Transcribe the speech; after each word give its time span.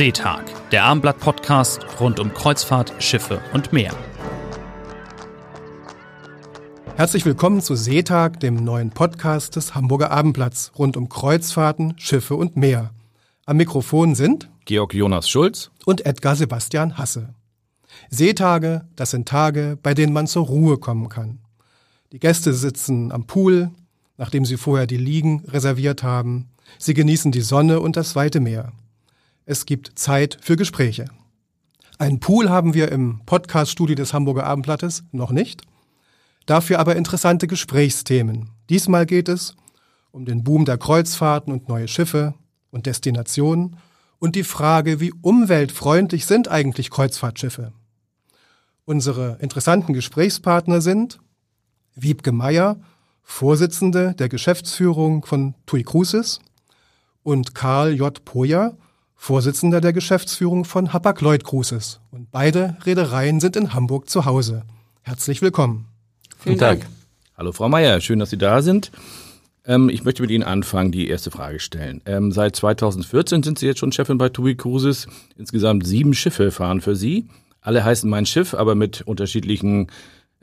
Seetag, 0.00 0.70
der 0.70 0.84
Abendblatt-Podcast 0.84 2.00
rund 2.00 2.20
um 2.20 2.32
Kreuzfahrt, 2.32 2.94
Schiffe 3.00 3.42
und 3.52 3.74
Meer. 3.74 3.94
Herzlich 6.96 7.26
willkommen 7.26 7.60
zu 7.60 7.74
Seetag, 7.74 8.40
dem 8.40 8.54
neuen 8.54 8.92
Podcast 8.92 9.56
des 9.56 9.74
Hamburger 9.74 10.10
Abendblatts 10.10 10.72
rund 10.78 10.96
um 10.96 11.10
Kreuzfahrten, 11.10 11.98
Schiffe 11.98 12.34
und 12.34 12.56
Meer. 12.56 12.94
Am 13.44 13.58
Mikrofon 13.58 14.14
sind 14.14 14.48
Georg 14.64 14.94
Jonas 14.94 15.28
Schulz 15.28 15.70
und 15.84 16.06
Edgar 16.06 16.34
Sebastian 16.34 16.96
Hasse. 16.96 17.34
Seetage, 18.08 18.86
das 18.96 19.10
sind 19.10 19.28
Tage, 19.28 19.78
bei 19.82 19.92
denen 19.92 20.14
man 20.14 20.26
zur 20.26 20.46
Ruhe 20.46 20.78
kommen 20.78 21.10
kann. 21.10 21.40
Die 22.12 22.20
Gäste 22.20 22.54
sitzen 22.54 23.12
am 23.12 23.26
Pool, 23.26 23.70
nachdem 24.16 24.46
sie 24.46 24.56
vorher 24.56 24.86
die 24.86 24.96
Liegen 24.96 25.44
reserviert 25.46 26.02
haben. 26.02 26.48
Sie 26.78 26.94
genießen 26.94 27.32
die 27.32 27.42
Sonne 27.42 27.80
und 27.80 27.98
das 27.98 28.16
weite 28.16 28.40
Meer. 28.40 28.72
Es 29.50 29.66
gibt 29.66 29.98
Zeit 29.98 30.38
für 30.40 30.54
Gespräche. 30.54 31.06
Einen 31.98 32.20
Pool 32.20 32.50
haben 32.50 32.72
wir 32.72 32.92
im 32.92 33.22
Podcast-Studio 33.26 33.96
des 33.96 34.14
Hamburger 34.14 34.46
Abendblattes 34.46 35.02
noch 35.10 35.32
nicht. 35.32 35.62
Dafür 36.46 36.78
aber 36.78 36.94
interessante 36.94 37.48
Gesprächsthemen. 37.48 38.50
Diesmal 38.68 39.06
geht 39.06 39.28
es 39.28 39.56
um 40.12 40.24
den 40.24 40.44
Boom 40.44 40.66
der 40.66 40.78
Kreuzfahrten 40.78 41.52
und 41.52 41.68
neue 41.68 41.88
Schiffe 41.88 42.34
und 42.70 42.86
Destinationen 42.86 43.76
und 44.20 44.36
die 44.36 44.44
Frage, 44.44 45.00
wie 45.00 45.12
umweltfreundlich 45.20 46.26
sind 46.26 46.46
eigentlich 46.46 46.88
Kreuzfahrtschiffe. 46.88 47.72
Unsere 48.84 49.38
interessanten 49.40 49.94
Gesprächspartner 49.94 50.80
sind 50.80 51.18
Wiebke 51.96 52.30
Meyer, 52.30 52.78
Vorsitzende 53.24 54.14
der 54.14 54.28
Geschäftsführung 54.28 55.24
von 55.26 55.56
TUI 55.66 55.82
Cruises 55.82 56.38
und 57.24 57.56
Karl 57.56 57.94
J. 57.94 58.24
Poja, 58.24 58.76
Vorsitzender 59.22 59.82
der 59.82 59.92
Geschäftsführung 59.92 60.64
von 60.64 60.94
Hapag-Lloyd 60.94 61.44
Cruises. 61.44 62.00
Und 62.10 62.32
beide 62.32 62.78
Reedereien 62.86 63.38
sind 63.38 63.54
in 63.54 63.74
Hamburg 63.74 64.08
zu 64.08 64.24
Hause. 64.24 64.62
Herzlich 65.02 65.42
willkommen. 65.42 65.88
Vielen 66.38 66.54
Guten 66.54 66.60
Dank. 66.60 66.80
Dank. 66.80 66.92
Hallo 67.36 67.52
Frau 67.52 67.68
Meier, 67.68 68.00
schön, 68.00 68.18
dass 68.18 68.30
Sie 68.30 68.38
da 68.38 68.62
sind. 68.62 68.90
Ähm, 69.66 69.90
ich 69.90 70.04
möchte 70.04 70.22
mit 70.22 70.30
Ihnen 70.30 70.42
anfangen, 70.42 70.90
die 70.90 71.06
erste 71.06 71.30
Frage 71.30 71.60
stellen. 71.60 72.00
Ähm, 72.06 72.32
seit 72.32 72.56
2014 72.56 73.42
sind 73.42 73.58
Sie 73.58 73.66
jetzt 73.66 73.78
schon 73.78 73.92
Chefin 73.92 74.16
bei 74.16 74.30
TUI 74.30 74.54
Cruises. 74.54 75.06
Insgesamt 75.36 75.86
sieben 75.86 76.14
Schiffe 76.14 76.50
fahren 76.50 76.80
für 76.80 76.96
Sie. 76.96 77.28
Alle 77.60 77.84
heißen 77.84 78.08
mein 78.08 78.24
Schiff, 78.24 78.54
aber 78.54 78.74
mit 78.74 79.02
unterschiedlichen 79.02 79.88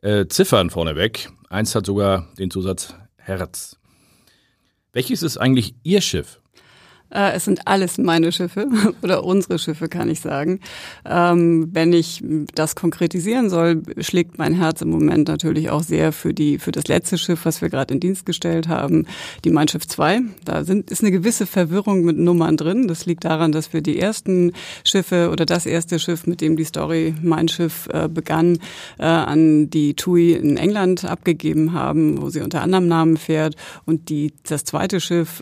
äh, 0.04 0.28
Ziffern 0.28 0.70
vorneweg. 0.70 1.32
Eins 1.50 1.74
hat 1.74 1.88
sogar 1.88 2.28
den 2.38 2.52
Zusatz 2.52 2.94
Herz. 3.16 3.78
Welches 4.94 5.24
ist 5.24 5.38
eigentlich 5.38 5.74
Ihr 5.82 6.02
Schiff? 6.02 6.40
Äh, 7.10 7.34
es 7.34 7.46
sind 7.46 7.68
alles 7.68 7.98
meine 7.98 8.32
Schiffe 8.32 8.68
oder 9.02 9.24
unsere 9.24 9.60
Schiffe, 9.60 9.88
kann 9.88 10.10
ich 10.10 10.20
sagen. 10.20 10.60
Ähm, 11.06 11.70
wenn 11.72 11.94
ich 11.94 12.24
das 12.54 12.76
konkretisieren 12.76 13.50
soll, 13.50 13.82
schlägt 14.00 14.38
mein 14.38 14.54
Herz 14.54 14.82
im 14.82 14.90
Moment 14.90 15.28
natürlich 15.28 15.70
auch 15.70 15.84
sehr 15.84 16.12
für 16.12 16.34
die 16.34 16.60
für 16.60 16.72
das 16.72 16.88
letzte 16.88 17.18
Schiff, 17.18 17.46
was 17.46 17.62
wir 17.62 17.70
gerade 17.70 17.94
in 17.94 18.00
Dienst 18.00 18.26
gestellt 18.26 18.68
haben, 18.68 19.06
die 19.46 19.52
Mein 19.52 19.68
Schiff 19.68 19.88
2. 19.88 20.22
Da 20.44 20.64
sind, 20.64 20.92
ist 20.92 21.02
eine 21.02 21.12
gewisse 21.12 21.46
Verwirrung 21.46 22.04
mit 22.04 22.18
Nummern 22.18 22.58
drin. 22.58 22.88
Das 22.88 23.06
liegt 23.06 23.24
daran, 23.24 23.52
dass 23.52 23.74
wir 23.74 23.82
die 23.82 24.00
ersten 24.00 24.54
Schiffe 24.84 25.30
oder 25.32 25.46
das 25.46 25.66
erste 25.66 26.00
Schiff, 26.00 26.28
mit 26.28 26.42
dem 26.42 26.58
die 26.58 26.66
Story 26.66 27.16
Mein 27.22 27.48
Schiff 27.48 27.88
äh, 27.94 28.10
begann, 28.10 28.60
äh, 28.98 29.06
an 29.06 29.70
die 29.70 29.94
TUI 29.94 30.34
in 30.34 30.58
England 30.58 31.06
abgegeben 31.06 31.74
haben, 31.74 32.22
wo 32.22 32.30
sie 32.30 32.42
unter 32.42 32.62
anderem 32.62 32.88
Namen 32.88 33.18
fährt. 33.18 33.56
Und 33.86 34.10
die 34.10 34.34
das 34.48 34.64
zweite 34.64 35.00
Schiff, 35.00 35.42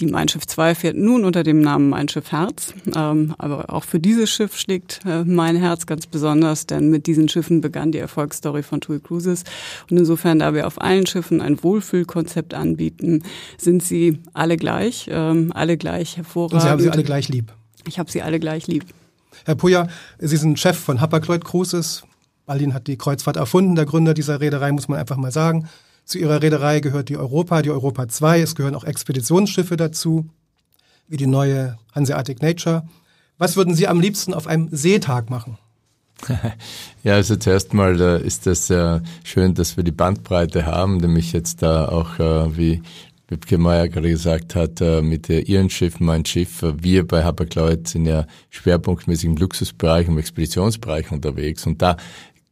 die 0.00 0.06
Mein 0.06 0.28
Schiff 0.28 0.46
2 0.46 0.74
fährt 0.74 0.87
fährt 0.88 0.96
nun 0.96 1.26
unter 1.26 1.42
dem 1.42 1.60
Namen 1.60 1.90
Mein 1.90 2.08
Schiff 2.08 2.32
Herz. 2.32 2.72
Ähm, 2.96 3.34
aber 3.36 3.74
auch 3.74 3.84
für 3.84 4.00
dieses 4.00 4.30
Schiff 4.30 4.56
schlägt 4.56 5.00
äh, 5.04 5.22
mein 5.22 5.54
Herz 5.56 5.84
ganz 5.84 6.06
besonders, 6.06 6.64
denn 6.64 6.88
mit 6.88 7.06
diesen 7.06 7.28
Schiffen 7.28 7.60
begann 7.60 7.92
die 7.92 7.98
Erfolgsstory 7.98 8.62
von 8.62 8.80
TUI 8.80 8.98
Cruises. 8.98 9.44
Und 9.90 9.98
insofern, 9.98 10.38
da 10.38 10.54
wir 10.54 10.66
auf 10.66 10.80
allen 10.80 11.04
Schiffen 11.04 11.42
ein 11.42 11.62
Wohlfühlkonzept 11.62 12.54
anbieten, 12.54 13.22
sind 13.58 13.82
sie 13.82 14.18
alle 14.32 14.56
gleich, 14.56 15.10
ähm, 15.12 15.52
alle 15.54 15.76
gleich 15.76 16.16
hervorragend. 16.16 16.54
Und 16.54 16.60
Sie 16.62 16.68
haben 16.68 16.80
sie 16.80 16.88
alle 16.90 17.04
gleich 17.04 17.28
lieb. 17.28 17.52
Ich 17.86 17.98
habe 17.98 18.10
sie 18.10 18.22
alle 18.22 18.40
gleich 18.40 18.66
lieb. 18.66 18.86
Herr 19.44 19.56
Puja, 19.56 19.88
Sie 20.18 20.38
sind 20.38 20.58
Chef 20.58 20.78
von 20.78 21.02
Hapag-Lloyd 21.02 21.44
Cruises. 21.44 22.04
Berlin 22.46 22.72
hat 22.72 22.86
die 22.86 22.96
Kreuzfahrt 22.96 23.36
erfunden, 23.36 23.74
der 23.74 23.84
Gründer 23.84 24.14
dieser 24.14 24.40
Reederei, 24.40 24.72
muss 24.72 24.88
man 24.88 24.98
einfach 24.98 25.18
mal 25.18 25.32
sagen. 25.32 25.68
Zu 26.06 26.18
ihrer 26.18 26.40
Reederei 26.40 26.80
gehört 26.80 27.10
die 27.10 27.18
Europa, 27.18 27.60
die 27.60 27.70
Europa 27.70 28.08
2. 28.08 28.40
Es 28.40 28.54
gehören 28.54 28.74
auch 28.74 28.84
Expeditionsschiffe 28.84 29.76
dazu 29.76 30.30
wie 31.08 31.16
die 31.16 31.26
neue 31.26 31.78
Hanseatic 31.94 32.42
Nature. 32.42 32.86
Was 33.38 33.56
würden 33.56 33.74
Sie 33.74 33.88
am 33.88 34.00
liebsten 34.00 34.34
auf 34.34 34.46
einem 34.46 34.68
Seetag 34.70 35.30
machen? 35.30 35.58
Ja, 37.04 37.14
also 37.14 37.36
zuerst 37.36 37.72
mal 37.74 37.98
ist 38.00 38.46
das 38.46 38.68
äh, 38.70 39.00
schön, 39.24 39.54
dass 39.54 39.76
wir 39.76 39.84
die 39.84 39.92
Bandbreite 39.92 40.66
haben, 40.66 40.98
nämlich 40.98 41.32
jetzt 41.32 41.62
da 41.62 41.88
auch, 41.88 42.18
äh, 42.18 42.56
wie 42.56 42.82
Wibke 43.28 43.56
Meyer 43.56 43.88
gerade 43.88 44.10
gesagt 44.10 44.54
hat, 44.54 44.80
äh, 44.80 45.00
mit 45.00 45.28
ihren 45.28 45.70
Schiffen, 45.70 46.06
mein 46.06 46.24
Schiff. 46.24 46.64
Wir 46.78 47.06
bei 47.06 47.24
Hapag-Lloyd 47.24 47.86
sind 47.86 48.06
ja 48.06 48.26
schwerpunktmäßig 48.50 49.26
im 49.26 49.36
Luxusbereich, 49.36 50.08
im 50.08 50.18
Expeditionsbereich 50.18 51.12
unterwegs. 51.12 51.66
Und 51.66 51.80
da 51.80 51.96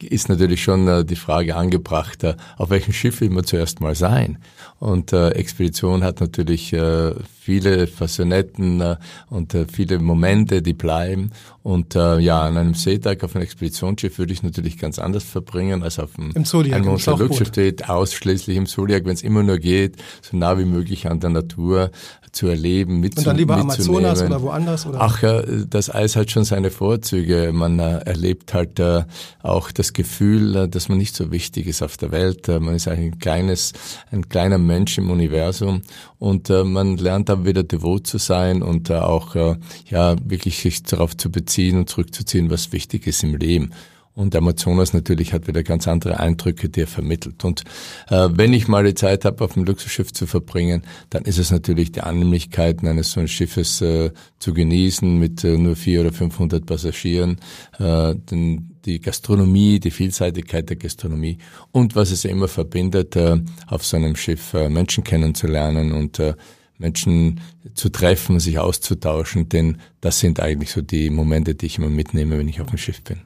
ist 0.03 0.29
natürlich 0.29 0.63
schon 0.63 0.87
äh, 0.89 1.05
die 1.05 1.17
Frage 1.17 1.57
angebracht, 1.57 2.23
äh, 2.25 2.35
auf 2.59 2.71
welchem 2.71 2.93
Schiff 2.93 3.21
will 3.21 3.31
man 3.31 3.45
zuerst 3.45 3.81
mal 3.81 3.95
sein? 3.95 4.39
Und 4.79 5.13
äh, 5.13 5.31
Expedition 5.31 6.05
hat 6.05 6.21
natürlich 6.21 6.77
viele 7.41 7.87
Fassonetten 7.87 8.81
äh, 8.81 8.97
und 9.31 9.57
viele 9.73 9.99
Momente, 9.99 10.61
die 10.61 10.75
bleiben. 10.75 11.31
Und 11.63 11.95
ja, 11.95 12.43
an 12.43 12.57
einem 12.57 12.75
Seetag 12.75 13.25
auf 13.25 13.35
einem 13.35 13.43
Expeditionsschiff 13.43 14.19
würde 14.19 14.33
ich 14.33 14.45
natürlich 14.45 14.79
ganz 14.79 15.01
anders 15.01 15.25
verbringen 15.25 15.83
als 15.83 15.99
auf 15.99 16.17
einem, 16.17 16.31
Im 16.33 16.45
Zodiac, 16.45 16.77
einem 16.77 16.91
unserer 16.91 17.19
Luxusschiffe, 17.19 17.75
ausschließlich 17.89 18.57
im 18.57 18.67
Zodiac, 18.67 19.05
wenn 19.05 19.15
es 19.15 19.23
immer 19.23 19.43
nur 19.43 19.59
geht, 19.59 19.97
so 20.23 20.37
nah 20.37 20.59
wie 20.61 20.65
möglich 20.65 21.09
an 21.09 21.19
der 21.19 21.31
Natur 21.31 21.91
zu 22.37 22.49
erleben, 22.49 23.01
mitzunehmen. 23.01 23.19
Und 23.19 23.27
dann 23.27 23.37
lieber 23.37 23.57
Amazonas 23.57 24.23
oder 24.23 24.43
woanders? 24.43 24.87
Oder? 24.87 25.01
Ach 25.01 25.23
ja, 25.23 25.43
das 25.43 25.93
Eis 25.93 26.17
hat 26.17 26.31
schon 26.31 26.45
seine 26.45 26.71
Vorzüge. 26.71 27.51
Man 27.53 27.79
äh, 27.79 27.99
erlebt 28.01 28.53
halt 28.53 28.79
äh, 28.79 29.05
auch 29.43 29.73
das 29.73 29.95
Gefühl, 29.95 30.55
äh, 30.55 30.69
dass 30.69 30.89
man 30.89 30.99
nicht 30.99 31.17
so 31.17 31.33
wichtig 31.33 31.67
ist 31.67 31.83
auf 31.83 31.97
der 31.97 32.13
Welt. 32.13 32.47
Man 32.49 32.75
ist 32.75 32.87
eigentlich 32.89 33.15
ein 33.15 33.19
kleines, 33.19 33.73
ein 34.13 34.29
kleiner 34.29 34.59
Mensch 34.59 34.99
im 34.99 35.11
Universum 35.11 35.83
und 36.19 36.49
man 36.49 36.97
lernt 36.97 37.29
dann 37.29 37.45
wieder 37.45 37.63
devot 37.63 38.07
zu 38.07 38.19
sein 38.19 38.63
und 38.63 38.91
auch 38.91 39.35
ja 39.35 40.17
wirklich 40.25 40.59
sich 40.59 40.83
darauf 40.83 41.17
zu 41.17 41.31
beziehen 41.31 41.79
und 41.79 41.91
zurückzuziehen, 41.91 42.51
was 42.51 42.73
wichtig 42.73 43.07
ist 43.07 43.23
im 43.23 43.37
Leben. 43.37 43.73
Und 44.17 44.35
Amazonas 44.35 44.95
natürlich 44.95 45.35
hat 45.35 45.47
wieder 45.47 45.63
ganz 45.63 45.87
andere 45.87 46.19
Eindrücke, 46.19 46.71
die 46.71 46.81
er 46.81 46.87
vermittelt. 46.87 47.45
Und 47.45 47.65
äh, 48.09 48.31
wenn 48.33 48.55
ich 48.55 48.67
mal 48.67 48.83
die 48.83 48.95
Zeit 48.95 49.27
habe, 49.27 49.45
auf 49.45 49.53
dem 49.53 49.65
Luxusschiff 49.65 50.11
zu 50.11 50.27
verbringen, 50.27 50.85
dann 51.11 51.25
ist 51.25 51.39
es 51.39 51.51
natürlich 51.51 51.93
die 51.93 52.01
Annehmlichkeiten 52.01 52.89
eines 52.89 53.13
so 53.13 53.27
Schiffes 53.27 53.83
äh, 53.83 54.11
zu 54.39 54.55
genießen 54.55 55.19
mit 55.19 55.45
äh, 55.45 55.59
nur 55.59 55.77
vier 55.77 56.01
oder 56.01 56.15
500 56.15 56.65
Passagieren, 56.65 57.37
äh, 57.79 58.15
den, 58.15 58.79
die 58.87 59.03
Gastronomie, 59.03 59.81
die 59.81 59.91
Vielseitigkeit 59.91 60.71
der 60.71 60.77
Gastronomie 60.77 61.37
und 61.71 61.95
was 61.95 62.11
es 62.11 62.25
immer 62.25 62.49
verbindet, 62.49 63.17
äh, 63.17 63.39
auf 63.67 63.85
so 63.85 63.99
einem 63.99 64.17
Schiff 64.17 64.55
äh, 64.55 64.71
Menschen 64.71 65.05
kennenzulernen 65.05 65.93
und 65.93 66.19
äh, 66.21 66.33
Menschen 66.79 67.41
zu 67.75 67.91
treffen, 67.91 68.41
sich 68.41 68.59
auszutauschen, 68.59 69.51
denn 69.51 69.77
das 70.01 70.21
sind 70.21 70.41
eigentlich 70.41 70.71
so 70.71 70.81
die 70.81 71.11
Momente, 71.11 71.55
die 71.55 71.67
ich 71.67 71.77
immer 71.77 71.91
mitnehme, 71.91 72.39
wenn 72.39 72.49
ich 72.49 72.63
auf 72.63 72.69
dem 72.69 72.79
Schiff 72.79 73.03
bin. 73.03 73.21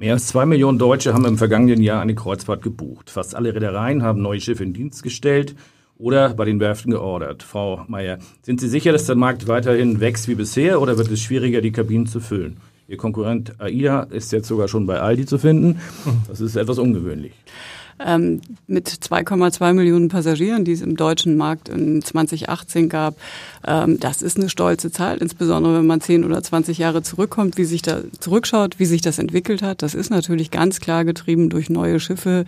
Mehr 0.00 0.12
als 0.12 0.28
zwei 0.28 0.46
Millionen 0.46 0.78
Deutsche 0.78 1.12
haben 1.12 1.24
im 1.24 1.38
vergangenen 1.38 1.82
Jahr 1.82 2.00
eine 2.00 2.14
Kreuzfahrt 2.14 2.62
gebucht. 2.62 3.10
Fast 3.10 3.34
alle 3.34 3.52
Reedereien 3.52 4.04
haben 4.04 4.22
neue 4.22 4.40
Schiffe 4.40 4.62
in 4.62 4.72
Dienst 4.72 5.02
gestellt 5.02 5.56
oder 5.96 6.34
bei 6.34 6.44
den 6.44 6.60
Werften 6.60 6.92
geordert. 6.92 7.42
Frau 7.42 7.84
Mayer, 7.88 8.20
sind 8.42 8.60
Sie 8.60 8.68
sicher, 8.68 8.92
dass 8.92 9.06
der 9.06 9.16
Markt 9.16 9.48
weiterhin 9.48 9.98
wächst 9.98 10.28
wie 10.28 10.36
bisher 10.36 10.80
oder 10.80 10.98
wird 10.98 11.10
es 11.10 11.20
schwieriger, 11.20 11.62
die 11.62 11.72
Kabinen 11.72 12.06
zu 12.06 12.20
füllen? 12.20 12.58
Ihr 12.86 12.96
Konkurrent 12.96 13.60
AIDA 13.60 14.04
ist 14.04 14.30
jetzt 14.30 14.46
sogar 14.46 14.68
schon 14.68 14.86
bei 14.86 15.00
Aldi 15.00 15.26
zu 15.26 15.36
finden. 15.36 15.80
Das 16.28 16.40
ist 16.40 16.54
etwas 16.54 16.78
ungewöhnlich 16.78 17.32
ähm, 18.04 18.40
mit 18.66 18.88
2,2 18.88 19.72
Millionen 19.72 20.08
Passagieren, 20.08 20.64
die 20.64 20.72
es 20.72 20.80
im 20.80 20.96
deutschen 20.96 21.36
Markt 21.36 21.68
in 21.68 22.02
2018 22.02 22.88
gab. 22.88 23.16
Ähm, 23.66 23.98
das 24.00 24.22
ist 24.22 24.36
eine 24.36 24.48
stolze 24.48 24.90
Zahl, 24.90 25.18
insbesondere 25.18 25.78
wenn 25.78 25.86
man 25.86 26.00
10 26.00 26.24
oder 26.24 26.42
20 26.42 26.78
Jahre 26.78 27.02
zurückkommt, 27.02 27.58
wie 27.58 27.64
sich 27.64 27.82
da 27.82 28.02
zurückschaut, 28.18 28.78
wie 28.78 28.86
sich 28.86 29.02
das 29.02 29.18
entwickelt 29.18 29.62
hat. 29.62 29.82
Das 29.82 29.94
ist 29.94 30.10
natürlich 30.10 30.50
ganz 30.50 30.80
klar 30.80 31.04
getrieben 31.04 31.50
durch 31.50 31.70
neue 31.70 32.00
Schiffe, 32.00 32.44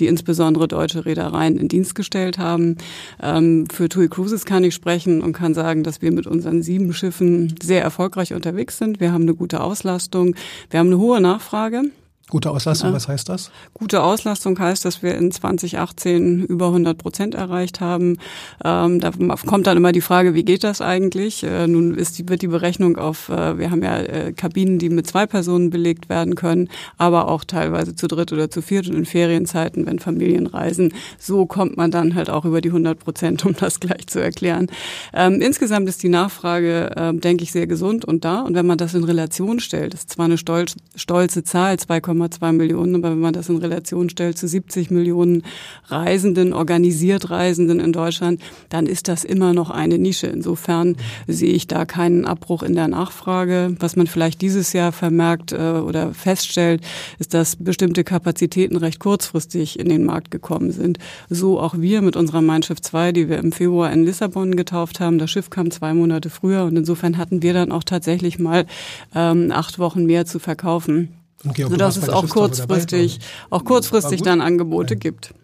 die 0.00 0.06
insbesondere 0.06 0.68
deutsche 0.68 1.04
Reedereien 1.06 1.58
in 1.58 1.68
Dienst 1.68 1.94
gestellt 1.94 2.38
haben. 2.38 2.76
Ähm, 3.22 3.66
für 3.72 3.88
TUI 3.88 4.08
Cruises 4.08 4.44
kann 4.44 4.64
ich 4.64 4.74
sprechen 4.74 5.22
und 5.22 5.32
kann 5.32 5.54
sagen, 5.54 5.82
dass 5.82 6.02
wir 6.02 6.12
mit 6.12 6.26
unseren 6.26 6.62
sieben 6.62 6.92
Schiffen 6.92 7.54
sehr 7.62 7.82
erfolgreich 7.82 8.34
unterwegs 8.34 8.78
sind. 8.78 9.00
Wir 9.00 9.12
haben 9.12 9.22
eine 9.22 9.34
gute 9.34 9.60
Auslastung, 9.60 10.34
wir 10.70 10.80
haben 10.80 10.88
eine 10.88 10.98
hohe 10.98 11.20
Nachfrage. 11.20 11.82
Gute 12.30 12.50
Auslastung, 12.50 12.94
was 12.94 13.06
heißt 13.06 13.28
das? 13.28 13.50
Gute 13.74 14.02
Auslastung 14.02 14.58
heißt, 14.58 14.86
dass 14.86 15.02
wir 15.02 15.14
in 15.14 15.30
2018 15.30 16.46
über 16.46 16.68
100 16.68 16.96
Prozent 16.96 17.34
erreicht 17.34 17.82
haben. 17.82 18.16
Ähm, 18.64 18.98
da 18.98 19.12
kommt 19.46 19.66
dann 19.66 19.76
immer 19.76 19.92
die 19.92 20.00
Frage, 20.00 20.32
wie 20.32 20.42
geht 20.42 20.64
das 20.64 20.80
eigentlich? 20.80 21.44
Äh, 21.44 21.66
nun 21.66 21.94
ist 21.94 22.18
die, 22.18 22.26
wird 22.26 22.40
die 22.40 22.48
Berechnung 22.48 22.96
auf, 22.96 23.28
äh, 23.28 23.58
wir 23.58 23.70
haben 23.70 23.82
ja 23.82 23.98
äh, 23.98 24.32
Kabinen, 24.32 24.78
die 24.78 24.88
mit 24.88 25.06
zwei 25.06 25.26
Personen 25.26 25.68
belegt 25.68 26.08
werden 26.08 26.34
können, 26.34 26.70
aber 26.96 27.28
auch 27.28 27.44
teilweise 27.44 27.94
zu 27.94 28.08
dritt 28.08 28.32
oder 28.32 28.50
zu 28.50 28.62
viert 28.62 28.88
und 28.88 28.96
in 28.96 29.04
Ferienzeiten, 29.04 29.84
wenn 29.84 29.98
Familien 29.98 30.46
reisen. 30.46 30.94
So 31.18 31.44
kommt 31.44 31.76
man 31.76 31.90
dann 31.90 32.14
halt 32.14 32.30
auch 32.30 32.46
über 32.46 32.62
die 32.62 32.70
100 32.70 32.98
Prozent, 32.98 33.44
um 33.44 33.54
das 33.54 33.80
gleich 33.80 34.06
zu 34.06 34.20
erklären. 34.20 34.68
Ähm, 35.12 35.42
insgesamt 35.42 35.90
ist 35.90 36.02
die 36.02 36.08
Nachfrage, 36.08 36.90
äh, 36.96 37.12
denke 37.12 37.44
ich, 37.44 37.52
sehr 37.52 37.66
gesund 37.66 38.06
und 38.06 38.24
da. 38.24 38.40
Und 38.40 38.54
wenn 38.54 38.66
man 38.66 38.78
das 38.78 38.94
in 38.94 39.04
Relation 39.04 39.60
stellt, 39.60 39.92
ist 39.92 40.08
zwar 40.08 40.24
eine 40.24 40.38
stolz, 40.38 40.74
stolze 40.96 41.44
Zahl, 41.44 41.74
2,5 41.74 42.23
1,2 42.24 42.52
Millionen, 42.52 42.96
aber 42.96 43.10
wenn 43.10 43.20
man 43.20 43.32
das 43.32 43.48
in 43.48 43.56
Relation 43.56 44.08
stellt 44.08 44.38
zu 44.38 44.48
70 44.48 44.90
Millionen 44.90 45.42
Reisenden, 45.86 46.52
organisiert 46.52 47.30
Reisenden 47.30 47.80
in 47.80 47.92
Deutschland, 47.92 48.40
dann 48.68 48.86
ist 48.86 49.08
das 49.08 49.24
immer 49.24 49.52
noch 49.52 49.70
eine 49.70 49.98
Nische. 49.98 50.26
Insofern 50.26 50.96
sehe 51.26 51.52
ich 51.52 51.66
da 51.66 51.84
keinen 51.84 52.24
Abbruch 52.24 52.62
in 52.62 52.74
der 52.74 52.88
Nachfrage. 52.88 53.76
Was 53.78 53.96
man 53.96 54.06
vielleicht 54.06 54.40
dieses 54.40 54.72
Jahr 54.72 54.92
vermerkt 54.92 55.52
äh, 55.52 55.56
oder 55.56 56.14
feststellt, 56.14 56.82
ist, 57.18 57.34
dass 57.34 57.56
bestimmte 57.56 58.04
Kapazitäten 58.04 58.76
recht 58.76 59.00
kurzfristig 59.00 59.78
in 59.78 59.88
den 59.88 60.04
Markt 60.04 60.30
gekommen 60.30 60.72
sind. 60.72 60.98
So 61.28 61.60
auch 61.60 61.74
wir 61.78 62.02
mit 62.02 62.16
unserer 62.16 62.42
Mein 62.42 62.62
Schiff 62.62 62.80
2, 62.80 63.12
die 63.12 63.28
wir 63.28 63.38
im 63.38 63.52
Februar 63.52 63.92
in 63.92 64.04
Lissabon 64.04 64.56
getauft 64.56 65.00
haben. 65.00 65.18
Das 65.18 65.30
Schiff 65.30 65.50
kam 65.50 65.70
zwei 65.70 65.94
Monate 65.94 66.30
früher 66.30 66.64
und 66.64 66.76
insofern 66.76 67.18
hatten 67.18 67.42
wir 67.42 67.52
dann 67.52 67.72
auch 67.72 67.84
tatsächlich 67.84 68.38
mal 68.38 68.66
ähm, 69.14 69.50
acht 69.52 69.78
Wochen 69.78 70.06
mehr 70.06 70.26
zu 70.26 70.38
verkaufen 70.38 71.08
sodass 71.56 71.96
es 71.96 72.08
auch 72.08 72.28
kurzfristig, 72.28 73.20
auch 73.50 73.64
kurzfristig 73.64 74.22
dann 74.22 74.40
Angebote 74.40 74.96
gibt. 74.96 75.34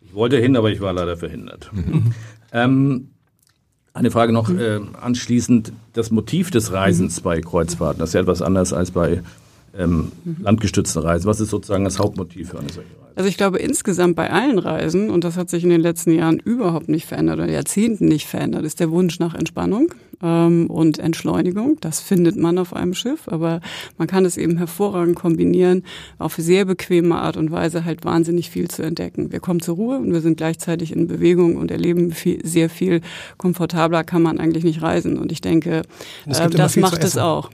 Ich 0.00 0.14
wollte 0.14 0.38
hin, 0.38 0.56
aber 0.56 0.70
ich 0.70 0.80
war 0.80 0.92
leider 0.92 1.16
verhindert. 1.16 1.70
Mhm. 1.72 2.12
ähm, 2.52 3.08
eine 3.92 4.10
Frage 4.10 4.32
noch 4.32 4.50
äh, 4.50 4.80
anschließend. 5.00 5.72
Das 5.92 6.10
Motiv 6.10 6.50
des 6.50 6.72
Reisens 6.72 7.20
mhm. 7.20 7.24
bei 7.24 7.40
Kreuzfahrten, 7.40 7.98
das 7.98 8.10
ist 8.10 8.14
ja 8.14 8.20
etwas 8.20 8.42
anders 8.42 8.72
als 8.72 8.90
bei 8.90 9.22
ähm, 9.76 10.12
mhm. 10.24 10.36
landgestützten 10.42 11.02
Reisen. 11.02 11.26
Was 11.26 11.40
ist 11.40 11.50
sozusagen 11.50 11.84
das 11.84 11.98
Hauptmotiv 11.98 12.50
für 12.50 12.58
eine 12.58 12.68
solche 12.70 12.90
Reise? 12.90 13.05
Also 13.16 13.30
ich 13.30 13.38
glaube 13.38 13.58
insgesamt 13.58 14.14
bei 14.14 14.30
allen 14.30 14.58
Reisen, 14.58 15.08
und 15.08 15.24
das 15.24 15.38
hat 15.38 15.48
sich 15.48 15.64
in 15.64 15.70
den 15.70 15.80
letzten 15.80 16.12
Jahren 16.12 16.38
überhaupt 16.38 16.90
nicht 16.90 17.06
verändert 17.06 17.38
oder 17.38 17.50
Jahrzehnten 17.50 18.06
nicht 18.06 18.26
verändert, 18.26 18.64
ist 18.64 18.78
der 18.78 18.90
Wunsch 18.90 19.18
nach 19.18 19.34
Entspannung 19.34 19.94
ähm, 20.22 20.66
und 20.68 20.98
Entschleunigung. 20.98 21.78
Das 21.80 22.00
findet 22.00 22.36
man 22.36 22.58
auf 22.58 22.74
einem 22.74 22.92
Schiff, 22.92 23.26
aber 23.26 23.62
man 23.96 24.06
kann 24.06 24.26
es 24.26 24.36
eben 24.36 24.58
hervorragend 24.58 25.16
kombinieren, 25.16 25.82
auf 26.18 26.34
sehr 26.34 26.66
bequeme 26.66 27.16
Art 27.16 27.38
und 27.38 27.50
Weise 27.50 27.86
halt 27.86 28.04
wahnsinnig 28.04 28.50
viel 28.50 28.68
zu 28.68 28.82
entdecken. 28.82 29.32
Wir 29.32 29.40
kommen 29.40 29.60
zur 29.60 29.76
Ruhe 29.76 29.96
und 29.96 30.12
wir 30.12 30.20
sind 30.20 30.36
gleichzeitig 30.36 30.92
in 30.92 31.06
Bewegung 31.06 31.56
und 31.56 31.70
erleben 31.70 32.12
viel, 32.12 32.44
sehr 32.44 32.68
viel 32.68 33.00
komfortabler 33.38 34.04
kann 34.04 34.20
man 34.20 34.38
eigentlich 34.38 34.64
nicht 34.64 34.82
reisen. 34.82 35.16
Und 35.16 35.32
ich 35.32 35.40
denke, 35.40 35.82
äh, 36.26 36.50
das 36.50 36.76
macht 36.76 37.02
es 37.02 37.16
auch. 37.16 37.50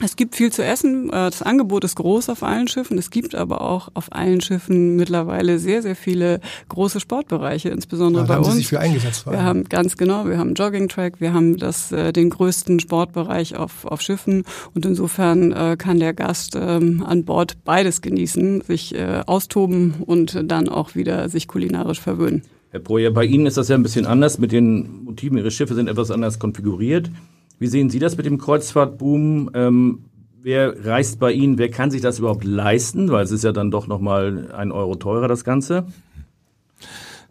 Es 0.00 0.16
gibt 0.16 0.34
viel 0.34 0.52
zu 0.52 0.64
essen. 0.64 1.08
Äh, 1.08 1.30
das 1.30 1.42
Angebot 1.42 1.84
ist 1.84 1.96
groß 1.96 2.28
auf 2.28 2.42
allen 2.42 2.68
Schiffen. 2.68 2.98
Es 2.98 3.10
gibt 3.10 3.34
aber 3.34 3.60
auch 3.60 3.88
auf 3.94 4.12
allen 4.12 4.40
Schiffen 4.40 4.96
mittlerweile 4.96 5.58
sehr, 5.58 5.82
sehr 5.82 5.96
viele 5.96 6.40
große 6.68 7.00
Sportbereiche, 7.00 7.68
insbesondere 7.68 8.22
ja, 8.22 8.26
da 8.26 8.34
bei 8.34 8.36
haben 8.36 8.44
uns. 8.44 8.54
Sie 8.54 8.58
sich 8.60 8.68
für 8.68 8.80
eingesetzt. 8.80 9.26
Wir 9.26 9.42
haben 9.42 9.64
ganz 9.64 9.96
genau, 9.96 10.26
wir 10.26 10.38
haben 10.38 10.54
Jogging-Track, 10.54 11.20
wir 11.20 11.32
haben 11.32 11.56
das, 11.56 11.92
äh, 11.92 12.12
den 12.12 12.30
größten 12.30 12.80
Sportbereich 12.80 13.56
auf, 13.56 13.84
auf 13.84 14.00
Schiffen 14.00 14.44
und 14.74 14.84
insofern 14.86 15.52
äh, 15.52 15.76
kann 15.78 15.98
der 15.98 16.14
Gast 16.14 16.56
ähm, 16.56 17.04
an 17.06 17.24
Bord 17.24 17.56
beides 17.64 18.00
genießen, 18.00 18.62
sich 18.62 18.94
austoben 19.26 19.94
und 20.04 20.50
dann 20.50 20.68
auch 20.68 20.94
wieder 20.94 21.28
sich 21.28 21.48
kulinarisch 21.48 22.00
verwöhnen. 22.00 22.42
Herr 22.70 22.80
Projer, 22.80 23.10
bei 23.12 23.24
Ihnen 23.24 23.46
ist 23.46 23.56
das 23.56 23.68
ja 23.68 23.76
ein 23.76 23.82
bisschen 23.82 24.06
anders. 24.06 24.38
Mit 24.38 24.52
den 24.52 25.04
Motiven 25.04 25.38
Ihre 25.38 25.50
Schiffe 25.50 25.74
sind 25.74 25.88
etwas 25.88 26.10
anders 26.10 26.38
konfiguriert. 26.38 27.10
Wie 27.64 27.68
sehen 27.68 27.88
Sie 27.88 27.98
das 27.98 28.18
mit 28.18 28.26
dem 28.26 28.36
Kreuzfahrtboom? 28.36 29.52
Ähm, 29.54 30.04
wer 30.42 30.84
reist 30.84 31.18
bei 31.18 31.32
Ihnen? 31.32 31.56
Wer 31.56 31.70
kann 31.70 31.90
sich 31.90 32.02
das 32.02 32.18
überhaupt 32.18 32.44
leisten? 32.44 33.10
Weil 33.10 33.24
es 33.24 33.30
ist 33.30 33.42
ja 33.42 33.52
dann 33.52 33.70
doch 33.70 33.86
nochmal 33.86 34.52
ein 34.52 34.70
Euro 34.70 34.96
teurer, 34.96 35.28
das 35.28 35.44
Ganze. 35.44 35.86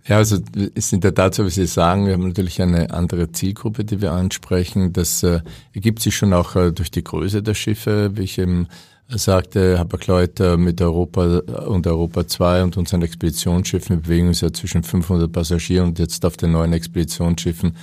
Ja, 0.07 0.17
also 0.17 0.39
ist 0.73 0.91
in 0.91 1.01
der 1.01 1.13
Tat 1.13 1.35
so, 1.35 1.45
wie 1.45 1.51
Sie 1.51 1.67
sagen, 1.67 2.07
wir 2.07 2.13
haben 2.13 2.29
natürlich 2.29 2.59
eine 2.63 2.89
andere 2.89 3.31
Zielgruppe, 3.31 3.85
die 3.85 4.01
wir 4.01 4.11
ansprechen. 4.11 4.91
Das 4.91 5.21
äh, 5.21 5.41
ergibt 5.71 5.99
sich 5.99 6.15
schon 6.15 6.33
auch 6.33 6.55
äh, 6.55 6.71
durch 6.71 6.89
die 6.89 7.03
Größe 7.03 7.43
der 7.43 7.53
Schiffe, 7.53 8.09
wie 8.15 8.23
ich 8.23 8.39
eben 8.39 8.69
sagte, 9.09 9.77
Hapag-Lloyd 9.77 10.39
äh, 10.39 10.57
mit 10.57 10.81
Europa 10.81 11.43
und 11.67 11.85
Europa 11.85 12.25
2 12.25 12.63
und 12.63 12.77
unseren 12.77 13.03
Expeditionsschiffen 13.03 14.01
bewegen 14.01 14.29
uns 14.29 14.41
ja 14.41 14.51
zwischen 14.51 14.81
500 14.81 15.31
Passagieren 15.31 15.89
und 15.89 15.99
jetzt 15.99 16.25
auf 16.25 16.37
den 16.37 16.53
neuen 16.53 16.73
Expeditionsschiffen 16.73 17.77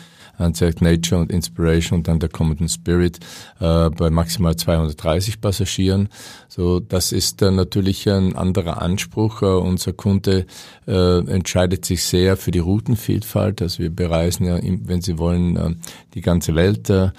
sagt 0.54 0.82
Nature 0.82 1.20
und 1.20 1.30
Inspiration 1.30 1.98
und 1.98 2.08
dann 2.08 2.18
der 2.18 2.28
Common 2.28 2.68
Spirit 2.68 3.18
äh, 3.60 3.90
bei 3.90 4.10
maximal 4.10 4.56
230 4.56 5.40
Passagieren. 5.40 6.08
So, 6.48 6.80
das 6.80 7.12
ist 7.12 7.42
äh, 7.42 7.50
natürlich 7.50 8.08
ein 8.08 8.34
anderer 8.34 8.82
Anspruch. 8.82 9.42
Äh, 9.42 9.46
unser 9.46 9.92
Kunde 9.92 10.46
äh, 10.86 11.18
entscheidet 11.18 11.84
sich 11.84 12.04
sehr 12.04 12.36
für 12.36 12.50
die 12.50 12.58
Routenvielfalt. 12.58 13.62
Also 13.62 13.80
wir 13.80 13.90
bereisen 13.90 14.46
ja, 14.46 14.58
wenn 14.62 15.02
Sie 15.02 15.18
wollen, 15.18 15.56
äh, 15.56 15.74
die 16.14 16.22
ganze 16.22 16.54
Welt 16.54 16.90
äh, 16.90 17.10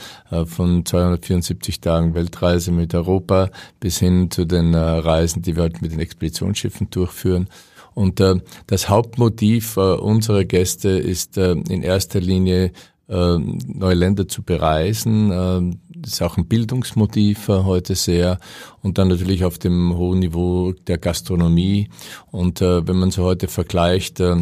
von 0.45 0.85
274 0.85 1.79
Tagen 1.79 2.13
Weltreise 2.13 2.71
mit 2.71 2.93
Europa 2.93 3.49
bis 3.79 3.99
hin 3.99 4.31
zu 4.31 4.45
den 4.45 4.73
äh, 4.73 4.77
Reisen, 4.77 5.41
die 5.41 5.55
wir 5.55 5.63
halt 5.63 5.81
mit 5.81 5.91
den 5.91 5.99
Expeditionsschiffen 5.99 6.89
durchführen. 6.89 7.47
Und 7.93 8.19
äh, 8.19 8.35
das 8.67 8.89
Hauptmotiv 8.89 9.77
äh, 9.77 9.81
unserer 9.81 10.45
Gäste 10.45 10.89
ist 10.89 11.37
äh, 11.37 11.51
in 11.51 11.83
erster 11.83 12.21
Linie 12.21 12.65
äh, 12.65 12.71
neue 13.15 13.95
Länder 13.95 14.27
zu 14.27 14.43
bereisen. 14.43 15.31
Äh, 15.31 15.77
das 16.01 16.13
ist 16.13 16.21
auch 16.21 16.37
ein 16.37 16.47
Bildungsmotiv 16.47 17.49
äh, 17.49 17.63
heute 17.63 17.95
sehr. 17.95 18.39
Und 18.81 18.97
dann 18.97 19.09
natürlich 19.09 19.43
auf 19.43 19.59
dem 19.59 19.95
hohen 19.95 20.19
Niveau 20.19 20.73
der 20.87 20.97
Gastronomie. 20.97 21.89
Und 22.31 22.61
äh, 22.61 22.87
wenn 22.87 22.97
man 22.97 23.11
so 23.11 23.23
heute 23.23 23.47
vergleicht, 23.47 24.19
äh, 24.19 24.35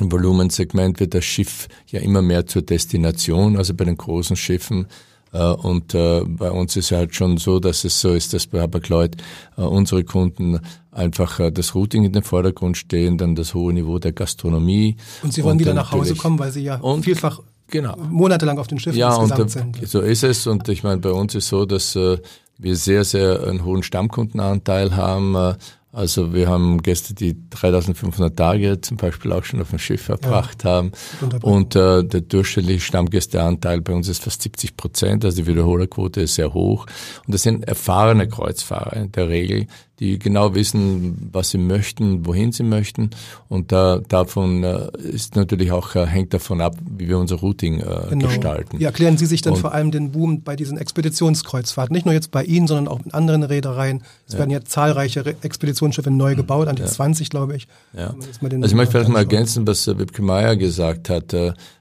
im 0.00 0.12
Volumensegment 0.12 1.00
wird 1.00 1.14
das 1.14 1.24
Schiff 1.24 1.68
ja 1.88 2.00
immer 2.00 2.22
mehr 2.22 2.46
zur 2.46 2.62
Destination, 2.62 3.56
also 3.56 3.74
bei 3.74 3.84
den 3.84 3.96
großen 3.96 4.36
Schiffen. 4.36 4.86
Äh, 5.32 5.42
und 5.42 5.92
bei 5.92 6.50
uns 6.50 6.76
ist 6.76 6.90
ja 6.90 6.98
halt 6.98 7.14
schon 7.14 7.36
so, 7.36 7.58
dass 7.58 7.84
es 7.84 8.00
so 8.00 8.14
ist, 8.14 8.32
dass 8.32 8.46
bei 8.46 8.62
Hapag-Lloyd 8.62 9.16
äh, 9.56 9.62
unsere 9.62 10.04
Kunden 10.04 10.60
einfach 10.92 11.40
das 11.52 11.74
Routing 11.74 12.04
in 12.04 12.12
den 12.12 12.22
Vordergrund 12.22 12.76
stehen, 12.76 13.18
dann 13.18 13.34
das 13.34 13.54
hohe 13.54 13.72
Niveau 13.72 13.98
der 13.98 14.12
Gastronomie. 14.12 14.96
Und 15.22 15.34
Sie 15.34 15.42
wollen 15.44 15.54
und 15.54 15.60
wieder 15.60 15.74
nach 15.74 15.92
Hause 15.92 16.14
kommen, 16.14 16.38
weil 16.38 16.50
Sie 16.50 16.62
ja 16.62 16.80
vielfach 17.02 17.40
genau. 17.68 17.96
monatelang 17.96 18.58
auf 18.58 18.66
den 18.66 18.78
Schiffen 18.78 18.98
ja, 18.98 19.14
insgesamt 19.14 19.40
und, 19.40 19.50
sind. 19.50 19.88
So 19.88 20.00
ist 20.00 20.24
es 20.24 20.46
und 20.46 20.68
ich 20.68 20.82
meine, 20.82 20.98
bei 20.98 21.10
uns 21.10 21.34
ist 21.34 21.48
so, 21.48 21.64
dass 21.64 21.96
äh, 21.96 22.18
wir 22.58 22.76
sehr, 22.76 23.04
sehr 23.04 23.44
einen 23.44 23.64
hohen 23.64 23.82
Stammkundenanteil 23.82 24.96
haben. 24.96 25.34
Äh, 25.34 25.54
also 25.90 26.34
wir 26.34 26.48
haben 26.48 26.82
Gäste, 26.82 27.14
die 27.14 27.34
3500 27.50 28.36
Tage 28.36 28.80
zum 28.80 28.98
Beispiel 28.98 29.32
auch 29.32 29.44
schon 29.44 29.60
auf 29.62 29.70
dem 29.70 29.78
Schiff 29.78 30.02
verbracht 30.02 30.64
ja, 30.64 30.70
haben. 30.70 30.92
Und 31.42 31.76
äh, 31.76 32.04
der 32.04 32.20
durchschnittliche 32.20 32.80
Stammgästeanteil 32.80 33.80
bei 33.80 33.94
uns 33.94 34.06
ist 34.08 34.22
fast 34.22 34.42
70 34.42 34.76
Prozent, 34.76 35.24
also 35.24 35.38
die 35.42 35.46
Wiederholerquote 35.46 36.20
ist 36.20 36.34
sehr 36.34 36.52
hoch. 36.52 36.86
Und 37.26 37.34
das 37.34 37.42
sind 37.42 37.66
erfahrene 37.66 38.28
Kreuzfahrer 38.28 38.96
in 38.96 39.12
der 39.12 39.28
Regel, 39.28 39.66
die 40.00 40.18
genau 40.18 40.54
wissen, 40.54 41.30
was 41.32 41.50
sie 41.50 41.58
möchten, 41.58 42.24
wohin 42.24 42.52
sie 42.52 42.62
möchten. 42.62 43.10
Und 43.48 43.72
da, 43.72 44.00
davon 44.08 44.62
äh, 44.62 44.90
ist 44.98 45.34
natürlich 45.34 45.72
auch, 45.72 45.94
äh, 45.96 46.06
hängt 46.06 46.32
davon 46.32 46.60
ab, 46.60 46.76
wie 46.88 47.08
wir 47.08 47.18
unser 47.18 47.36
Routing 47.36 47.80
äh, 47.80 47.84
genau. 48.10 48.28
gestalten. 48.28 48.78
Wie 48.78 48.84
erklären 48.84 49.18
Sie 49.18 49.26
sich 49.26 49.42
denn 49.42 49.54
und, 49.54 49.60
vor 49.60 49.72
allem 49.74 49.90
den 49.90 50.12
Boom 50.12 50.42
bei 50.42 50.54
diesen 50.54 50.78
Expeditionskreuzfahrten? 50.78 51.92
Nicht 51.92 52.06
nur 52.06 52.14
jetzt 52.14 52.30
bei 52.30 52.44
Ihnen, 52.44 52.68
sondern 52.68 52.88
auch 52.88 53.04
in 53.04 53.12
anderen 53.12 53.42
Reedereien. 53.42 54.02
Es 54.26 54.34
ja. 54.34 54.38
werden 54.40 54.50
ja 54.50 54.62
zahlreiche 54.62 55.24
Expeditionsschiffe 55.42 56.10
neu 56.10 56.36
gebaut, 56.36 56.68
an 56.68 56.76
die 56.76 56.82
ja. 56.82 56.88
20, 56.88 57.30
glaube 57.30 57.56
ich. 57.56 57.66
Ja. 57.92 58.14
Also 58.14 58.28
ich 58.30 58.74
möchte 58.74 58.92
vielleicht 58.92 59.10
mal 59.10 59.18
ergänzen, 59.18 59.66
was 59.66 59.86
Wipke 59.86 60.22
Meyer 60.22 60.56
gesagt 60.56 61.08
hat. 61.10 61.34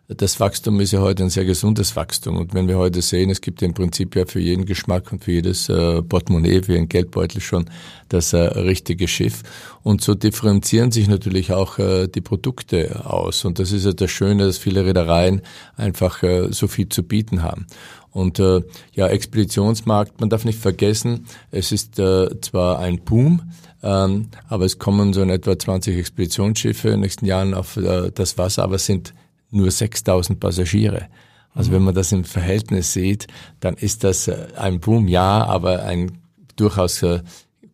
Das 0.09 0.39
Wachstum 0.39 0.79
ist 0.79 0.93
ja 0.93 1.01
heute 1.01 1.23
ein 1.23 1.29
sehr 1.29 1.43
gesundes 1.43 1.97
Wachstum. 1.97 2.37
Und 2.37 2.53
wenn 2.53 2.69
wir 2.69 2.77
heute 2.77 3.01
sehen, 3.01 3.29
es 3.29 3.41
gibt 3.41 3.61
im 3.61 3.73
Prinzip 3.73 4.15
ja 4.15 4.25
für 4.25 4.39
jeden 4.39 4.65
Geschmack 4.65 5.11
und 5.11 5.21
für 5.21 5.33
jedes 5.33 5.67
äh, 5.67 6.01
Portemonnaie, 6.01 6.63
für 6.63 6.75
einen 6.75 6.87
Geldbeutel 6.87 7.41
schon 7.41 7.65
das 8.07 8.31
äh, 8.31 8.37
richtige 8.37 9.09
Schiff. 9.09 9.43
Und 9.83 9.99
so 10.01 10.15
differenzieren 10.15 10.93
sich 10.93 11.09
natürlich 11.09 11.51
auch 11.51 11.77
äh, 11.77 12.07
die 12.07 12.21
Produkte 12.21 13.05
aus. 13.05 13.43
Und 13.43 13.59
das 13.59 13.73
ist 13.73 13.83
ja 13.83 13.91
das 13.91 14.09
Schöne, 14.09 14.45
dass 14.45 14.57
viele 14.57 14.85
Reedereien 14.85 15.41
einfach 15.75 16.23
äh, 16.23 16.53
so 16.53 16.69
viel 16.69 16.87
zu 16.87 17.03
bieten 17.03 17.43
haben. 17.43 17.67
Und 18.11 18.39
äh, 18.39 18.61
ja, 18.93 19.07
Expeditionsmarkt, 19.07 20.21
man 20.21 20.29
darf 20.29 20.45
nicht 20.45 20.59
vergessen, 20.59 21.25
es 21.51 21.73
ist 21.73 21.99
äh, 21.99 22.29
zwar 22.39 22.79
ein 22.79 23.01
Boom, 23.01 23.41
ähm, 23.83 24.29
aber 24.47 24.63
es 24.63 24.79
kommen 24.79 25.11
so 25.11 25.21
in 25.21 25.29
etwa 25.29 25.59
20 25.59 25.97
Expeditionsschiffe 25.97 26.87
in 26.87 26.93
den 26.93 27.01
nächsten 27.01 27.25
Jahren 27.25 27.53
auf 27.53 27.77
das 28.15 28.37
Wasser, 28.37 28.63
aber 28.63 28.75
es 28.75 28.85
sind 28.85 29.13
nur 29.49 29.71
6000 29.71 30.39
Passagiere. 30.39 31.07
Also 31.53 31.71
wenn 31.71 31.83
man 31.83 31.95
das 31.95 32.11
im 32.11 32.23
Verhältnis 32.23 32.93
sieht, 32.93 33.27
dann 33.59 33.75
ist 33.75 34.03
das 34.03 34.27
äh, 34.27 34.47
ein 34.57 34.79
Boom, 34.79 35.07
ja, 35.07 35.43
aber 35.45 35.83
ein 35.83 36.19
durchaus 36.55 37.01
äh, 37.03 37.21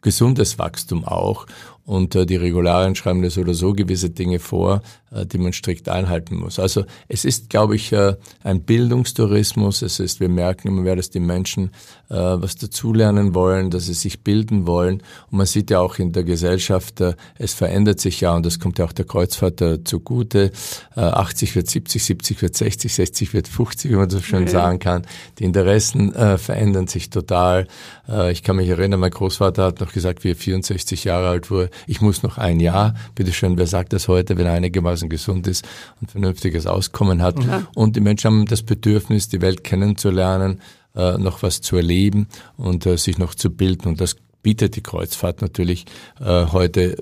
gesundes 0.01 0.57
Wachstum 0.57 1.03
auch. 1.05 1.45
Und 1.85 2.15
äh, 2.15 2.25
die 2.25 2.37
Regularien 2.37 2.95
schreiben 2.95 3.21
das 3.21 3.37
oder 3.37 3.53
so 3.53 3.73
gewisse 3.73 4.09
Dinge 4.09 4.39
vor, 4.39 4.81
die 5.25 5.37
man 5.37 5.53
strikt 5.53 5.89
einhalten 5.89 6.35
muss. 6.35 6.59
Also 6.59 6.85
es 7.07 7.25
ist, 7.25 7.49
glaube 7.49 7.75
ich, 7.75 7.91
äh, 7.91 8.15
ein 8.43 8.63
Bildungstourismus. 8.63 9.81
Es 9.81 9.99
ist, 9.99 10.19
wir 10.19 10.29
merken 10.29 10.67
immer 10.67 10.81
mehr, 10.81 10.95
dass 10.95 11.09
die 11.09 11.19
Menschen 11.19 11.71
äh, 12.09 12.15
was 12.15 12.55
dazulernen 12.55 13.33
wollen, 13.33 13.71
dass 13.71 13.85
sie 13.85 13.93
sich 13.93 14.21
bilden 14.21 14.67
wollen. 14.67 15.01
Und 15.31 15.37
man 15.37 15.45
sieht 15.45 15.69
ja 15.71 15.79
auch 15.79 15.97
in 15.99 16.11
der 16.11 16.23
Gesellschaft, 16.23 17.01
äh, 17.01 17.13
es 17.37 17.53
verändert 17.53 17.99
sich 17.99 18.21
ja 18.21 18.35
und 18.35 18.45
das 18.45 18.59
kommt 18.59 18.79
ja 18.79 18.85
auch 18.85 18.93
der 18.93 19.05
Kreuzfahrt 19.05 19.61
äh, 19.61 19.83
zugute. 19.83 20.51
Äh, 20.95 21.01
80 21.01 21.55
wird 21.55 21.69
70, 21.69 22.03
70 22.03 22.41
wird 22.41 22.55
60, 22.55 22.93
60 22.93 23.33
wird 23.33 23.47
50, 23.47 23.91
wie 23.91 23.95
man 23.95 24.09
so 24.09 24.19
schön 24.19 24.43
okay. 24.43 24.51
sagen 24.51 24.79
kann. 24.79 25.07
Die 25.39 25.43
Interessen 25.43 26.13
äh, 26.13 26.37
verändern 26.37 26.87
sich 26.87 27.09
total. 27.09 27.67
Äh, 28.07 28.31
ich 28.31 28.43
kann 28.43 28.57
mich 28.57 28.69
erinnern, 28.69 28.99
mein 28.99 29.11
Großvater 29.11 29.63
hat 29.63 29.79
noch 29.79 29.93
gesagt, 29.93 30.23
wie 30.23 30.31
er 30.31 30.35
64 30.35 31.03
Jahre 31.03 31.29
alt 31.29 31.49
wurde, 31.49 31.69
ich 31.87 32.01
muss 32.01 32.23
noch 32.23 32.37
ein 32.37 32.59
Jahr, 32.59 32.95
bitteschön, 33.15 33.57
wer 33.57 33.67
sagt 33.67 33.93
das 33.93 34.07
heute, 34.07 34.37
wenn 34.37 34.45
er 34.45 34.53
einigermaßen 34.53 35.02
gesund 35.09 35.47
ist 35.47 35.65
und 36.01 36.11
vernünftiges 36.11 36.67
Auskommen 36.67 37.21
hat. 37.21 37.43
Ja. 37.43 37.67
Und 37.75 37.95
die 37.95 38.01
Menschen 38.01 38.27
haben 38.27 38.45
das 38.45 38.63
Bedürfnis, 38.63 39.29
die 39.29 39.41
Welt 39.41 39.63
kennenzulernen, 39.63 40.61
äh, 40.95 41.17
noch 41.17 41.43
was 41.43 41.61
zu 41.61 41.75
erleben 41.75 42.27
und 42.57 42.85
äh, 42.85 42.97
sich 42.97 43.17
noch 43.17 43.35
zu 43.35 43.49
bilden. 43.49 43.87
Und 43.87 44.01
das 44.01 44.15
bietet 44.41 44.75
die 44.75 44.81
Kreuzfahrt 44.81 45.41
natürlich 45.41 45.85
äh, 46.19 46.45
heute 46.47 46.97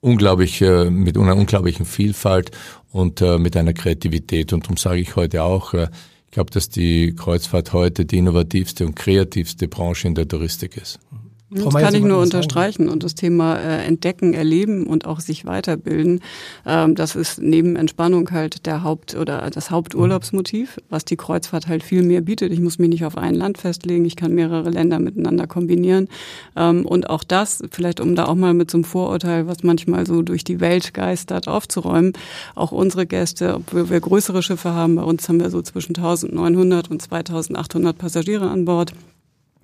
unglaublich 0.00 0.60
äh, 0.60 0.90
mit 0.90 1.16
einer 1.16 1.36
unglaublichen 1.36 1.86
Vielfalt 1.86 2.50
und 2.92 3.22
äh, 3.22 3.38
mit 3.38 3.56
einer 3.56 3.72
Kreativität. 3.72 4.52
Und 4.52 4.64
darum 4.64 4.76
sage 4.76 5.00
ich 5.00 5.16
heute 5.16 5.42
auch, 5.42 5.72
äh, 5.72 5.88
ich 6.26 6.32
glaube, 6.32 6.50
dass 6.50 6.68
die 6.68 7.14
Kreuzfahrt 7.14 7.72
heute 7.72 8.04
die 8.04 8.18
innovativste 8.18 8.84
und 8.84 8.96
kreativste 8.96 9.68
Branche 9.68 10.08
in 10.08 10.14
der 10.14 10.28
Touristik 10.28 10.76
ist. 10.76 10.98
Das 11.54 11.74
kann 11.74 11.94
ich 11.94 12.02
nur 12.02 12.18
unterstreichen. 12.18 12.88
Und 12.88 13.04
das 13.04 13.14
Thema 13.14 13.56
äh, 13.56 13.84
Entdecken, 13.84 14.34
Erleben 14.34 14.86
und 14.86 15.06
auch 15.06 15.20
sich 15.20 15.46
weiterbilden, 15.46 16.20
ähm, 16.66 16.94
das 16.94 17.14
ist 17.14 17.40
neben 17.40 17.76
Entspannung 17.76 18.30
halt 18.30 18.66
der 18.66 18.82
Haupt- 18.82 19.14
oder 19.14 19.48
das 19.50 19.70
Haupturlaubsmotiv, 19.70 20.78
was 20.90 21.04
die 21.04 21.16
Kreuzfahrt 21.16 21.68
halt 21.68 21.82
viel 21.82 22.02
mehr 22.02 22.22
bietet. 22.22 22.52
Ich 22.52 22.60
muss 22.60 22.78
mich 22.78 22.88
nicht 22.88 23.04
auf 23.04 23.16
ein 23.16 23.34
Land 23.34 23.58
festlegen, 23.58 24.04
ich 24.04 24.16
kann 24.16 24.34
mehrere 24.34 24.70
Länder 24.70 24.98
miteinander 24.98 25.46
kombinieren. 25.46 26.08
Ähm, 26.56 26.84
und 26.86 27.08
auch 27.08 27.24
das, 27.24 27.62
vielleicht 27.70 28.00
um 28.00 28.16
da 28.16 28.26
auch 28.26 28.34
mal 28.34 28.54
mit 28.54 28.70
so 28.70 28.78
einem 28.78 28.84
Vorurteil, 28.84 29.46
was 29.46 29.62
manchmal 29.62 30.06
so 30.06 30.22
durch 30.22 30.44
die 30.44 30.60
Welt 30.60 30.94
geistert, 30.94 31.46
aufzuräumen, 31.46 32.14
auch 32.54 32.72
unsere 32.72 33.06
Gäste, 33.06 33.54
obwohl 33.54 33.90
wir 33.90 34.00
größere 34.00 34.42
Schiffe 34.42 34.74
haben, 34.74 34.96
bei 34.96 35.02
uns 35.02 35.28
haben 35.28 35.40
wir 35.40 35.50
so 35.50 35.62
zwischen 35.62 35.96
1900 35.96 36.90
und 36.90 37.00
2800 37.00 37.96
Passagiere 37.96 38.50
an 38.50 38.64
Bord. 38.64 38.92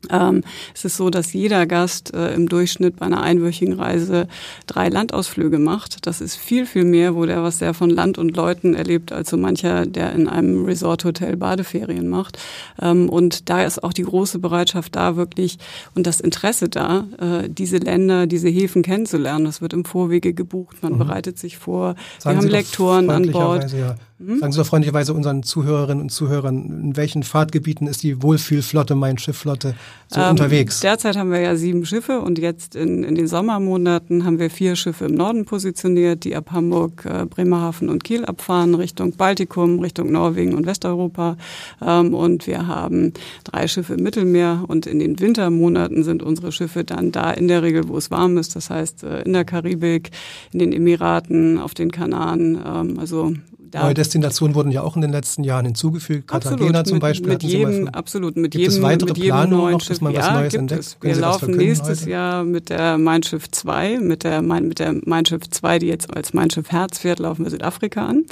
Ähm, 0.08 0.42
es 0.74 0.84
ist 0.84 0.96
so, 0.96 1.10
dass 1.10 1.32
jeder 1.32 1.66
Gast 1.66 2.14
äh, 2.14 2.34
im 2.34 2.48
Durchschnitt 2.48 2.96
bei 2.96 3.06
einer 3.06 3.22
einwöchigen 3.22 3.74
Reise 3.74 4.28
drei 4.66 4.88
Landausflüge 4.88 5.58
macht. 5.58 6.06
Das 6.06 6.20
ist 6.20 6.36
viel, 6.36 6.66
viel 6.66 6.84
mehr, 6.84 7.14
wo 7.14 7.26
der 7.26 7.42
was 7.42 7.58
sehr 7.58 7.74
von 7.74 7.90
Land 7.90 8.18
und 8.18 8.36
Leuten 8.36 8.74
erlebt, 8.74 9.12
als 9.12 9.30
so 9.30 9.36
mancher, 9.36 9.86
der 9.86 10.12
in 10.12 10.28
einem 10.28 10.64
Resort-Hotel 10.64 11.36
Badeferien 11.36 12.08
macht. 12.08 12.38
Ähm, 12.80 13.08
und 13.08 13.50
da 13.50 13.64
ist 13.64 13.82
auch 13.82 13.92
die 13.92 14.04
große 14.04 14.38
Bereitschaft 14.38 14.96
da, 14.96 15.16
wirklich 15.16 15.58
und 15.94 16.06
das 16.06 16.20
Interesse 16.20 16.68
da, 16.68 17.06
äh, 17.18 17.48
diese 17.48 17.78
Länder, 17.78 18.26
diese 18.26 18.48
Häfen 18.48 18.82
kennenzulernen. 18.82 19.44
Das 19.44 19.60
wird 19.60 19.72
im 19.72 19.84
Vorwege 19.84 20.32
gebucht, 20.32 20.82
man 20.82 20.94
mhm. 20.94 20.98
bereitet 20.98 21.38
sich 21.38 21.58
vor. 21.58 21.94
Sagen 22.18 22.38
Wir 22.38 22.42
haben 22.42 22.50
Lektoren 22.50 23.10
an 23.10 23.30
Bord. 23.30 23.72
Ja. 23.72 23.96
Mhm. 24.20 24.38
Sagen 24.38 24.52
Sie 24.52 24.58
doch 24.58 24.66
freundlicherweise 24.66 25.14
unseren 25.14 25.42
Zuhörerinnen 25.42 26.02
und 26.02 26.10
Zuhörern, 26.10 26.82
in 26.82 26.96
welchen 26.96 27.22
Fahrtgebieten 27.22 27.86
ist 27.86 28.02
die 28.02 28.22
Wohlfühlflotte, 28.22 28.94
Mein 28.94 29.16
Schiffflotte 29.16 29.74
so 30.08 30.20
ähm, 30.20 30.30
unterwegs? 30.30 30.80
Derzeit 30.80 31.16
haben 31.16 31.30
wir 31.30 31.40
ja 31.40 31.54
sieben 31.54 31.86
Schiffe 31.86 32.20
und 32.20 32.38
jetzt 32.38 32.74
in, 32.74 33.04
in 33.04 33.14
den 33.14 33.28
Sommermonaten 33.28 34.24
haben 34.24 34.38
wir 34.38 34.50
vier 34.50 34.74
Schiffe 34.74 35.04
im 35.04 35.14
Norden 35.14 35.44
positioniert, 35.44 36.24
die 36.24 36.34
ab 36.34 36.50
Hamburg, 36.50 37.04
äh, 37.04 37.26
Bremerhaven 37.26 37.88
und 37.88 38.02
Kiel 38.02 38.24
abfahren, 38.24 38.74
Richtung 38.74 39.16
Baltikum, 39.16 39.78
Richtung 39.78 40.10
Norwegen 40.10 40.54
und 40.54 40.66
Westeuropa. 40.66 41.36
Ähm, 41.80 42.12
und 42.14 42.46
wir 42.46 42.66
haben 42.66 43.12
drei 43.44 43.68
Schiffe 43.68 43.94
im 43.94 44.02
Mittelmeer 44.02 44.64
und 44.66 44.86
in 44.86 44.98
den 44.98 45.20
Wintermonaten 45.20 46.02
sind 46.02 46.22
unsere 46.22 46.50
Schiffe 46.50 46.84
dann 46.84 47.12
da 47.12 47.30
in 47.30 47.46
der 47.46 47.62
Regel, 47.62 47.88
wo 47.88 47.96
es 47.96 48.10
warm 48.10 48.36
ist. 48.38 48.56
Das 48.56 48.68
heißt 48.70 49.04
äh, 49.04 49.22
in 49.22 49.32
der 49.32 49.44
Karibik, 49.44 50.10
in 50.52 50.58
den 50.58 50.72
Emiraten, 50.72 51.58
auf 51.58 51.74
den 51.74 51.92
Kanaren. 51.92 52.60
Ähm, 52.64 52.98
also 52.98 53.32
da 53.70 53.84
Neue 53.84 53.94
Destinationen 53.94 54.54
wurden 54.54 54.72
ja 54.72 54.82
auch 54.82 54.96
in 54.96 55.02
den 55.02 55.12
letzten 55.12 55.44
Jahren 55.44 55.64
hinzugefügt. 55.64 56.26
Cartagena 56.26 56.82
zum 56.84 56.98
Beispiel. 56.98 57.28
Mit 57.32 57.42
jedem, 57.42 57.88
absolut, 57.88 58.36
mit 58.36 58.50
gibt 58.50 58.62
jedem, 58.62 58.76
es 58.76 58.82
weitere 58.82 59.10
mit 59.10 59.18
jedem 59.18 59.30
Planungen 59.30 59.58
neuen 59.58 59.72
noch, 59.74 59.80
Schiff. 59.80 60.00
man 60.00 60.12
ja, 60.12 60.20
was 60.20 60.32
Neues 60.32 60.54
entdeckt? 60.54 60.80
Es. 60.80 60.96
Wir 61.00 61.16
laufen 61.16 61.56
nächstes 61.56 62.00
heute? 62.00 62.10
Jahr 62.10 62.44
mit 62.44 62.68
der 62.68 62.98
Mein 62.98 63.22
Schiff 63.22 63.48
2, 63.48 64.00
mit 64.00 64.24
der, 64.24 64.42
mit 64.42 64.78
der 64.80 64.96
Mein 65.04 65.24
Schiff 65.24 65.48
2, 65.48 65.78
die 65.78 65.86
jetzt 65.86 66.14
als 66.14 66.34
Mein 66.34 66.50
Schiff 66.50 66.72
Herz 66.72 66.98
fährt, 66.98 67.20
laufen 67.20 67.44
wir 67.44 67.50
Südafrika 67.50 68.06
an. 68.06 68.24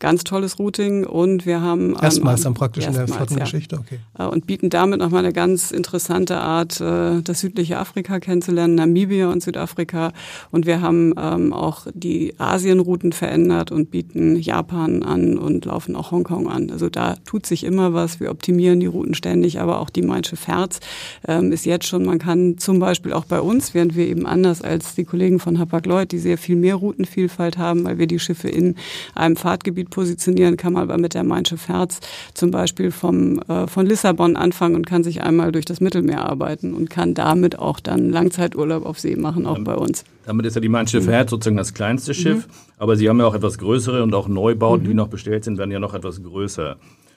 Ganz 0.00 0.24
tolles 0.24 0.58
Routing 0.58 1.04
und 1.04 1.46
wir 1.46 1.60
haben... 1.60 1.94
Erstmals 2.00 2.42
dann 2.42 2.54
praktisch 2.54 2.86
in 2.86 2.94
der 2.94 3.06
Flottengeschichte, 3.06 3.76
ja. 3.76 3.80
okay. 3.80 4.00
Äh, 4.18 4.24
und 4.24 4.46
bieten 4.46 4.70
damit 4.70 4.98
nochmal 4.98 5.24
eine 5.24 5.32
ganz 5.32 5.70
interessante 5.70 6.38
Art, 6.38 6.80
äh, 6.80 7.22
das 7.22 7.40
südliche 7.40 7.78
Afrika 7.78 8.18
kennenzulernen, 8.18 8.74
Namibia 8.74 9.28
und 9.28 9.42
Südafrika. 9.42 10.12
Und 10.50 10.66
wir 10.66 10.80
haben 10.80 11.14
ähm, 11.16 11.52
auch 11.52 11.86
die 11.94 12.34
Asienrouten 12.38 13.12
verändert 13.12 13.70
und 13.70 13.90
bieten 13.90 14.36
Japan 14.36 14.79
an 14.80 15.38
und 15.38 15.64
laufen 15.64 15.96
auch 15.96 16.10
Hongkong 16.10 16.48
an. 16.48 16.70
Also 16.70 16.88
da 16.88 17.16
tut 17.24 17.46
sich 17.46 17.64
immer 17.64 17.94
was. 17.94 18.20
Wir 18.20 18.30
optimieren 18.30 18.80
die 18.80 18.86
Routen 18.86 19.14
ständig, 19.14 19.60
aber 19.60 19.80
auch 19.80 19.90
die 19.90 20.02
Mein 20.02 20.24
Schiff 20.24 20.46
Herz 20.46 20.80
ähm, 21.26 21.52
ist 21.52 21.66
jetzt 21.66 21.86
schon, 21.86 22.04
man 22.04 22.18
kann 22.18 22.58
zum 22.58 22.78
Beispiel 22.78 23.12
auch 23.12 23.24
bei 23.24 23.40
uns, 23.40 23.74
während 23.74 23.96
wir 23.96 24.06
eben 24.06 24.26
anders 24.26 24.62
als 24.62 24.94
die 24.94 25.04
Kollegen 25.04 25.38
von 25.38 25.58
Hapag-Lloyd, 25.58 26.12
die 26.12 26.18
sehr 26.18 26.38
viel 26.38 26.56
mehr 26.56 26.76
Routenvielfalt 26.76 27.58
haben, 27.58 27.84
weil 27.84 27.98
wir 27.98 28.06
die 28.06 28.18
Schiffe 28.18 28.48
in 28.48 28.76
einem 29.14 29.36
Fahrtgebiet 29.36 29.90
positionieren, 29.90 30.56
kann 30.56 30.72
man 30.72 30.82
aber 30.82 30.98
mit 30.98 31.14
der 31.14 31.24
Mein 31.24 31.44
Schiff 31.44 31.68
Herz 31.68 32.00
zum 32.34 32.50
Beispiel 32.50 32.90
vom, 32.90 33.40
äh, 33.48 33.66
von 33.66 33.86
Lissabon 33.86 34.36
anfangen 34.36 34.76
und 34.76 34.86
kann 34.86 35.04
sich 35.04 35.22
einmal 35.22 35.52
durch 35.52 35.64
das 35.64 35.80
Mittelmeer 35.80 36.24
arbeiten 36.24 36.74
und 36.74 36.90
kann 36.90 37.14
damit 37.14 37.58
auch 37.58 37.80
dann 37.80 38.10
Langzeiturlaub 38.10 38.86
auf 38.86 38.98
See 38.98 39.16
machen, 39.16 39.46
auch 39.46 39.58
bei 39.60 39.74
uns. 39.74 40.04
Damit 40.26 40.46
ist 40.46 40.54
ja 40.54 40.60
die 40.60 40.68
Mein 40.68 40.86
Schiff 40.86 41.06
mhm. 41.06 41.10
Herz 41.10 41.30
sozusagen 41.30 41.56
das 41.56 41.74
kleinste 41.74 42.14
Schiff, 42.14 42.46
mhm. 42.46 42.52
aber 42.78 42.96
Sie 42.96 43.08
haben 43.08 43.18
ja 43.18 43.26
auch 43.26 43.34
etwas 43.34 43.58
größere 43.58 44.02
und 44.02 44.14
auch 44.14 44.28
Neubauten, 44.28 44.84
mhm. 44.84 44.88
die 44.88 44.94
noch 44.94 45.08
bestellt 45.08 45.44
sind, 45.44 45.58
werden 45.58 45.70
ja 45.70 45.80
noch 45.80 45.94
etwas 45.94 46.22
größer. 46.22 46.76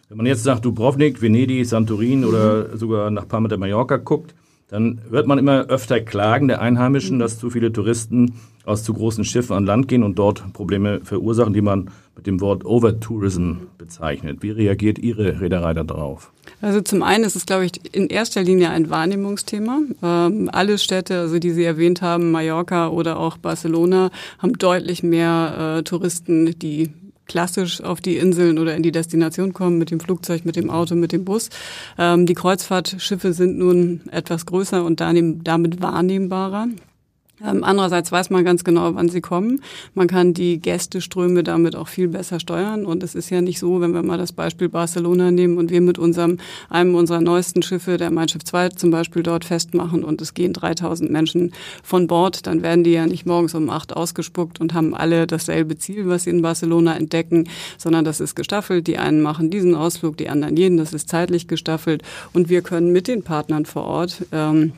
Wenn 0.10 0.17
man 0.17 0.25
jetzt 0.25 0.45
nach 0.45 0.60
Dubrovnik, 0.60 1.22
Venedig, 1.22 1.67
Santorin 1.67 2.25
oder 2.25 2.69
mhm. 2.69 2.77
sogar 2.77 3.12
nach 3.12 3.27
Palma 3.27 3.48
de 3.48 3.57
Mallorca 3.57 3.98
guckt, 3.98 4.36
dann 4.67 5.01
hört 5.12 5.27
man 5.27 5.38
immer 5.38 5.67
öfter 5.67 6.01
Klagen 6.01 6.48
der 6.48 6.62
Einheimischen, 6.62 7.17
mhm. 7.17 7.22
dass 7.22 7.38
zu 7.38 7.51
viele 7.51 7.72
Touristen 7.72 8.33
aus 8.65 8.83
zu 8.83 8.93
großen 8.93 9.24
Schiffen 9.24 9.55
an 9.55 9.65
Land 9.65 9.88
gehen 9.88 10.03
und 10.03 10.17
dort 10.17 10.51
Probleme 10.53 11.01
verursachen, 11.03 11.53
die 11.53 11.62
man 11.62 11.91
mit 12.15 12.25
dem 12.25 12.41
Wort 12.41 12.65
Overtourism 12.65 13.53
bezeichnet. 13.77 14.41
Wie 14.41 14.50
reagiert 14.50 14.98
Ihre 14.98 15.41
Reederei 15.41 15.74
darauf? 15.75 16.32
Also 16.63 16.79
zum 16.79 17.03
einen 17.03 17.25
ist 17.25 17.36
es, 17.36 17.46
glaube 17.46 17.65
ich, 17.65 17.93
in 17.93 18.08
erster 18.08 18.41
Linie 18.41 18.70
ein 18.70 18.89
Wahrnehmungsthema. 18.89 19.82
Ähm, 20.01 20.50
alle 20.50 20.77
Städte, 20.77 21.20
also 21.20 21.38
die 21.38 21.51
Sie 21.51 21.65
erwähnt 21.65 22.01
haben, 22.01 22.32
Mallorca 22.32 22.88
oder 22.88 23.20
auch 23.20 23.36
Barcelona, 23.36 24.12
haben 24.39 24.53
deutlich 24.53 25.03
mehr 25.03 25.79
äh, 25.79 25.84
Touristen, 25.84 26.58
die 26.58 26.89
klassisch 27.25 27.82
auf 27.82 28.00
die 28.00 28.15
Inseln 28.15 28.60
oder 28.60 28.77
in 28.77 28.84
die 28.84 28.93
Destination 28.93 29.51
kommen 29.51 29.77
mit 29.77 29.91
dem 29.91 30.00
Flugzeug, 30.00 30.46
mit 30.46 30.55
dem 30.55 30.70
Auto, 30.70 30.96
mit 30.96 31.12
dem 31.12 31.25
Bus. 31.25 31.50
Ähm, 31.98 32.25
die 32.25 32.34
Kreuzfahrtschiffe 32.34 33.34
sind 33.34 33.58
nun 33.58 34.00
etwas 34.10 34.46
größer 34.46 34.86
und 34.86 35.01
damit 35.01 35.82
wahrnehmbarer. 35.82 36.67
Ähm, 37.43 37.63
andererseits 37.63 38.12
weiß 38.12 38.29
man 38.29 38.43
ganz 38.43 38.63
genau, 38.63 38.95
wann 38.95 39.09
sie 39.09 39.21
kommen. 39.21 39.62
Man 39.93 40.07
kann 40.07 40.33
die 40.33 40.59
Gästeströme 40.59 41.43
damit 41.43 41.75
auch 41.75 41.88
viel 41.88 42.07
besser 42.07 42.39
steuern. 42.39 42.85
Und 42.85 43.03
es 43.03 43.15
ist 43.15 43.29
ja 43.29 43.41
nicht 43.41 43.59
so, 43.59 43.81
wenn 43.81 43.93
wir 43.93 44.03
mal 44.03 44.17
das 44.17 44.31
Beispiel 44.31 44.69
Barcelona 44.69 45.31
nehmen 45.31 45.57
und 45.57 45.69
wir 45.69 45.81
mit 45.81 46.00
unserem, 46.00 46.38
einem 46.69 46.95
unserer 46.95 47.21
neuesten 47.21 47.62
Schiffe, 47.62 47.97
der 47.97 48.12
Mein 48.12 48.29
Schiff 48.29 48.43
2 48.43 48.69
zum 48.69 48.91
Beispiel 48.91 49.23
dort 49.23 49.45
festmachen 49.45 50.03
und 50.03 50.21
es 50.21 50.33
gehen 50.33 50.53
3000 50.53 51.12
Menschen 51.12 51.53
von 51.83 52.07
Bord, 52.07 52.47
dann 52.47 52.63
werden 52.63 52.83
die 52.83 52.91
ja 52.91 53.05
nicht 53.05 53.25
morgens 53.25 53.55
um 53.55 53.69
acht 53.69 53.95
ausgespuckt 53.95 54.62
und 54.62 54.73
haben 54.73 54.95
alle 54.95 55.27
dasselbe 55.27 55.77
Ziel, 55.77 56.07
was 56.07 56.23
sie 56.23 56.29
in 56.29 56.41
Barcelona 56.41 56.95
entdecken, 56.95 57.50
sondern 57.77 58.05
das 58.05 58.19
ist 58.19 58.35
gestaffelt. 58.35 58.88
Die 58.88 58.97
einen 58.97 59.21
machen 59.21 59.50
diesen 59.50 59.75
Ausflug, 59.75 60.17
die 60.17 60.29
anderen 60.29 60.55
jeden. 60.55 60.77
Das 60.77 60.93
ist 60.93 61.09
zeitlich 61.09 61.47
gestaffelt. 61.47 62.03
Und 62.33 62.50
wir 62.50 62.62
können 62.62 62.91
mit 62.91 63.07
den 63.07 63.23
Partnern 63.23 63.65
vor 63.65 63.83
Ort 63.83 64.25
ähm, 64.31 64.73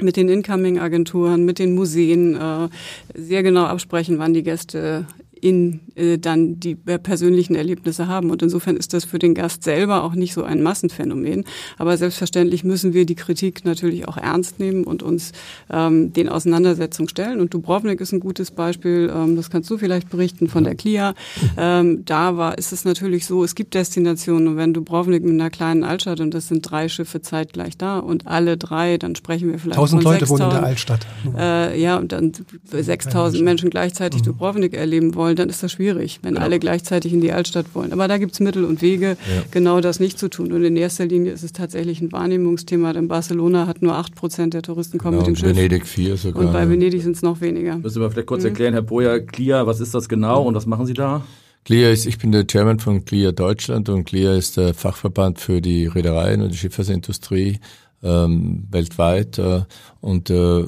mit 0.00 0.16
den 0.16 0.28
Incoming-Agenturen, 0.28 1.44
mit 1.44 1.58
den 1.58 1.74
Museen 1.74 2.36
äh, 2.36 2.68
sehr 3.14 3.42
genau 3.42 3.64
absprechen, 3.64 4.18
wann 4.18 4.34
die 4.34 4.42
Gäste 4.42 5.06
in 5.44 5.80
äh, 5.94 6.16
dann 6.16 6.58
die 6.58 6.74
persönlichen 6.74 7.54
Erlebnisse 7.54 8.08
haben. 8.08 8.30
Und 8.30 8.40
insofern 8.40 8.78
ist 8.78 8.94
das 8.94 9.04
für 9.04 9.18
den 9.18 9.34
Gast 9.34 9.62
selber 9.62 10.02
auch 10.02 10.14
nicht 10.14 10.32
so 10.32 10.42
ein 10.42 10.62
Massenphänomen. 10.62 11.44
Aber 11.76 11.98
selbstverständlich 11.98 12.64
müssen 12.64 12.94
wir 12.94 13.04
die 13.04 13.14
Kritik 13.14 13.66
natürlich 13.66 14.08
auch 14.08 14.16
ernst 14.16 14.58
nehmen 14.58 14.84
und 14.84 15.02
uns 15.02 15.32
ähm, 15.70 16.14
den 16.14 16.30
Auseinandersetzungen 16.30 17.10
stellen. 17.10 17.40
Und 17.40 17.52
Dubrovnik 17.52 18.00
ist 18.00 18.12
ein 18.12 18.20
gutes 18.20 18.52
Beispiel, 18.52 19.12
ähm, 19.14 19.36
das 19.36 19.50
kannst 19.50 19.68
du 19.68 19.76
vielleicht 19.76 20.08
berichten 20.08 20.48
von 20.48 20.64
der 20.64 20.76
CLIA. 20.76 21.14
Ähm, 21.58 22.06
da 22.06 22.38
war, 22.38 22.56
ist 22.56 22.72
es 22.72 22.86
natürlich 22.86 23.26
so, 23.26 23.44
es 23.44 23.54
gibt 23.54 23.74
Destinationen 23.74 24.48
und 24.48 24.56
wenn 24.56 24.72
Dubrovnik 24.72 25.22
mit 25.24 25.34
einer 25.34 25.50
kleinen 25.50 25.84
Altstadt 25.84 26.20
und 26.20 26.32
das 26.32 26.48
sind 26.48 26.62
drei 26.62 26.88
Schiffe 26.88 27.20
zeitgleich 27.20 27.76
da 27.76 27.98
und 27.98 28.26
alle 28.26 28.56
drei, 28.56 28.96
dann 28.96 29.14
sprechen 29.14 29.52
wir 29.52 29.58
vielleicht 29.58 29.78
Tausend 29.78 30.02
von 30.02 30.12
Leute 30.12 30.26
wohnen 30.30 30.42
in 30.44 30.50
der 30.50 30.62
Altstadt. 30.62 31.06
Äh, 31.36 31.78
ja, 31.78 31.98
und 31.98 32.12
dann 32.12 32.32
6000 32.70 33.44
Menschen 33.44 33.68
gleichzeitig 33.68 34.22
mhm. 34.22 34.26
Dubrovnik 34.26 34.72
erleben 34.72 35.14
wollen, 35.14 35.33
dann 35.34 35.48
ist 35.48 35.62
das 35.62 35.72
schwierig, 35.72 36.20
wenn 36.22 36.34
genau. 36.34 36.44
alle 36.44 36.58
gleichzeitig 36.58 37.12
in 37.12 37.20
die 37.20 37.32
Altstadt 37.32 37.66
wollen. 37.74 37.92
Aber 37.92 38.08
da 38.08 38.18
gibt's 38.18 38.40
Mittel 38.40 38.64
und 38.64 38.82
Wege, 38.82 39.16
ja. 39.34 39.42
genau 39.50 39.80
das 39.80 40.00
nicht 40.00 40.18
zu 40.18 40.28
tun. 40.28 40.52
Und 40.52 40.64
in 40.64 40.76
erster 40.76 41.06
Linie 41.06 41.32
ist 41.32 41.42
es 41.42 41.52
tatsächlich 41.52 42.00
ein 42.00 42.12
Wahrnehmungsthema, 42.12 42.92
denn 42.92 43.08
Barcelona 43.08 43.66
hat 43.66 43.82
nur 43.82 43.94
acht 43.94 44.14
Prozent 44.14 44.54
der 44.54 44.62
Touristen 44.62 44.98
kommen 44.98 45.18
genau, 45.18 45.28
mit 45.28 45.36
dem 45.36 45.40
Schiff. 45.40 45.56
Venedig 45.56 45.86
vier 45.86 46.16
sogar. 46.16 46.44
Und 46.44 46.52
bei 46.52 46.68
Venedig 46.68 47.02
sind 47.02 47.16
es 47.16 47.22
noch 47.22 47.40
weniger. 47.40 47.78
Müssen 47.78 48.00
wir 48.00 48.10
vielleicht 48.10 48.26
kurz 48.26 48.42
mhm. 48.42 48.48
erklären, 48.48 48.72
Herr 48.74 48.82
Boyer, 48.82 49.20
CLIA, 49.20 49.66
was 49.66 49.80
ist 49.80 49.94
das 49.94 50.08
genau 50.08 50.42
und 50.42 50.54
was 50.54 50.66
machen 50.66 50.86
Sie 50.86 50.94
da? 50.94 51.22
CLIA 51.64 51.90
ist, 51.90 52.06
ich 52.06 52.18
bin 52.18 52.30
der 52.30 52.46
Chairman 52.46 52.78
von 52.78 53.04
CLIA 53.04 53.32
Deutschland 53.32 53.88
und 53.88 54.04
CLIA 54.04 54.34
ist 54.34 54.58
der 54.58 54.74
Fachverband 54.74 55.40
für 55.40 55.62
die 55.62 55.86
Reedereien 55.86 56.42
und 56.42 56.52
die 56.52 56.58
Schifffahrtsindustrie 56.58 57.58
ähm, 58.02 58.64
weltweit 58.70 59.38
äh, 59.38 59.62
und 60.00 60.28
äh, 60.28 60.64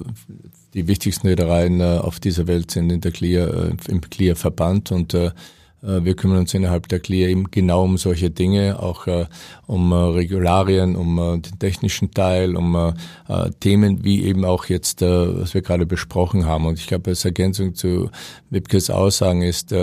die 0.77 0.87
wichtigsten 0.87 1.27
Reedereien 1.27 1.81
äh, 1.81 1.99
auf 1.99 2.21
dieser 2.21 2.47
Welt 2.47 2.71
sind 2.71 2.93
in 2.93 3.01
der 3.01 3.11
CLIA, 3.11 3.47
äh, 3.47 3.73
im 3.89 4.01
CLIA-Verband 4.03 4.93
und 4.93 5.15
äh, 5.15 5.31
wir 5.83 6.17
kümmern 6.17 6.39
uns 6.39 6.53
innerhalb 6.53 6.89
der 6.89 6.99
CLIA 7.01 7.29
eben 7.29 7.51
genau 7.51 7.85
um 7.85 7.97
solche 7.97 8.31
Dinge, 8.31 8.83
auch 8.83 9.07
äh, 9.07 9.27
um 9.67 9.93
äh, 9.93 9.95
Regularien, 9.95 10.97
um 10.97 11.19
äh, 11.19 11.39
den 11.39 11.59
technischen 11.59 12.11
Teil, 12.11 12.57
um 12.57 12.95
Themen 13.61 14.03
wie 14.03 14.25
eben 14.25 14.45
auch 14.45 14.67
jetzt, 14.67 15.03
was 15.03 15.55
wir 15.55 15.63
gerade 15.63 15.87
besprochen 15.87 16.47
haben. 16.47 16.67
Und 16.67 16.79
ich 16.79 16.87
glaube, 16.87 17.11
als 17.11 17.25
Ergänzung 17.25 17.75
zu 17.75 18.11
Wipkes 18.51 18.91
Aussagen 18.91 19.43
ist, 19.43 19.75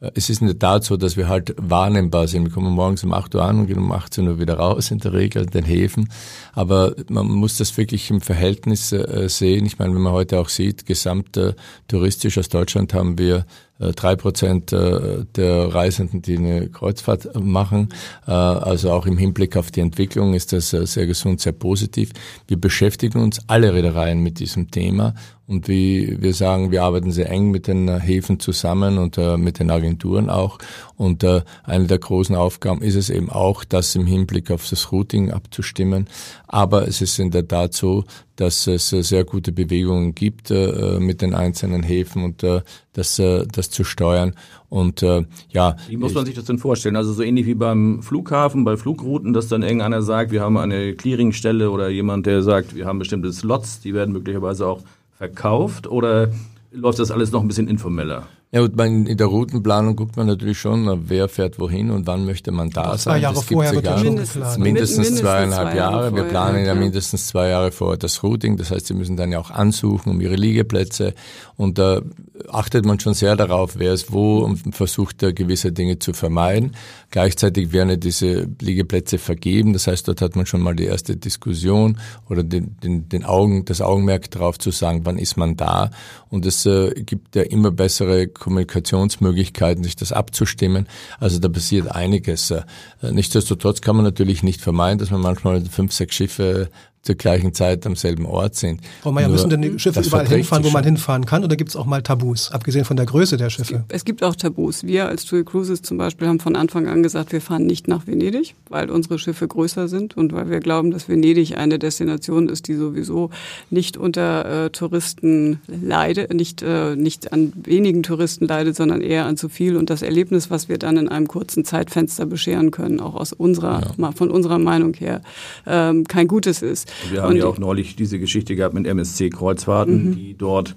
es 0.00 0.30
ist 0.30 0.40
in 0.40 0.46
der 0.46 0.58
Tat 0.58 0.84
so, 0.84 0.96
dass 0.96 1.16
wir 1.16 1.28
halt 1.28 1.54
wahrnehmbar 1.56 2.28
sind. 2.28 2.44
Wir 2.44 2.52
kommen 2.52 2.72
morgens 2.72 3.02
um 3.02 3.12
8 3.12 3.34
Uhr 3.34 3.42
an 3.42 3.60
und 3.60 3.66
gehen 3.66 3.78
um 3.78 3.90
18 3.90 4.28
Uhr 4.28 4.38
wieder 4.38 4.54
raus 4.54 4.90
in 4.90 4.98
der 4.98 5.12
Regel, 5.12 5.42
in 5.42 5.50
den 5.50 5.64
Häfen. 5.64 6.08
Aber 6.52 6.94
man 7.08 7.26
muss 7.26 7.56
das 7.56 7.76
wirklich 7.76 8.10
im 8.10 8.20
Verhältnis 8.20 8.92
äh, 8.92 9.28
sehen. 9.28 9.66
Ich 9.66 9.78
meine, 9.78 9.94
wenn 9.94 10.02
man 10.02 10.12
heute 10.12 10.38
auch 10.38 10.48
sieht, 10.48 10.86
gesamt 10.86 11.36
äh, 11.36 11.54
touristisch 11.88 12.38
aus 12.38 12.48
Deutschland 12.48 12.94
haben 12.94 13.18
wir 13.18 13.44
drei 13.78 14.16
Prozent 14.16 14.72
äh, 14.72 15.24
der 15.36 15.74
Reisenden, 15.74 16.22
die 16.22 16.36
eine 16.36 16.68
Kreuzfahrt 16.68 17.28
machen. 17.40 17.90
Äh, 18.26 18.32
also 18.32 18.90
auch 18.92 19.06
im 19.06 19.18
Hinblick 19.18 19.56
auf 19.56 19.70
die 19.70 19.80
Entwicklung 19.80 20.34
ist 20.34 20.52
das 20.52 20.70
sehr 20.70 21.06
gesund, 21.06 21.40
sehr 21.40 21.52
positiv. 21.52 22.10
Wir 22.46 22.60
beschäftigen 22.60 23.20
uns 23.20 23.40
alle 23.46 23.72
Reedereien 23.74 24.20
mit 24.20 24.40
diesem 24.40 24.70
Thema 24.70 25.14
und 25.46 25.68
wie 25.68 26.20
wir 26.20 26.34
sagen, 26.34 26.70
wir 26.70 26.82
arbeiten 26.82 27.10
sehr 27.10 27.30
eng 27.30 27.50
mit 27.50 27.68
den 27.68 27.88
Häfen 27.98 28.38
zusammen 28.38 28.98
und 28.98 29.16
mit 29.38 29.58
den 29.60 29.70
Agenturen 29.70 30.28
auch. 30.28 30.58
Und 30.98 31.24
eine 31.62 31.86
der 31.86 31.98
großen 31.98 32.36
Aufgaben 32.36 32.82
ist 32.82 32.96
es 32.96 33.08
eben 33.08 33.30
auch, 33.30 33.64
das 33.64 33.94
im 33.94 34.04
Hinblick 34.04 34.50
auf 34.50 34.68
das 34.68 34.92
Routing 34.92 35.30
abzustimmen. 35.30 36.08
Aber 36.46 36.86
es 36.86 37.00
ist 37.00 37.18
in 37.18 37.30
der 37.30 37.48
Tat 37.48 37.72
so, 37.72 38.04
dass 38.36 38.66
es 38.66 38.90
sehr 38.90 39.24
gute 39.24 39.52
Bewegungen 39.52 40.14
gibt 40.14 40.50
mit 40.50 41.22
den 41.22 41.34
einzelnen 41.34 41.82
Häfen 41.82 42.24
und 42.24 42.42
das, 42.42 43.16
das 43.16 43.70
zu 43.70 43.84
steuern. 43.84 44.34
Und 44.68 45.02
äh, 45.02 45.24
ja. 45.50 45.76
Wie 45.88 45.96
muss 45.96 46.14
man 46.14 46.26
sich 46.26 46.34
das 46.34 46.44
denn 46.44 46.58
vorstellen? 46.58 46.96
Also 46.96 47.12
so 47.12 47.22
ähnlich 47.22 47.46
wie 47.46 47.54
beim 47.54 48.02
Flughafen, 48.02 48.64
bei 48.64 48.76
Flugrouten, 48.76 49.32
dass 49.32 49.48
dann 49.48 49.62
irgendeiner 49.62 50.02
sagt, 50.02 50.30
wir 50.30 50.42
haben 50.42 50.56
eine 50.58 50.94
Clearingstelle 50.94 51.70
oder 51.70 51.88
jemand, 51.88 52.26
der 52.26 52.42
sagt, 52.42 52.74
wir 52.74 52.86
haben 52.86 52.98
bestimmte 52.98 53.32
Slots, 53.32 53.80
die 53.80 53.94
werden 53.94 54.12
möglicherweise 54.12 54.66
auch 54.66 54.82
verkauft 55.16 55.86
oder 55.86 56.30
läuft 56.70 56.98
das 56.98 57.10
alles 57.10 57.32
noch 57.32 57.40
ein 57.40 57.48
bisschen 57.48 57.68
informeller? 57.68 58.26
Ja, 58.50 58.62
und 58.62 58.76
man, 58.76 59.04
in 59.04 59.18
der 59.18 59.26
Routenplanung 59.26 59.94
guckt 59.94 60.16
man 60.16 60.26
natürlich 60.26 60.58
schon, 60.58 61.10
wer 61.10 61.28
fährt 61.28 61.58
wohin 61.60 61.90
und 61.90 62.06
wann 62.06 62.24
möchte 62.24 62.50
man 62.50 62.70
da 62.70 62.96
sein. 62.96 62.98
Zwei 62.98 63.18
Jahre 63.18 63.34
das 63.34 63.44
vorher 63.44 63.74
wird 63.74 63.84
ja 63.84 63.96
mindestens, 63.98 64.56
mindestens 64.56 65.16
zweieinhalb 65.16 65.74
Jahre. 65.74 66.14
Wir 66.14 66.22
planen 66.24 66.64
ja 66.64 66.74
mindestens 66.74 67.26
zwei 67.26 67.48
Jahre 67.50 67.72
vor 67.72 67.98
das 67.98 68.22
Routing. 68.22 68.56
Das 68.56 68.70
heißt, 68.70 68.86
Sie 68.86 68.94
müssen 68.94 69.18
dann 69.18 69.32
ja 69.32 69.38
auch 69.38 69.50
ansuchen 69.50 70.12
um 70.12 70.20
Ihre 70.22 70.36
Liegeplätze. 70.36 71.12
Und 71.56 71.76
da 71.76 72.00
achtet 72.48 72.86
man 72.86 72.98
schon 73.00 73.12
sehr 73.12 73.36
darauf, 73.36 73.78
wer 73.78 73.92
ist 73.92 74.12
wo 74.12 74.38
und 74.38 74.74
versucht 74.74 75.22
da 75.22 75.30
gewisse 75.30 75.70
Dinge 75.72 75.98
zu 75.98 76.14
vermeiden. 76.14 76.74
Gleichzeitig 77.10 77.72
werden 77.72 77.90
ja 77.90 77.96
diese 77.96 78.48
Liegeplätze 78.62 79.18
vergeben. 79.18 79.74
Das 79.74 79.86
heißt, 79.86 80.08
dort 80.08 80.22
hat 80.22 80.36
man 80.36 80.46
schon 80.46 80.62
mal 80.62 80.74
die 80.74 80.84
erste 80.84 81.16
Diskussion 81.16 81.98
oder 82.30 82.44
den, 82.44 82.76
den, 82.82 83.10
den 83.10 83.24
Augen, 83.24 83.66
das 83.66 83.82
Augenmerk 83.82 84.30
darauf 84.30 84.58
zu 84.58 84.70
sagen, 84.70 85.00
wann 85.04 85.18
ist 85.18 85.36
man 85.36 85.56
da. 85.56 85.90
Und 86.30 86.46
es 86.46 86.66
äh, 86.66 86.90
gibt 86.94 87.36
ja 87.36 87.42
immer 87.42 87.70
bessere 87.70 88.28
Kommunikationsmöglichkeiten, 88.28 89.84
sich 89.84 89.96
das 89.96 90.12
abzustimmen. 90.12 90.88
Also 91.18 91.38
da 91.38 91.48
passiert 91.48 91.90
einiges. 91.90 92.50
Äh, 92.50 92.62
nichtsdestotrotz 93.02 93.80
kann 93.80 93.96
man 93.96 94.04
natürlich 94.04 94.42
nicht 94.42 94.60
vermeiden, 94.60 94.98
dass 94.98 95.10
man 95.10 95.20
manchmal 95.20 95.62
fünf, 95.62 95.92
sechs 95.92 96.14
Schiffe 96.14 96.68
zur 97.02 97.14
gleichen 97.14 97.54
Zeit 97.54 97.86
am 97.86 97.96
selben 97.96 98.26
Ort 98.26 98.54
sind. 98.54 98.80
Frau 99.02 99.12
Meier, 99.12 99.28
müssen 99.28 99.50
denn 99.50 99.62
die 99.62 99.78
Schiffe 99.78 100.00
überall 100.00 100.26
hinfahren, 100.26 100.64
wo 100.64 100.70
man 100.70 100.84
hinfahren 100.84 101.24
kann, 101.24 101.44
oder 101.44 101.56
gibt 101.56 101.70
es 101.70 101.76
auch 101.76 101.86
mal 101.86 102.02
Tabus, 102.02 102.50
abgesehen 102.52 102.84
von 102.84 102.96
der 102.96 103.06
Größe 103.06 103.36
der 103.36 103.50
Schiffe? 103.50 103.62
Es 103.62 103.78
gibt, 103.78 103.92
es 103.92 104.04
gibt 104.04 104.24
auch 104.24 104.34
Tabus. 104.34 104.84
Wir 104.84 105.08
als 105.08 105.24
TUI 105.24 105.44
Cruises 105.44 105.82
zum 105.82 105.96
Beispiel 105.98 106.28
haben 106.28 106.40
von 106.40 106.56
Anfang 106.56 106.86
an 106.86 107.02
gesagt, 107.02 107.32
wir 107.32 107.40
fahren 107.40 107.66
nicht 107.66 107.88
nach 107.88 108.06
Venedig, 108.06 108.54
weil 108.68 108.90
unsere 108.90 109.18
Schiffe 109.18 109.46
größer 109.46 109.88
sind 109.88 110.16
und 110.16 110.32
weil 110.32 110.50
wir 110.50 110.60
glauben, 110.60 110.90
dass 110.90 111.08
Venedig 111.08 111.56
eine 111.56 111.78
Destination 111.78 112.48
ist, 112.48 112.68
die 112.68 112.74
sowieso 112.74 113.30
nicht 113.70 113.96
unter 113.96 114.66
äh, 114.66 114.70
Touristen 114.70 115.60
leidet, 115.66 116.34
nicht, 116.34 116.62
äh, 116.62 116.96
nicht 116.96 117.32
an 117.32 117.52
wenigen 117.56 118.02
Touristen 118.02 118.46
leidet, 118.46 118.76
sondern 118.76 119.00
eher 119.00 119.26
an 119.26 119.36
zu 119.36 119.48
viel. 119.48 119.76
Und 119.76 119.90
das 119.90 120.02
Erlebnis, 120.02 120.50
was 120.50 120.68
wir 120.68 120.78
dann 120.78 120.96
in 120.96 121.08
einem 121.08 121.28
kurzen 121.28 121.64
Zeitfenster 121.64 122.26
bescheren 122.26 122.70
können, 122.70 123.00
auch 123.00 123.14
aus 123.14 123.32
unserer, 123.32 123.94
ja. 123.96 124.12
von 124.12 124.30
unserer 124.30 124.58
Meinung 124.58 124.94
her, 124.94 125.22
ähm, 125.66 126.04
kein 126.04 126.28
gutes 126.28 126.62
ist. 126.62 126.88
Wir 127.10 127.22
haben 127.22 127.32
und 127.32 127.36
ja 127.36 127.46
auch 127.46 127.58
neulich 127.58 127.96
diese 127.96 128.18
Geschichte 128.18 128.56
gehabt 128.56 128.74
mit 128.74 128.86
MSC 128.86 129.30
Kreuzfahrten, 129.30 130.10
mhm. 130.10 130.14
die 130.14 130.34
dort, 130.36 130.74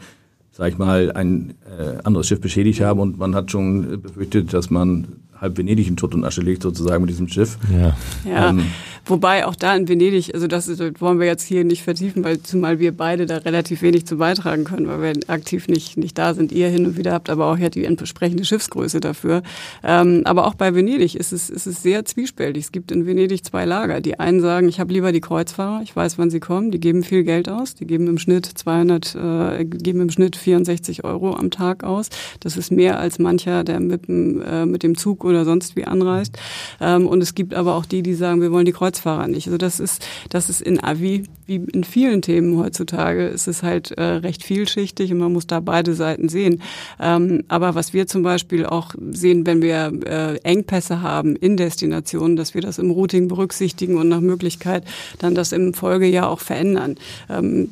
sag 0.52 0.72
ich 0.72 0.78
mal, 0.78 1.12
ein 1.12 1.56
äh, 1.66 1.98
anderes 2.04 2.28
Schiff 2.28 2.42
beschädigt 2.42 2.82
haben 2.82 3.00
und 3.00 3.18
man 3.18 3.36
hat 3.36 3.52
schon 3.52 4.02
befürchtet, 4.02 4.54
dass 4.54 4.70
man 4.70 5.08
halb 5.42 5.58
Venedig 5.58 5.88
in 5.88 5.98
Schutt 5.98 6.14
und 6.14 6.24
Asche 6.24 6.42
legt 6.42 6.62
sozusagen 6.62 7.02
mit 7.02 7.10
diesem 7.10 7.28
Schiff. 7.28 7.58
Ja. 7.72 7.98
ja. 8.30 8.50
Ähm, 8.50 8.66
Wobei 9.12 9.46
auch 9.46 9.56
da 9.56 9.76
in 9.76 9.90
Venedig, 9.90 10.34
also 10.34 10.48
das 10.48 10.70
wollen 11.02 11.20
wir 11.20 11.28
jetzt 11.28 11.44
hier 11.44 11.66
nicht 11.66 11.84
vertiefen, 11.84 12.24
weil 12.24 12.42
zumal 12.44 12.80
wir 12.80 12.96
beide 12.96 13.26
da 13.26 13.40
relativ 13.40 13.82
wenig 13.82 14.06
zu 14.06 14.16
beitragen 14.16 14.64
können, 14.64 14.88
weil 14.88 15.02
wir 15.02 15.14
aktiv 15.28 15.68
nicht, 15.68 15.98
nicht 15.98 16.18
da 16.18 16.34
sind. 16.34 16.54
Ihr 16.54 16.70
hin 16.70 16.86
und 16.86 16.96
wieder 16.96 17.12
habt 17.12 17.30
aber 17.30 17.48
auch 17.48 17.58
ja 17.58 17.68
die 17.68 17.84
entsprechende 17.84 18.46
Schiffsgröße 18.46 19.02
dafür. 19.02 19.44
Ähm, 19.84 20.22
aber 20.24 20.48
auch 20.48 20.56
bei 20.56 20.74
Venedig 20.74 21.18
ist 21.18 21.34
es, 21.34 21.50
ist 21.50 21.68
es 21.68 21.84
sehr 21.84 22.06
zwiespältig. 22.06 22.64
Es 22.64 22.72
gibt 22.72 22.90
in 22.90 23.06
Venedig 23.06 23.44
zwei 23.44 23.66
Lager. 23.66 24.00
Die 24.00 24.18
einen 24.18 24.40
sagen, 24.40 24.70
ich 24.70 24.80
habe 24.80 24.94
lieber 24.94 25.12
die 25.12 25.20
Kreuzfahrer, 25.20 25.82
ich 25.84 25.94
weiß, 25.94 26.18
wann 26.18 26.30
sie 26.30 26.40
kommen, 26.40 26.72
die 26.72 26.80
geben 26.80 27.04
viel 27.04 27.26
Geld 27.26 27.50
aus, 27.50 27.76
die 27.76 27.88
geben 27.88 28.08
im 28.08 28.18
Schnitt 28.18 28.46
200, 28.46 29.16
äh, 29.16 29.66
geben 29.66 30.00
im 30.00 30.10
Schnitt 30.10 30.38
64 30.38 31.04
Euro 31.04 31.36
am 31.36 31.52
Tag 31.52 31.84
aus. 31.84 32.08
Das 32.40 32.56
ist 32.56 32.72
mehr 32.72 32.98
als 32.98 33.20
mancher, 33.20 33.66
der 33.66 33.82
mit, 33.82 34.08
dem, 34.08 34.42
äh, 34.42 34.66
mit 34.66 34.84
dem 34.84 34.98
Zug 34.98 35.26
oder 35.26 35.44
sonst 35.44 35.76
wie 35.76 35.84
anreist. 35.84 36.38
Ähm, 36.80 37.08
und 37.08 37.22
es 37.22 37.36
gibt 37.36 37.54
aber 37.54 37.76
auch 37.76 37.86
die, 37.86 38.04
die 38.04 38.14
sagen, 38.14 38.40
wir 38.40 38.54
wollen 38.54 38.64
die 38.64 38.72
Kreuzfahrer 38.72 39.01
Kreuzfahrer 39.02 39.28
nicht. 39.28 39.48
Also 39.48 39.58
das 39.58 39.80
ist, 39.80 40.06
das 40.30 40.50
ist 40.50 40.62
in 40.62 40.80
wie, 40.96 41.24
wie 41.46 41.56
in 41.56 41.84
vielen 41.84 42.22
Themen 42.22 42.58
heutzutage 42.58 43.28
ist 43.28 43.48
es 43.48 43.64
halt 43.64 43.92
äh, 43.92 44.04
recht 44.04 44.44
vielschichtig 44.44 45.12
und 45.12 45.20
man 45.20 45.34
muss 45.34 45.48
da 45.48 45.60
beide 45.60 45.94
Seiten 45.94 46.30
sehen. 46.30 46.62
Ähm, 47.00 47.44
aber 47.48 47.76
was 47.76 47.94
wir 47.94 48.08
zum 48.08 48.24
Beispiel 48.24 48.66
auch 48.66 48.94
sehen, 49.12 49.46
wenn 49.46 49.62
wir 49.62 49.92
äh, 50.06 50.38
Engpässe 50.44 51.02
haben 51.02 51.36
in 51.36 51.58
Destinationen, 51.58 52.36
dass 52.36 52.54
wir 52.54 52.62
das 52.62 52.78
im 52.78 52.92
Routing 52.92 53.28
berücksichtigen 53.28 53.98
und 53.98 54.10
nach 54.10 54.22
Möglichkeit 54.22 54.84
dann 55.20 55.36
das 55.36 55.52
im 55.52 55.74
Folgejahr 55.74 56.30
auch 56.30 56.40
verändern. 56.40 56.96
Ähm, 57.30 57.70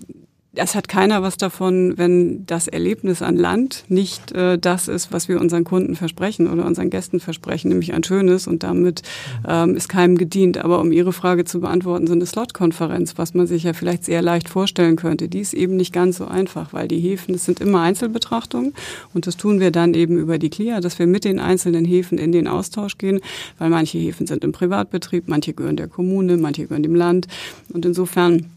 es 0.56 0.74
hat 0.74 0.88
keiner 0.88 1.22
was 1.22 1.38
davon, 1.38 1.98
wenn 1.98 2.46
das 2.48 2.68
Erlebnis 2.68 3.22
an 3.22 3.36
Land 3.36 3.84
nicht 3.88 4.32
äh, 4.32 4.58
das 4.58 4.88
ist, 4.88 5.14
was 5.14 5.28
wir 5.28 5.40
unseren 5.40 5.64
Kunden 5.64 5.96
versprechen 5.96 6.48
oder 6.48 6.66
unseren 6.66 6.90
Gästen 6.90 7.20
versprechen, 7.20 7.70
nämlich 7.70 7.94
ein 7.94 8.04
schönes 8.04 8.48
und 8.48 8.64
damit 8.64 9.04
ähm, 9.48 9.76
ist 9.76 9.90
keinem 9.90 10.18
gedient. 10.18 10.58
Aber 10.58 10.80
um 10.80 10.92
Ihre 10.92 11.14
Frage 11.14 11.46
zu 11.46 11.60
beantworten, 11.60 12.08
so 12.08 12.14
eine 12.14 12.26
Slot-Konferenz, 12.26 13.14
was 13.18 13.36
man 13.36 13.46
sich 13.46 13.64
ja 13.64 13.74
vielleicht 13.74 14.06
sehr 14.06 14.24
leicht 14.24 14.50
vorstellen 14.50 14.96
könnte, 14.96 15.30
die 15.30 15.40
ist 15.40 15.54
eben 15.54 15.76
nicht 15.76 15.94
ganz 15.94 16.18
so 16.18 16.26
einfach, 16.26 16.74
weil 16.74 16.88
die 16.88 17.00
Häfen, 17.00 17.34
das 17.34 17.46
sind 17.46 17.60
immer 17.60 17.82
Einzelbetrachtungen 17.82 18.74
und 19.14 19.28
das 19.28 19.38
tun 19.38 19.60
wir 19.60 19.70
dann 19.70 19.94
eben 19.94 20.18
über 20.18 20.40
die 20.40 20.50
CLIA, 20.50 20.82
dass 20.82 20.98
wir 20.98 21.06
mit 21.06 21.26
den 21.26 21.40
einzelnen 21.40 21.86
Häfen 21.86 22.18
in 22.18 22.32
den 22.32 22.48
Austausch 22.48 22.98
gehen, 22.98 23.20
weil 23.60 23.70
manche 23.70 24.00
Häfen 24.00 24.26
sind 24.26 24.44
im 24.44 24.52
Privatbetrieb, 24.52 25.26
manche 25.28 25.54
gehören 25.54 25.78
der 25.78 25.88
Kommune, 25.88 26.38
manche 26.38 26.64
gehören 26.64 26.84
dem 26.84 26.96
Land 26.96 27.28
und 27.72 27.86
insofern 27.86 28.48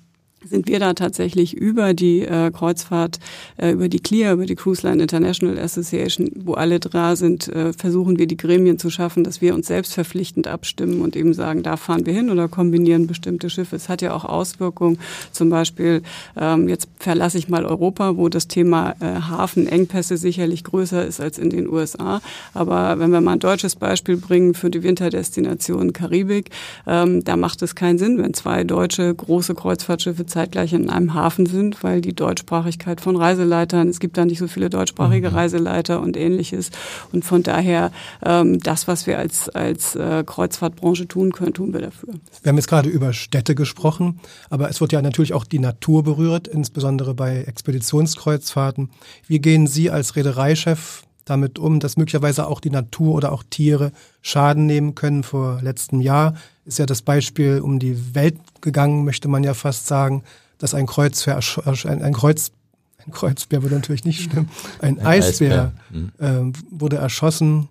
sind 0.44 0.68
wir 0.68 0.78
da 0.80 0.94
tatsächlich 0.94 1.54
über 1.56 1.94
die 1.94 2.20
äh, 2.22 2.50
Kreuzfahrt, 2.50 3.18
äh, 3.56 3.70
über 3.70 3.88
die 3.88 4.00
CLIA, 4.00 4.32
über 4.32 4.46
die 4.46 4.54
Cruise 4.54 4.86
Line 4.86 5.02
International 5.02 5.58
Association, 5.58 6.30
wo 6.34 6.54
alle 6.54 6.80
da 6.80 7.16
sind, 7.16 7.48
äh, 7.48 7.72
versuchen 7.72 8.18
wir 8.18 8.26
die 8.26 8.36
Gremien 8.36 8.78
zu 8.78 8.90
schaffen, 8.90 9.24
dass 9.24 9.40
wir 9.40 9.54
uns 9.54 9.66
selbst 9.66 9.94
verpflichtend 9.94 10.46
abstimmen 10.46 11.00
und 11.00 11.16
eben 11.16 11.34
sagen, 11.34 11.62
da 11.62 11.76
fahren 11.76 12.06
wir 12.06 12.12
hin 12.12 12.30
oder 12.30 12.48
kombinieren 12.48 13.06
bestimmte 13.06 13.50
Schiffe. 13.50 13.76
Es 13.76 13.88
hat 13.88 14.02
ja 14.02 14.14
auch 14.14 14.24
Auswirkungen, 14.24 14.98
zum 15.32 15.50
Beispiel, 15.50 16.02
ähm, 16.36 16.68
jetzt 16.68 16.88
verlasse 16.98 17.38
ich 17.38 17.48
mal 17.48 17.64
Europa, 17.64 18.16
wo 18.16 18.28
das 18.28 18.48
Thema 18.48 18.94
äh, 19.00 19.20
Hafenengpässe 19.20 20.16
sicherlich 20.16 20.64
größer 20.64 21.06
ist 21.06 21.20
als 21.20 21.38
in 21.38 21.50
den 21.50 21.68
USA. 21.68 22.20
Aber 22.54 22.98
wenn 22.98 23.10
wir 23.10 23.20
mal 23.20 23.32
ein 23.32 23.38
deutsches 23.38 23.76
Beispiel 23.76 24.16
bringen 24.16 24.54
für 24.54 24.70
die 24.70 24.82
Winterdestination 24.82 25.92
Karibik, 25.92 26.50
ähm, 26.86 27.24
da 27.24 27.36
macht 27.36 27.62
es 27.62 27.74
keinen 27.74 27.98
Sinn, 27.98 28.18
wenn 28.18 28.34
zwei 28.34 28.64
deutsche 28.64 29.14
große 29.14 29.54
Kreuzfahrtschiffe 29.54 30.26
zeitgleich 30.32 30.72
in 30.72 30.90
einem 30.90 31.14
Hafen 31.14 31.46
sind, 31.46 31.82
weil 31.84 32.00
die 32.00 32.14
Deutschsprachigkeit 32.14 33.00
von 33.00 33.16
Reiseleitern, 33.16 33.88
es 33.88 34.00
gibt 34.00 34.16
da 34.16 34.24
nicht 34.24 34.38
so 34.38 34.48
viele 34.48 34.70
deutschsprachige 34.70 35.30
mhm. 35.30 35.36
Reiseleiter 35.36 36.00
und 36.00 36.16
ähnliches. 36.16 36.70
Und 37.12 37.24
von 37.24 37.42
daher, 37.42 37.92
ähm, 38.24 38.58
das, 38.60 38.88
was 38.88 39.06
wir 39.06 39.18
als, 39.18 39.48
als 39.48 39.94
äh, 39.94 40.24
Kreuzfahrtbranche 40.26 41.06
tun 41.06 41.32
können, 41.32 41.54
tun 41.54 41.72
wir 41.72 41.80
dafür. 41.80 42.14
Wir 42.42 42.50
haben 42.50 42.56
jetzt 42.56 42.68
gerade 42.68 42.88
über 42.88 43.12
Städte 43.12 43.54
gesprochen, 43.54 44.20
aber 44.50 44.68
es 44.70 44.80
wird 44.80 44.92
ja 44.92 45.02
natürlich 45.02 45.34
auch 45.34 45.44
die 45.44 45.58
Natur 45.58 46.02
berührt, 46.02 46.48
insbesondere 46.48 47.14
bei 47.14 47.42
Expeditionskreuzfahrten. 47.42 48.90
Wie 49.26 49.38
gehen 49.38 49.66
Sie 49.66 49.90
als 49.90 50.16
Reedereichef 50.16 51.04
damit 51.24 51.58
um, 51.58 51.80
dass 51.80 51.96
möglicherweise 51.96 52.46
auch 52.46 52.60
die 52.60 52.70
Natur 52.70 53.14
oder 53.14 53.32
auch 53.32 53.44
Tiere 53.48 53.92
Schaden 54.22 54.66
nehmen 54.66 54.94
können. 54.94 55.22
Vor 55.22 55.60
letztem 55.62 56.00
Jahr 56.00 56.34
ist 56.64 56.78
ja 56.78 56.86
das 56.86 57.02
Beispiel 57.02 57.60
um 57.60 57.78
die 57.78 58.14
Welt 58.14 58.38
gegangen, 58.60 59.04
möchte 59.04 59.28
man 59.28 59.44
ja 59.44 59.54
fast 59.54 59.86
sagen, 59.86 60.22
dass 60.58 60.74
ein 60.74 60.86
Kreuzbär, 60.86 61.40
ein, 61.84 62.02
ein 62.02 62.12
Kreuz, 62.12 62.52
ein 63.04 63.12
Kreuzbär 63.12 63.62
würde 63.62 63.76
natürlich 63.76 64.04
nicht 64.04 64.22
stimmen, 64.22 64.48
ein, 64.80 64.98
ein 65.00 65.06
Eisbär, 65.06 65.72
Eisbär. 66.18 66.40
Äh, 66.42 66.52
wurde 66.70 66.96
erschossen, 66.96 67.68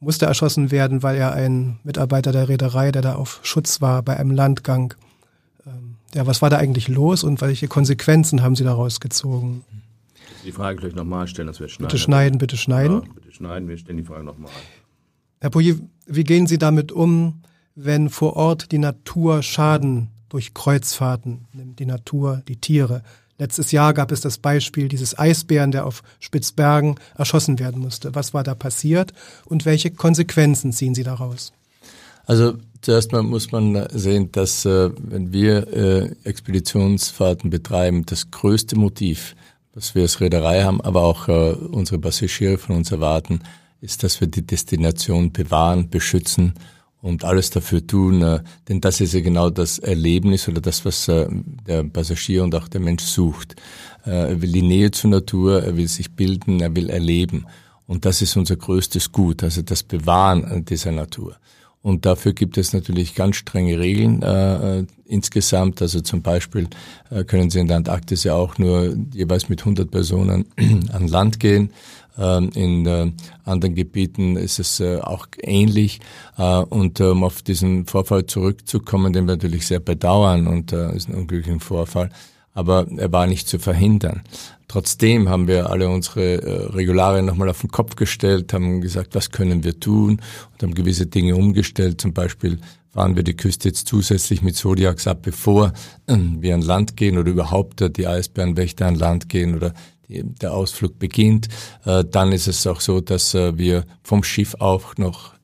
musste 0.00 0.26
erschossen 0.26 0.70
werden, 0.70 1.02
weil 1.02 1.16
er 1.16 1.32
ein 1.32 1.78
Mitarbeiter 1.82 2.30
der 2.30 2.48
Reederei, 2.48 2.92
der 2.92 3.02
da 3.02 3.14
auf 3.16 3.40
Schutz 3.42 3.80
war 3.80 4.02
bei 4.02 4.16
einem 4.16 4.30
Landgang. 4.30 4.94
Ähm, 5.66 5.96
ja, 6.14 6.26
was 6.26 6.42
war 6.42 6.50
da 6.50 6.58
eigentlich 6.58 6.88
los 6.88 7.24
und 7.24 7.40
welche 7.40 7.66
Konsequenzen 7.66 8.42
haben 8.42 8.54
Sie 8.54 8.64
daraus 8.64 9.00
gezogen? 9.00 9.64
Die 10.44 10.52
Frage 10.52 10.78
gleich 10.78 10.94
nochmal 10.94 11.26
stellen, 11.26 11.48
das 11.48 11.60
wird 11.60 11.70
schneiden. 11.70 11.88
Bitte 11.88 11.98
schneiden, 11.98 12.38
bitte 12.38 12.56
schneiden. 12.56 13.02
Ja, 13.04 13.12
bitte 13.14 13.32
schneiden, 13.32 13.68
wir 13.68 13.76
stellen 13.76 13.98
die 13.98 14.04
Frage 14.04 14.24
nochmal. 14.24 14.50
Herr 15.40 15.50
Pouillet, 15.50 15.80
wie 16.06 16.24
gehen 16.24 16.46
Sie 16.46 16.58
damit 16.58 16.92
um, 16.92 17.42
wenn 17.74 18.08
vor 18.08 18.36
Ort 18.36 18.72
die 18.72 18.78
Natur 18.78 19.42
Schaden 19.42 20.08
durch 20.28 20.54
Kreuzfahrten 20.54 21.46
nimmt, 21.52 21.78
die 21.78 21.86
Natur, 21.86 22.42
die 22.48 22.56
Tiere? 22.56 23.02
Letztes 23.38 23.70
Jahr 23.70 23.94
gab 23.94 24.10
es 24.10 24.20
das 24.20 24.38
Beispiel 24.38 24.88
dieses 24.88 25.16
Eisbären, 25.16 25.70
der 25.70 25.86
auf 25.86 26.02
Spitzbergen 26.18 26.96
erschossen 27.16 27.60
werden 27.60 27.80
musste. 27.80 28.14
Was 28.16 28.34
war 28.34 28.42
da 28.42 28.56
passiert 28.56 29.12
und 29.44 29.64
welche 29.64 29.92
Konsequenzen 29.92 30.72
ziehen 30.72 30.94
Sie 30.94 31.04
daraus? 31.04 31.52
Also 32.26 32.54
zuerst 32.82 33.12
mal 33.12 33.22
muss 33.22 33.52
man 33.52 33.86
sehen, 33.90 34.30
dass 34.32 34.64
äh, 34.64 34.90
wenn 34.98 35.32
wir 35.32 35.68
äh, 35.72 36.14
Expeditionsfahrten 36.24 37.48
betreiben, 37.48 38.04
das 38.06 38.30
größte 38.30 38.76
Motiv, 38.76 39.36
was 39.74 39.94
wir 39.94 40.02
als 40.02 40.20
Reederei 40.20 40.62
haben, 40.62 40.80
aber 40.80 41.02
auch 41.02 41.28
äh, 41.28 41.52
unsere 41.52 41.98
Passagiere 41.98 42.58
von 42.58 42.76
uns 42.76 42.90
erwarten, 42.90 43.40
ist, 43.80 44.02
dass 44.02 44.20
wir 44.20 44.28
die 44.28 44.46
Destination 44.46 45.32
bewahren, 45.32 45.88
beschützen 45.88 46.54
und 47.00 47.24
alles 47.24 47.50
dafür 47.50 47.86
tun, 47.86 48.22
äh, 48.22 48.40
denn 48.68 48.80
das 48.80 49.00
ist 49.00 49.14
ja 49.14 49.20
genau 49.20 49.50
das 49.50 49.78
Erlebnis 49.78 50.48
oder 50.48 50.60
das, 50.60 50.84
was 50.84 51.08
äh, 51.08 51.28
der 51.66 51.84
Passagier 51.84 52.42
und 52.42 52.54
auch 52.54 52.68
der 52.68 52.80
Mensch 52.80 53.04
sucht. 53.04 53.54
Äh, 54.04 54.30
er 54.30 54.42
will 54.42 54.52
die 54.52 54.62
Nähe 54.62 54.90
zur 54.90 55.10
Natur, 55.10 55.62
er 55.62 55.76
will 55.76 55.88
sich 55.88 56.10
bilden, 56.12 56.60
er 56.60 56.74
will 56.74 56.90
erleben. 56.90 57.46
Und 57.86 58.04
das 58.04 58.20
ist 58.20 58.36
unser 58.36 58.56
größtes 58.56 59.12
Gut, 59.12 59.42
also 59.42 59.62
das 59.62 59.82
Bewahren 59.82 60.64
dieser 60.64 60.92
Natur. 60.92 61.36
Und 61.80 62.06
dafür 62.06 62.32
gibt 62.32 62.58
es 62.58 62.72
natürlich 62.72 63.14
ganz 63.14 63.36
strenge 63.36 63.78
Regeln 63.78 64.22
äh, 64.22 64.80
äh, 64.80 64.86
insgesamt. 65.06 65.80
Also 65.80 66.00
zum 66.00 66.22
Beispiel 66.22 66.68
äh, 67.10 67.24
können 67.24 67.50
Sie 67.50 67.60
in 67.60 67.68
der 67.68 67.76
Antarktis 67.76 68.24
ja 68.24 68.34
auch 68.34 68.58
nur 68.58 68.96
jeweils 69.14 69.48
mit 69.48 69.60
100 69.60 69.90
Personen 69.90 70.46
an 70.92 71.08
Land 71.08 71.40
gehen. 71.40 71.70
Ähm, 72.18 72.50
in 72.54 72.86
äh, 72.86 73.12
anderen 73.44 73.76
Gebieten 73.76 74.36
ist 74.36 74.58
es 74.58 74.80
äh, 74.80 74.98
auch 74.98 75.28
ähnlich. 75.40 76.00
Äh, 76.36 76.58
und 76.58 77.00
um 77.00 77.22
auf 77.22 77.42
diesen 77.42 77.86
Vorfall 77.86 78.26
zurückzukommen, 78.26 79.12
den 79.12 79.26
wir 79.26 79.36
natürlich 79.36 79.66
sehr 79.66 79.80
bedauern 79.80 80.48
und 80.48 80.72
äh, 80.72 80.94
ist 80.96 81.08
ein 81.08 81.14
unglücklicher 81.14 81.60
Vorfall, 81.60 82.10
aber 82.54 82.86
er 82.96 83.12
war 83.12 83.28
nicht 83.28 83.48
zu 83.48 83.60
verhindern. 83.60 84.22
Trotzdem 84.68 85.30
haben 85.30 85.48
wir 85.48 85.70
alle 85.70 85.88
unsere 85.88 86.42
äh, 86.42 86.66
Regularien 86.66 87.24
nochmal 87.24 87.48
auf 87.48 87.62
den 87.62 87.70
Kopf 87.70 87.96
gestellt, 87.96 88.52
haben 88.52 88.82
gesagt, 88.82 89.14
was 89.14 89.30
können 89.30 89.64
wir 89.64 89.80
tun 89.80 90.20
und 90.52 90.62
haben 90.62 90.74
gewisse 90.74 91.06
Dinge 91.06 91.36
umgestellt. 91.36 92.00
Zum 92.00 92.12
Beispiel 92.12 92.58
fahren 92.92 93.16
wir 93.16 93.22
die 93.22 93.36
Küste 93.36 93.68
jetzt 93.68 93.88
zusätzlich 93.88 94.42
mit 94.42 94.56
Zodiacs 94.56 95.06
ab, 95.06 95.20
bevor 95.22 95.72
äh, 96.06 96.16
wir 96.16 96.54
an 96.54 96.62
Land 96.62 96.96
gehen 96.96 97.16
oder 97.16 97.30
überhaupt 97.30 97.80
äh, 97.80 97.90
die 97.90 98.06
Eisbärenwächter 98.06 98.86
an 98.86 98.94
Land 98.94 99.28
gehen 99.28 99.54
oder 99.54 99.72
der 100.08 100.52
Ausflug 100.52 100.98
beginnt. 100.98 101.48
Äh, 101.84 102.04
dann 102.04 102.32
ist 102.32 102.48
es 102.48 102.66
auch 102.66 102.80
so, 102.80 103.00
dass 103.00 103.34
äh, 103.34 103.56
wir 103.56 103.84
vom 104.02 104.22
Schiff 104.22 104.54
auch 104.58 104.96
noch 104.96 105.37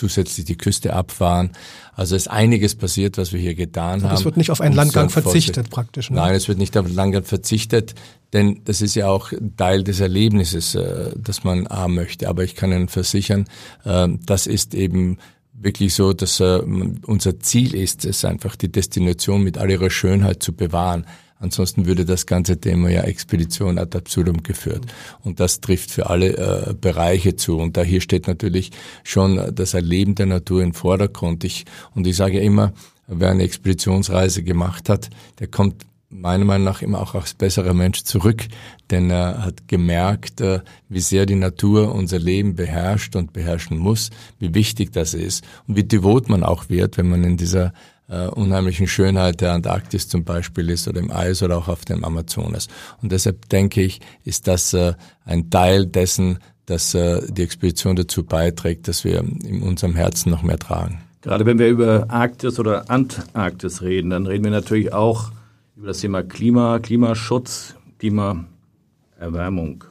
zusätzlich 0.00 0.46
die 0.46 0.56
Küste 0.56 0.94
abfahren. 0.94 1.50
Also 1.94 2.16
ist 2.16 2.30
einiges 2.30 2.74
passiert, 2.74 3.18
was 3.18 3.32
wir 3.32 3.40
hier 3.40 3.54
getan 3.54 4.02
haben. 4.02 4.14
Es 4.14 4.24
wird 4.24 4.38
nicht 4.38 4.50
auf 4.50 4.62
einen 4.62 4.74
Landgang 4.74 5.10
verzichtet 5.10 5.68
praktisch. 5.68 6.10
Ne? 6.10 6.16
Nein, 6.16 6.34
es 6.34 6.48
wird 6.48 6.58
nicht 6.58 6.76
auf 6.78 6.86
einen 6.86 6.94
Landgang 6.94 7.24
verzichtet, 7.24 7.94
denn 8.32 8.62
das 8.64 8.80
ist 8.80 8.94
ja 8.94 9.08
auch 9.08 9.32
Teil 9.58 9.84
des 9.84 10.00
Erlebnisses, 10.00 10.74
äh, 10.74 11.12
das 11.16 11.44
man 11.44 11.68
haben 11.68 11.94
möchte. 11.94 12.28
Aber 12.28 12.42
ich 12.42 12.54
kann 12.54 12.72
Ihnen 12.72 12.88
versichern, 12.88 13.44
äh, 13.84 14.08
das 14.24 14.46
ist 14.46 14.74
eben 14.74 15.18
wirklich 15.52 15.94
so, 15.94 16.14
dass 16.14 16.40
äh, 16.40 16.60
unser 17.06 17.38
Ziel 17.40 17.74
ist, 17.74 18.06
es 18.06 18.24
einfach 18.24 18.56
die 18.56 18.72
Destination 18.72 19.42
mit 19.42 19.58
all 19.58 19.70
ihrer 19.70 19.90
Schönheit 19.90 20.42
zu 20.42 20.54
bewahren. 20.54 21.04
Ansonsten 21.40 21.86
würde 21.86 22.04
das 22.04 22.26
ganze 22.26 22.60
Thema 22.60 22.90
ja 22.90 23.00
Expedition 23.02 23.78
ad 23.78 23.96
absurdum 23.96 24.42
geführt. 24.42 24.84
Und 25.22 25.40
das 25.40 25.60
trifft 25.60 25.90
für 25.90 26.10
alle 26.10 26.36
äh, 26.36 26.74
Bereiche 26.74 27.34
zu. 27.34 27.56
Und 27.56 27.78
da 27.78 27.82
hier 27.82 28.02
steht 28.02 28.28
natürlich 28.28 28.70
schon 29.04 29.54
das 29.54 29.72
Erleben 29.72 30.14
der 30.14 30.26
Natur 30.26 30.62
im 30.62 30.74
Vordergrund. 30.74 31.42
Ich, 31.44 31.64
und 31.94 32.06
ich 32.06 32.14
sage 32.14 32.40
immer, 32.40 32.74
wer 33.06 33.30
eine 33.30 33.42
Expeditionsreise 33.42 34.42
gemacht 34.42 34.90
hat, 34.90 35.08
der 35.38 35.48
kommt 35.48 35.86
meiner 36.10 36.44
Meinung 36.44 36.64
nach 36.64 36.82
immer 36.82 37.00
auch 37.00 37.14
als 37.14 37.34
besserer 37.34 37.72
Mensch 37.72 38.02
zurück, 38.02 38.46
denn 38.90 39.10
er 39.10 39.44
hat 39.44 39.68
gemerkt, 39.68 40.40
äh, 40.40 40.60
wie 40.88 41.00
sehr 41.00 41.24
die 41.24 41.36
Natur 41.36 41.94
unser 41.94 42.18
Leben 42.18 42.56
beherrscht 42.56 43.14
und 43.16 43.32
beherrschen 43.32 43.78
muss, 43.78 44.10
wie 44.38 44.52
wichtig 44.52 44.92
das 44.92 45.14
ist 45.14 45.44
und 45.66 45.76
wie 45.76 45.84
devot 45.84 46.28
man 46.28 46.42
auch 46.42 46.68
wird, 46.68 46.98
wenn 46.98 47.08
man 47.08 47.24
in 47.24 47.36
dieser 47.36 47.72
äh, 48.10 48.26
unheimlichen 48.26 48.86
Schönheit 48.86 49.40
der 49.40 49.52
Antarktis 49.52 50.08
zum 50.08 50.24
Beispiel 50.24 50.68
ist 50.68 50.88
oder 50.88 51.00
im 51.00 51.10
Eis 51.10 51.42
oder 51.42 51.56
auch 51.56 51.68
auf 51.68 51.84
dem 51.84 52.04
Amazonas. 52.04 52.68
Und 53.00 53.12
deshalb 53.12 53.48
denke 53.48 53.82
ich, 53.82 54.00
ist 54.24 54.48
das 54.48 54.74
äh, 54.74 54.94
ein 55.24 55.48
Teil 55.50 55.86
dessen, 55.86 56.40
dass 56.66 56.94
äh, 56.94 57.22
die 57.30 57.42
Expedition 57.42 57.96
dazu 57.96 58.24
beiträgt, 58.24 58.88
dass 58.88 59.04
wir 59.04 59.20
in 59.20 59.62
unserem 59.62 59.94
Herzen 59.94 60.30
noch 60.30 60.42
mehr 60.42 60.58
tragen. 60.58 61.00
Gerade 61.22 61.46
wenn 61.46 61.58
wir 61.58 61.68
über 61.68 62.06
Arktis 62.08 62.58
oder 62.58 62.90
Antarktis 62.90 63.82
reden, 63.82 64.10
dann 64.10 64.26
reden 64.26 64.44
wir 64.44 64.50
natürlich 64.50 64.92
auch 64.92 65.30
über 65.76 65.88
das 65.88 65.98
Thema 65.98 66.22
Klima, 66.22 66.78
Klimaschutz, 66.78 67.74
Klimaerwärmung. 67.98 69.84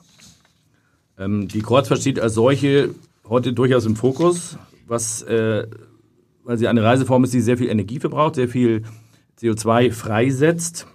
Ähm, 1.18 1.48
die 1.48 1.62
Kreuzfahrt 1.62 2.02
steht 2.02 2.20
als 2.20 2.34
solche 2.34 2.90
heute 3.28 3.54
durchaus 3.54 3.86
im 3.86 3.96
Fokus, 3.96 4.58
was 4.88 5.22
äh, 5.22 5.68
weil 6.44 6.58
sie 6.58 6.68
eine 6.68 6.84
Reiseform 6.84 7.24
ist, 7.24 7.34
die 7.34 7.42
sehr 7.42 7.58
viel 7.58 7.70
Energie 7.70 8.00
verbraucht, 8.00 8.36
sehr 8.36 8.50
viel 8.50 8.84
CO2 9.42 9.92
freisetzt. 9.92 10.88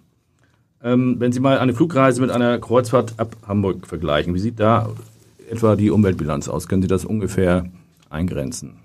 Ähm, 0.83 1.16
wenn 1.18 1.33
Sie 1.33 1.40
mal 1.40 1.59
eine 1.59 1.72
Flugreise 1.72 2.20
mit 2.20 2.30
einer 2.30 2.59
Kreuzfahrt 2.59 3.14
ab 3.16 3.37
Hamburg 3.46 3.87
vergleichen, 3.87 4.35
wie 4.35 4.38
sieht 4.38 4.61
da 4.61 4.90
etwa 5.50 5.76
die 5.76 5.90
Umweltbilanz 5.90 6.48
aus? 6.48 6.68
Können 6.68 6.83
Sie 6.83 6.88
das 6.88 7.07
ungefähr 7.07 7.70
eingrenzen? 8.11 8.84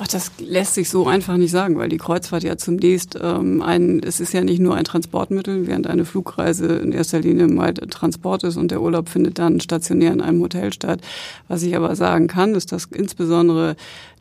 Ach, 0.00 0.06
das 0.06 0.30
lässt 0.38 0.74
sich 0.74 0.90
so 0.90 1.08
einfach 1.08 1.36
nicht 1.36 1.50
sagen, 1.50 1.76
weil 1.76 1.88
die 1.88 1.96
Kreuzfahrt 1.96 2.44
ja 2.44 2.56
zunächst 2.56 3.18
ähm, 3.20 3.62
ein, 3.62 4.00
es 4.00 4.20
ist 4.20 4.32
ja 4.32 4.42
nicht 4.42 4.60
nur 4.60 4.76
ein 4.76 4.84
Transportmittel, 4.84 5.66
während 5.66 5.88
eine 5.88 6.04
Flugreise 6.04 6.66
in 6.66 6.92
erster 6.92 7.18
Linie 7.18 7.48
mal 7.48 7.74
Transport 7.74 8.44
ist 8.44 8.56
und 8.56 8.70
der 8.70 8.80
Urlaub 8.80 9.08
findet 9.08 9.40
dann 9.40 9.58
stationär 9.58 10.12
in 10.12 10.20
einem 10.20 10.40
Hotel 10.40 10.72
statt. 10.72 11.00
Was 11.48 11.64
ich 11.64 11.74
aber 11.74 11.96
sagen 11.96 12.28
kann, 12.28 12.54
ist, 12.54 12.70
dass 12.70 12.84
insbesondere 12.84 13.74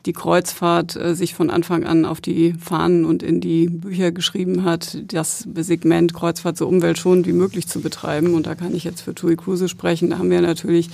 die 0.07 0.13
Kreuzfahrt 0.13 0.95
äh, 0.95 1.13
sich 1.13 1.35
von 1.35 1.51
Anfang 1.51 1.83
an 1.83 2.05
auf 2.05 2.21
die 2.21 2.53
Fahnen 2.53 3.05
und 3.05 3.21
in 3.21 3.39
die 3.39 3.69
Bücher 3.69 4.11
geschrieben 4.11 4.63
hat, 4.63 4.97
das 5.13 5.47
Segment 5.53 6.11
Kreuzfahrt 6.15 6.57
so 6.57 6.67
umweltschonend 6.67 7.27
wie 7.27 7.33
möglich 7.33 7.67
zu 7.67 7.81
betreiben. 7.81 8.33
Und 8.33 8.47
da 8.47 8.55
kann 8.55 8.73
ich 8.73 8.83
jetzt 8.83 9.01
für 9.01 9.13
TUI 9.13 9.35
Cruise 9.35 9.69
sprechen. 9.69 10.09
Da 10.09 10.17
haben 10.17 10.31
wir 10.31 10.41
natürlich, 10.41 10.89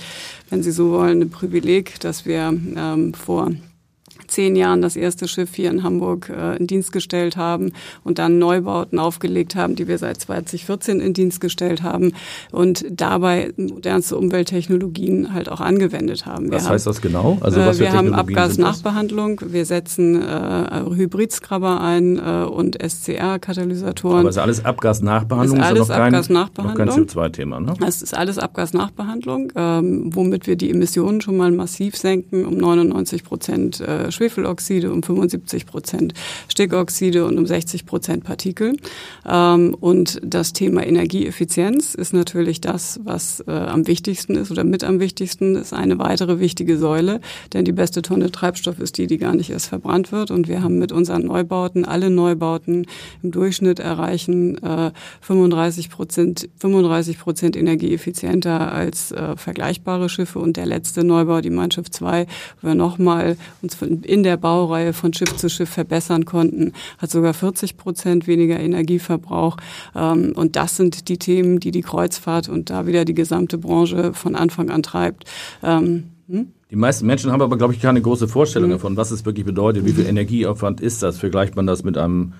wenn 0.50 0.62
Sie 0.62 0.72
so 0.72 0.90
wollen, 0.90 1.22
ein 1.22 1.30
Privileg, 1.30 2.00
dass 2.00 2.26
wir 2.26 2.52
ähm, 2.76 3.14
vor 3.14 3.52
zehn 4.34 4.56
Jahren 4.56 4.82
das 4.82 4.96
erste 4.96 5.28
Schiff 5.28 5.54
hier 5.54 5.70
in 5.70 5.82
Hamburg 5.82 6.28
äh, 6.28 6.56
in 6.56 6.66
Dienst 6.66 6.92
gestellt 6.92 7.36
haben 7.36 7.72
und 8.02 8.18
dann 8.18 8.38
Neubauten 8.38 8.98
aufgelegt 8.98 9.54
haben, 9.54 9.76
die 9.76 9.86
wir 9.86 9.98
seit 9.98 10.20
2014 10.20 11.00
in 11.00 11.14
Dienst 11.14 11.40
gestellt 11.40 11.82
haben 11.82 12.12
und 12.50 12.84
dabei 12.90 13.52
modernste 13.56 14.16
Umwelttechnologien 14.16 15.32
halt 15.32 15.48
auch 15.48 15.60
angewendet 15.60 16.26
haben. 16.26 16.50
Wir 16.50 16.58
was 16.58 16.68
heißt 16.68 16.86
das 16.86 17.00
genau? 17.00 17.38
Also 17.40 17.60
was 17.60 17.78
wir 17.78 17.92
haben 17.92 18.12
Abgasnachbehandlung, 18.12 19.40
wir 19.46 19.64
setzen 19.64 20.20
äh, 20.20 20.82
Hybridskrabber 20.94 21.80
ein 21.80 22.18
äh, 22.18 22.44
und 22.44 22.76
SCR-Katalysatoren. 22.82 24.20
Aber 24.20 24.30
ist 24.30 24.38
alles 24.38 24.64
Abgasnachbehandlung? 24.64 25.58
Ist 25.58 25.64
alles 25.64 25.80
ist 25.82 25.90
Abgasnachbehandlung. 25.90 26.86
Noch 26.86 26.94
kein 26.94 27.06
CO2-Thema, 27.06 27.60
ne? 27.60 27.74
Es 27.86 28.02
ist 28.02 28.16
alles 28.16 28.38
Abgasnachbehandlung, 28.38 29.52
ähm, 29.54 30.10
womit 30.14 30.46
wir 30.46 30.56
die 30.56 30.70
Emissionen 30.70 31.20
schon 31.20 31.36
mal 31.36 31.52
massiv 31.52 31.96
senken, 31.96 32.44
um 32.44 32.56
99 32.56 33.22
Prozent 33.24 33.80
äh, 33.80 34.10
Schwefeloxide, 34.24 34.90
um 34.90 35.02
75 35.02 35.66
Prozent 35.66 36.14
Stickoxide 36.48 37.24
und 37.24 37.38
um 37.38 37.46
60 37.46 37.84
Prozent 37.84 38.24
Partikel. 38.24 38.76
Ähm, 39.28 39.76
und 39.78 40.20
das 40.24 40.52
Thema 40.52 40.86
Energieeffizienz 40.86 41.94
ist 41.94 42.14
natürlich 42.14 42.60
das, 42.60 43.00
was 43.04 43.44
äh, 43.46 43.50
am 43.50 43.86
wichtigsten 43.86 44.36
ist 44.36 44.50
oder 44.50 44.64
mit 44.64 44.82
am 44.82 45.00
wichtigsten 45.00 45.56
ist 45.56 45.72
eine 45.72 45.98
weitere 45.98 46.40
wichtige 46.40 46.78
Säule, 46.78 47.20
denn 47.52 47.64
die 47.64 47.72
beste 47.72 48.00
Tonne 48.00 48.30
Treibstoff 48.30 48.78
ist 48.78 48.96
die, 48.96 49.06
die 49.06 49.18
gar 49.18 49.34
nicht 49.34 49.50
erst 49.50 49.66
verbrannt 49.66 50.10
wird. 50.10 50.30
Und 50.30 50.48
wir 50.48 50.62
haben 50.62 50.78
mit 50.78 50.92
unseren 50.92 51.26
Neubauten, 51.26 51.84
alle 51.84 52.08
Neubauten 52.08 52.86
im 53.22 53.30
Durchschnitt 53.30 53.78
erreichen 53.78 54.62
äh, 54.62 54.90
35 55.20 55.90
Prozent, 55.90 56.48
35 56.56 57.18
Prozent 57.18 57.56
energieeffizienter 57.56 58.72
als 58.72 59.12
äh, 59.12 59.36
vergleichbare 59.36 60.08
Schiffe. 60.08 60.38
Und 60.38 60.56
der 60.56 60.66
letzte 60.66 61.04
Neubau, 61.04 61.40
die 61.40 61.50
Mein 61.50 61.70
Schiff 61.70 61.90
2, 61.90 62.26
wo 62.60 62.68
wir 62.68 62.74
nochmal 62.74 63.36
uns 63.60 63.74
in 63.82 64.13
der 64.22 64.36
Baureihe 64.36 64.92
von 64.92 65.12
Schiff 65.12 65.36
zu 65.36 65.48
Schiff 65.48 65.70
verbessern 65.70 66.24
konnten, 66.24 66.72
hat 66.98 67.10
sogar 67.10 67.34
40 67.34 67.76
Prozent 67.76 68.26
weniger 68.26 68.58
Energieverbrauch. 68.58 69.56
Ähm, 69.94 70.32
und 70.36 70.56
das 70.56 70.76
sind 70.76 71.08
die 71.08 71.18
Themen, 71.18 71.60
die 71.60 71.70
die 71.70 71.82
Kreuzfahrt 71.82 72.48
und 72.48 72.70
da 72.70 72.86
wieder 72.86 73.04
die 73.04 73.14
gesamte 73.14 73.58
Branche 73.58 74.14
von 74.14 74.34
Anfang 74.34 74.70
an 74.70 74.82
treibt. 74.82 75.24
Ähm, 75.62 76.04
hm? 76.28 76.48
Die 76.70 76.76
meisten 76.76 77.06
Menschen 77.06 77.30
haben 77.30 77.42
aber, 77.42 77.56
glaube 77.56 77.74
ich, 77.74 77.80
keine 77.80 78.00
große 78.00 78.26
Vorstellung 78.26 78.70
mhm. 78.70 78.74
davon, 78.74 78.96
was 78.96 79.10
es 79.10 79.24
wirklich 79.24 79.46
bedeutet. 79.46 79.84
Wie 79.84 79.92
viel 79.92 80.06
Energieaufwand 80.06 80.80
ist 80.80 81.02
das? 81.02 81.18
Vergleicht 81.18 81.56
man 81.56 81.66
das 81.66 81.84
mit 81.84 81.96
einem 81.96 82.32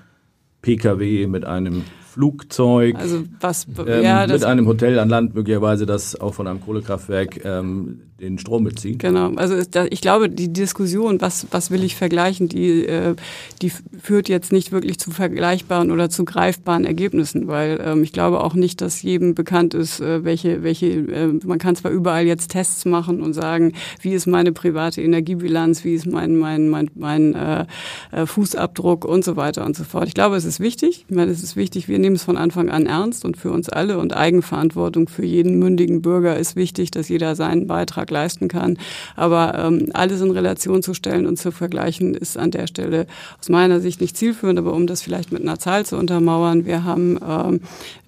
Pkw, 0.61 1.27
mit 1.27 1.45
einem 1.45 1.83
Flugzeug, 2.15 2.95
also 2.95 3.23
was, 3.41 3.67
ähm, 3.85 4.03
ja, 4.03 4.25
mit 4.25 4.43
einem 4.45 4.67
Hotel 4.67 4.99
an 4.99 5.09
Land 5.09 5.35
möglicherweise, 5.35 5.85
das 5.85 6.19
auch 6.19 6.33
von 6.33 6.47
einem 6.47 6.61
Kohlekraftwerk 6.61 7.43
ähm, 7.43 8.01
den 8.19 8.39
Strom 8.39 8.63
bezieht. 8.63 8.99
Genau, 8.99 9.33
also 9.35 9.57
ich 9.89 9.99
glaube, 9.99 10.29
die 10.29 10.51
Diskussion, 10.51 11.19
was, 11.19 11.47
was 11.51 11.69
will 11.69 11.83
ich 11.83 11.97
vergleichen, 11.97 12.47
die, 12.47 12.85
äh, 12.85 13.15
die 13.61 13.69
führt 13.69 14.29
jetzt 14.29 14.53
nicht 14.53 14.71
wirklich 14.71 14.99
zu 14.99 15.11
vergleichbaren 15.11 15.91
oder 15.91 16.09
zu 16.09 16.23
greifbaren 16.23 16.85
Ergebnissen, 16.85 17.47
weil 17.47 17.81
ähm, 17.83 18.03
ich 18.03 18.13
glaube 18.13 18.41
auch 18.41 18.53
nicht, 18.53 18.79
dass 18.79 19.01
jedem 19.01 19.35
bekannt 19.35 19.73
ist, 19.73 19.99
äh, 19.99 20.23
welche, 20.23 20.63
welche, 20.63 20.87
äh, 20.87 21.27
man 21.43 21.59
kann 21.59 21.75
zwar 21.75 21.91
überall 21.91 22.25
jetzt 22.25 22.51
Tests 22.51 22.85
machen 22.85 23.21
und 23.21 23.33
sagen, 23.33 23.73
wie 23.99 24.13
ist 24.13 24.27
meine 24.27 24.53
private 24.53 25.01
Energiebilanz, 25.01 25.83
wie 25.83 25.95
ist 25.95 26.05
mein, 26.05 26.37
mein, 26.37 26.69
mein, 26.69 26.89
mein 26.95 27.33
äh, 27.35 27.65
äh 28.13 28.25
Fußabdruck 28.25 29.03
und 29.03 29.25
so 29.25 29.35
weiter 29.35 29.65
und 29.65 29.75
so 29.75 29.83
fort. 29.83 30.07
Ich 30.07 30.13
glaube, 30.13 30.37
es 30.37 30.45
ist 30.45 30.61
wichtig, 30.61 31.05
ich 31.09 31.15
meine, 31.15 31.31
es 31.31 31.43
ist 31.43 31.57
wichtig, 31.57 31.89
wir 31.89 31.99
nehmen 31.99 32.15
es 32.15 32.23
von 32.23 32.37
Anfang 32.37 32.69
an 32.69 32.85
ernst 32.85 33.25
und 33.25 33.35
für 33.35 33.51
uns 33.51 33.67
alle 33.67 33.97
und 33.97 34.15
Eigenverantwortung 34.15 35.09
für 35.09 35.25
jeden 35.25 35.59
mündigen 35.59 36.01
Bürger 36.01 36.37
ist 36.37 36.55
wichtig, 36.55 36.91
dass 36.91 37.09
jeder 37.09 37.35
seinen 37.35 37.67
Beitrag 37.67 38.04
leisten 38.11 38.47
kann. 38.47 38.77
Aber 39.15 39.57
ähm, 39.57 39.89
alles 39.93 40.21
in 40.21 40.31
Relation 40.31 40.81
zu 40.81 40.93
stellen 40.93 41.25
und 41.25 41.37
zu 41.37 41.51
vergleichen, 41.51 42.13
ist 42.13 42.37
an 42.37 42.51
der 42.51 42.67
Stelle 42.67 43.07
aus 43.39 43.49
meiner 43.49 43.79
Sicht 43.79 44.01
nicht 44.01 44.17
zielführend. 44.17 44.59
Aber 44.59 44.73
um 44.73 44.87
das 44.87 45.01
vielleicht 45.01 45.31
mit 45.31 45.41
einer 45.41 45.59
Zahl 45.59 45.85
zu 45.85 45.97
untermauern, 45.97 46.65
wir 46.65 46.83
haben 46.83 47.19
ähm, 47.27 47.61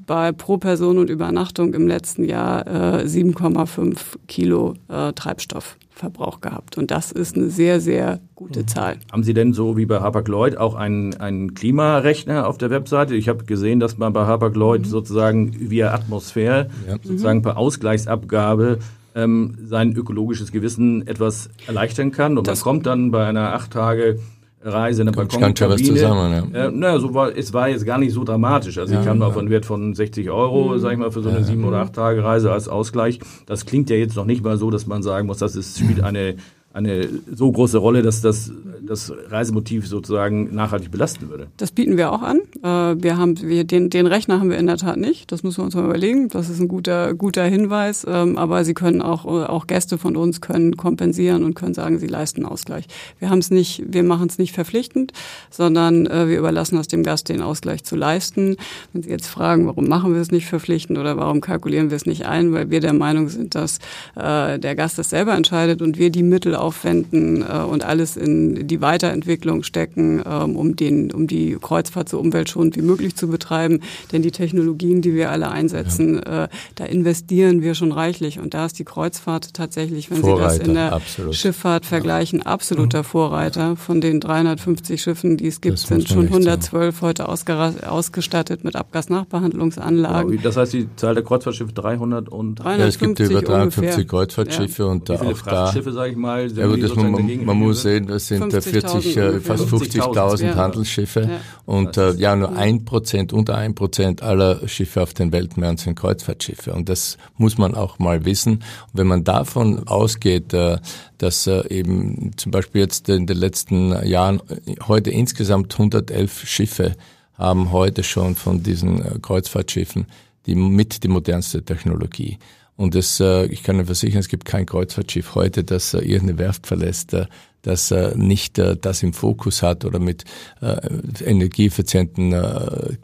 bei 0.05 0.31
pro 0.31 0.57
Person 0.57 0.97
und 0.97 1.09
Übernachtung 1.09 1.73
im 1.73 1.87
letzten 1.87 2.23
Jahr 2.23 2.65
äh, 2.65 3.05
7,5 3.05 3.97
Kilo 4.27 4.75
äh, 4.87 5.11
Treibstoff 5.13 5.77
Verbrauch 5.97 6.41
gehabt. 6.41 6.77
Und 6.77 6.91
das 6.91 7.11
ist 7.11 7.35
eine 7.35 7.49
sehr, 7.49 7.81
sehr 7.81 8.19
gute 8.35 8.61
mhm. 8.61 8.67
Zahl. 8.67 8.97
Haben 9.11 9.23
Sie 9.23 9.33
denn 9.33 9.53
so 9.53 9.77
wie 9.77 9.85
bei 9.85 9.99
Hapag-Lloyd 9.99 10.57
auch 10.57 10.75
einen, 10.75 11.15
einen 11.15 11.55
Klimarechner 11.55 12.47
auf 12.47 12.57
der 12.57 12.69
Webseite? 12.69 13.15
Ich 13.15 13.27
habe 13.27 13.43
gesehen, 13.45 13.79
dass 13.79 13.97
man 13.97 14.13
bei 14.13 14.25
Hapag-Lloyd 14.25 14.81
mhm. 14.81 14.85
sozusagen 14.85 15.69
via 15.69 15.93
Atmosphäre, 15.93 16.69
ja. 16.87 16.97
sozusagen 17.03 17.41
per 17.41 17.57
Ausgleichsabgabe 17.57 18.79
ähm, 19.17 19.57
sein 19.65 19.93
ökologisches 19.93 20.51
Gewissen 20.51 21.05
etwas 21.07 21.49
erleichtern 21.65 22.11
kann. 22.11 22.37
Und 22.37 22.47
das 22.47 22.59
man 22.59 22.63
kommt 22.63 22.85
dann 22.85 23.11
bei 23.11 23.25
einer 23.25 23.53
acht 23.53 23.71
Tage 23.71 24.19
Reise 24.61 25.01
in 25.01 25.07
der 25.07 25.13
Balkonkabine. 25.13 25.83
zusammen, 25.83 26.51
ja. 26.53 26.65
Äh, 26.67 26.71
na, 26.73 26.99
so 26.99 27.13
war, 27.13 27.35
es 27.35 27.53
war 27.53 27.69
jetzt 27.69 27.85
gar 27.85 27.97
nicht 27.97 28.13
so 28.13 28.23
dramatisch. 28.23 28.77
Also 28.77 28.93
ja, 28.93 28.99
ich 28.99 29.05
kam 29.05 29.19
ja. 29.19 29.27
auf 29.27 29.37
einen 29.37 29.49
Wert 29.49 29.65
von 29.65 29.93
60 29.93 30.29
Euro, 30.29 30.73
mhm. 30.73 30.79
sag 30.79 30.91
ich 30.93 30.97
mal, 30.97 31.11
für 31.11 31.21
so 31.21 31.29
eine 31.29 31.43
sieben 31.43 31.63
oder 31.63 31.79
acht 31.79 31.93
Tage 31.93 32.23
Reise 32.23 32.51
als 32.51 32.67
Ausgleich. 32.67 33.19
Das 33.45 33.65
klingt 33.65 33.89
ja 33.89 33.95
jetzt 33.95 34.15
noch 34.15 34.25
nicht 34.25 34.43
mal 34.43 34.57
so, 34.57 34.69
dass 34.69 34.85
man 34.85 35.03
sagen 35.03 35.27
muss, 35.27 35.37
das 35.37 35.55
ist, 35.55 35.79
spielt 35.79 36.01
eine 36.03 36.35
eine 36.77 37.09
so 37.33 37.51
große 37.51 37.77
Rolle, 37.77 38.03
dass 38.03 38.21
das 38.21 38.51
das 38.87 39.11
Reisemotiv 39.29 39.87
sozusagen 39.87 40.55
nachhaltig 40.55 40.91
belasten 40.91 41.29
würde. 41.29 41.47
Das 41.57 41.71
bieten 41.71 41.97
wir 41.97 42.11
auch 42.11 42.21
an. 42.21 42.39
Äh, 42.63 43.01
wir 43.03 43.17
haben 43.17 43.41
wir 43.41 43.65
den, 43.65 43.89
den 43.89 44.07
Rechner 44.07 44.39
haben 44.39 44.49
wir 44.49 44.57
in 44.57 44.67
der 44.67 44.77
Tat 44.77 44.97
nicht. 44.97 45.31
Das 45.31 45.43
müssen 45.43 45.57
wir 45.57 45.65
uns 45.65 45.75
mal 45.75 45.83
überlegen. 45.83 46.29
Das 46.29 46.49
ist 46.49 46.59
ein 46.59 46.67
guter 46.67 47.13
guter 47.13 47.43
Hinweis. 47.43 48.05
Ähm, 48.07 48.37
aber 48.37 48.63
Sie 48.63 48.73
können 48.73 49.01
auch 49.01 49.25
auch 49.25 49.67
Gäste 49.67 49.97
von 49.97 50.15
uns 50.15 50.39
können 50.39 50.77
kompensieren 50.77 51.43
und 51.43 51.53
können 51.53 51.73
sagen, 51.73 51.99
sie 51.99 52.07
leisten 52.07 52.45
Ausgleich. 52.45 52.85
Wir 53.19 53.29
haben 53.29 53.39
es 53.39 53.51
nicht, 53.51 53.83
wir 53.87 54.03
machen 54.03 54.27
es 54.29 54.37
nicht 54.37 54.53
verpflichtend, 54.53 55.11
sondern 55.49 56.05
äh, 56.05 56.27
wir 56.27 56.37
überlassen 56.37 56.77
es 56.77 56.87
dem 56.87 57.03
Gast, 57.03 57.29
den 57.29 57.41
Ausgleich 57.41 57.83
zu 57.83 57.95
leisten. 57.95 58.55
Wenn 58.93 59.03
Sie 59.03 59.09
jetzt 59.09 59.27
fragen, 59.27 59.67
warum 59.67 59.87
machen 59.87 60.13
wir 60.13 60.21
es 60.21 60.31
nicht 60.31 60.45
verpflichtend 60.45 60.97
oder 60.97 61.17
warum 61.17 61.41
kalkulieren 61.41 61.89
wir 61.89 61.97
es 61.97 62.05
nicht 62.05 62.25
ein, 62.25 62.53
weil 62.53 62.69
wir 62.69 62.79
der 62.79 62.93
Meinung 62.93 63.29
sind, 63.29 63.55
dass 63.55 63.79
äh, 64.15 64.59
der 64.59 64.75
Gast 64.75 64.97
das 64.97 65.09
selber 65.09 65.33
entscheidet 65.35 65.81
und 65.81 65.97
wir 65.97 66.09
die 66.09 66.23
Mittel 66.23 66.55
auch 66.55 66.66
aufwenden 66.67 67.41
äh, 67.41 67.63
und 67.63 67.85
alles 67.85 68.17
in 68.17 68.67
die 68.67 68.81
Weiterentwicklung 68.81 69.63
stecken, 69.63 70.21
ähm, 70.25 70.55
um, 70.55 70.75
den, 70.75 71.11
um 71.11 71.27
die 71.27 71.57
Kreuzfahrt 71.59 72.09
so 72.09 72.19
umweltschonend 72.19 72.75
wie 72.75 72.81
möglich 72.81 73.15
zu 73.15 73.27
betreiben. 73.29 73.79
Denn 74.11 74.21
die 74.21 74.31
Technologien, 74.31 75.01
die 75.01 75.13
wir 75.13 75.31
alle 75.31 75.49
einsetzen, 75.49 76.15
ja. 76.15 76.43
äh, 76.45 76.47
da 76.75 76.85
investieren 76.85 77.61
wir 77.61 77.73
schon 77.73 77.91
reichlich. 77.91 78.39
Und 78.39 78.53
da 78.53 78.65
ist 78.65 78.77
die 78.79 78.83
Kreuzfahrt 78.83 79.53
tatsächlich, 79.53 80.11
wenn 80.11 80.17
Vorreiter, 80.17 80.49
Sie 80.49 80.59
das 80.59 80.67
in 80.67 80.73
der 80.73 80.93
absolut. 80.93 81.35
Schifffahrt 81.35 81.85
vergleichen, 81.85 82.45
absoluter 82.45 82.99
mhm. 82.99 83.05
Vorreiter. 83.05 83.75
Von 83.77 84.01
den 84.01 84.19
350 84.19 85.01
Schiffen, 85.01 85.37
die 85.37 85.47
es 85.47 85.61
gibt, 85.61 85.79
sind 85.79 86.07
schon 86.09 86.25
112 86.25 86.95
sagen. 86.95 87.07
heute 87.07 87.29
ausgestattet 87.29 88.63
mit 88.65 88.75
Abgasnachbehandlungsanlagen. 88.75 90.31
Genau. 90.31 90.43
Das 90.43 90.57
heißt, 90.57 90.73
die 90.73 90.89
Zahl 90.97 91.13
der 91.13 91.23
Kreuzfahrtschiffe 91.23 91.71
300 91.71 92.27
und 92.27 92.55
350 92.55 92.79
ja, 92.79 92.87
es 92.87 92.99
gibt 92.99 93.31
über 93.31 93.41
350 93.41 93.83
ungefähr. 93.83 94.05
Kreuzfahrtschiffe 94.05 94.83
ja. 94.83 94.89
und 94.89 95.09
Wie 95.09 95.17
viele 95.17 95.31
auch 95.31 95.37
Frachtschiffe, 95.37 95.91
sage 95.93 96.11
ich 96.11 96.17
mal, 96.17 96.49
ja, 96.57 96.67
gut, 96.67 96.83
das 96.83 96.95
man, 96.95 97.45
man, 97.45 97.57
muss 97.57 97.83
sehen, 97.83 98.07
das 98.07 98.27
sind 98.27 98.51
40, 98.51 99.17
äh, 99.17 99.39
fast 99.39 99.65
50.000 99.65 100.45
ja. 100.45 100.55
Handelsschiffe 100.55 101.21
ja. 101.21 101.39
und 101.65 101.97
äh, 101.97 102.13
ja, 102.13 102.35
nur 102.35 102.55
ein 102.55 102.85
Prozent, 102.85 103.33
unter 103.33 103.55
ein 103.57 103.75
Prozent 103.75 104.21
aller 104.23 104.67
Schiffe 104.67 105.01
auf 105.01 105.13
den 105.13 105.31
Weltmeeren 105.31 105.77
sind 105.77 105.95
Kreuzfahrtschiffe 105.95 106.73
und 106.73 106.89
das 106.89 107.17
muss 107.37 107.57
man 107.57 107.75
auch 107.75 107.99
mal 107.99 108.25
wissen. 108.25 108.55
Und 108.55 108.93
wenn 108.93 109.07
man 109.07 109.23
davon 109.23 109.87
ausgeht, 109.87 110.53
äh, 110.53 110.77
dass 111.17 111.47
äh, 111.47 111.67
eben 111.69 112.31
zum 112.37 112.51
Beispiel 112.51 112.81
jetzt 112.81 113.09
in 113.09 113.27
den 113.27 113.37
letzten 113.37 114.05
Jahren 114.05 114.41
heute 114.87 115.11
insgesamt 115.11 115.73
111 115.73 116.47
Schiffe 116.47 116.95
haben 117.33 117.71
heute 117.71 118.03
schon 118.03 118.35
von 118.35 118.63
diesen 118.63 119.03
äh, 119.03 119.19
Kreuzfahrtschiffen 119.21 120.07
die 120.47 120.55
mit 120.55 121.03
die 121.03 121.09
modernste 121.09 121.63
Technologie. 121.63 122.39
Und 122.77 122.95
es, 122.95 123.19
äh, 123.19 123.45
ich 123.47 123.63
kann 123.63 123.75
Ihnen 123.75 123.87
versichern, 123.87 124.19
es 124.19 124.29
gibt 124.29 124.45
kein 124.45 124.65
Kreuzfahrtschiff 124.65 125.35
heute, 125.35 125.63
das 125.63 125.93
äh, 125.93 125.99
irgendeine 125.99 126.37
Werft 126.37 126.67
verlässt, 126.67 127.13
äh, 127.13 127.25
das 127.67 127.91
äh, 127.91 128.13
nicht 128.15 128.57
äh, 128.57 128.77
das 128.79 129.03
im 129.03 129.13
Fokus 129.13 129.61
hat 129.61 129.85
oder 129.85 129.99
mit 129.99 130.23
äh, 130.61 130.77
energieeffizienten 131.23 132.33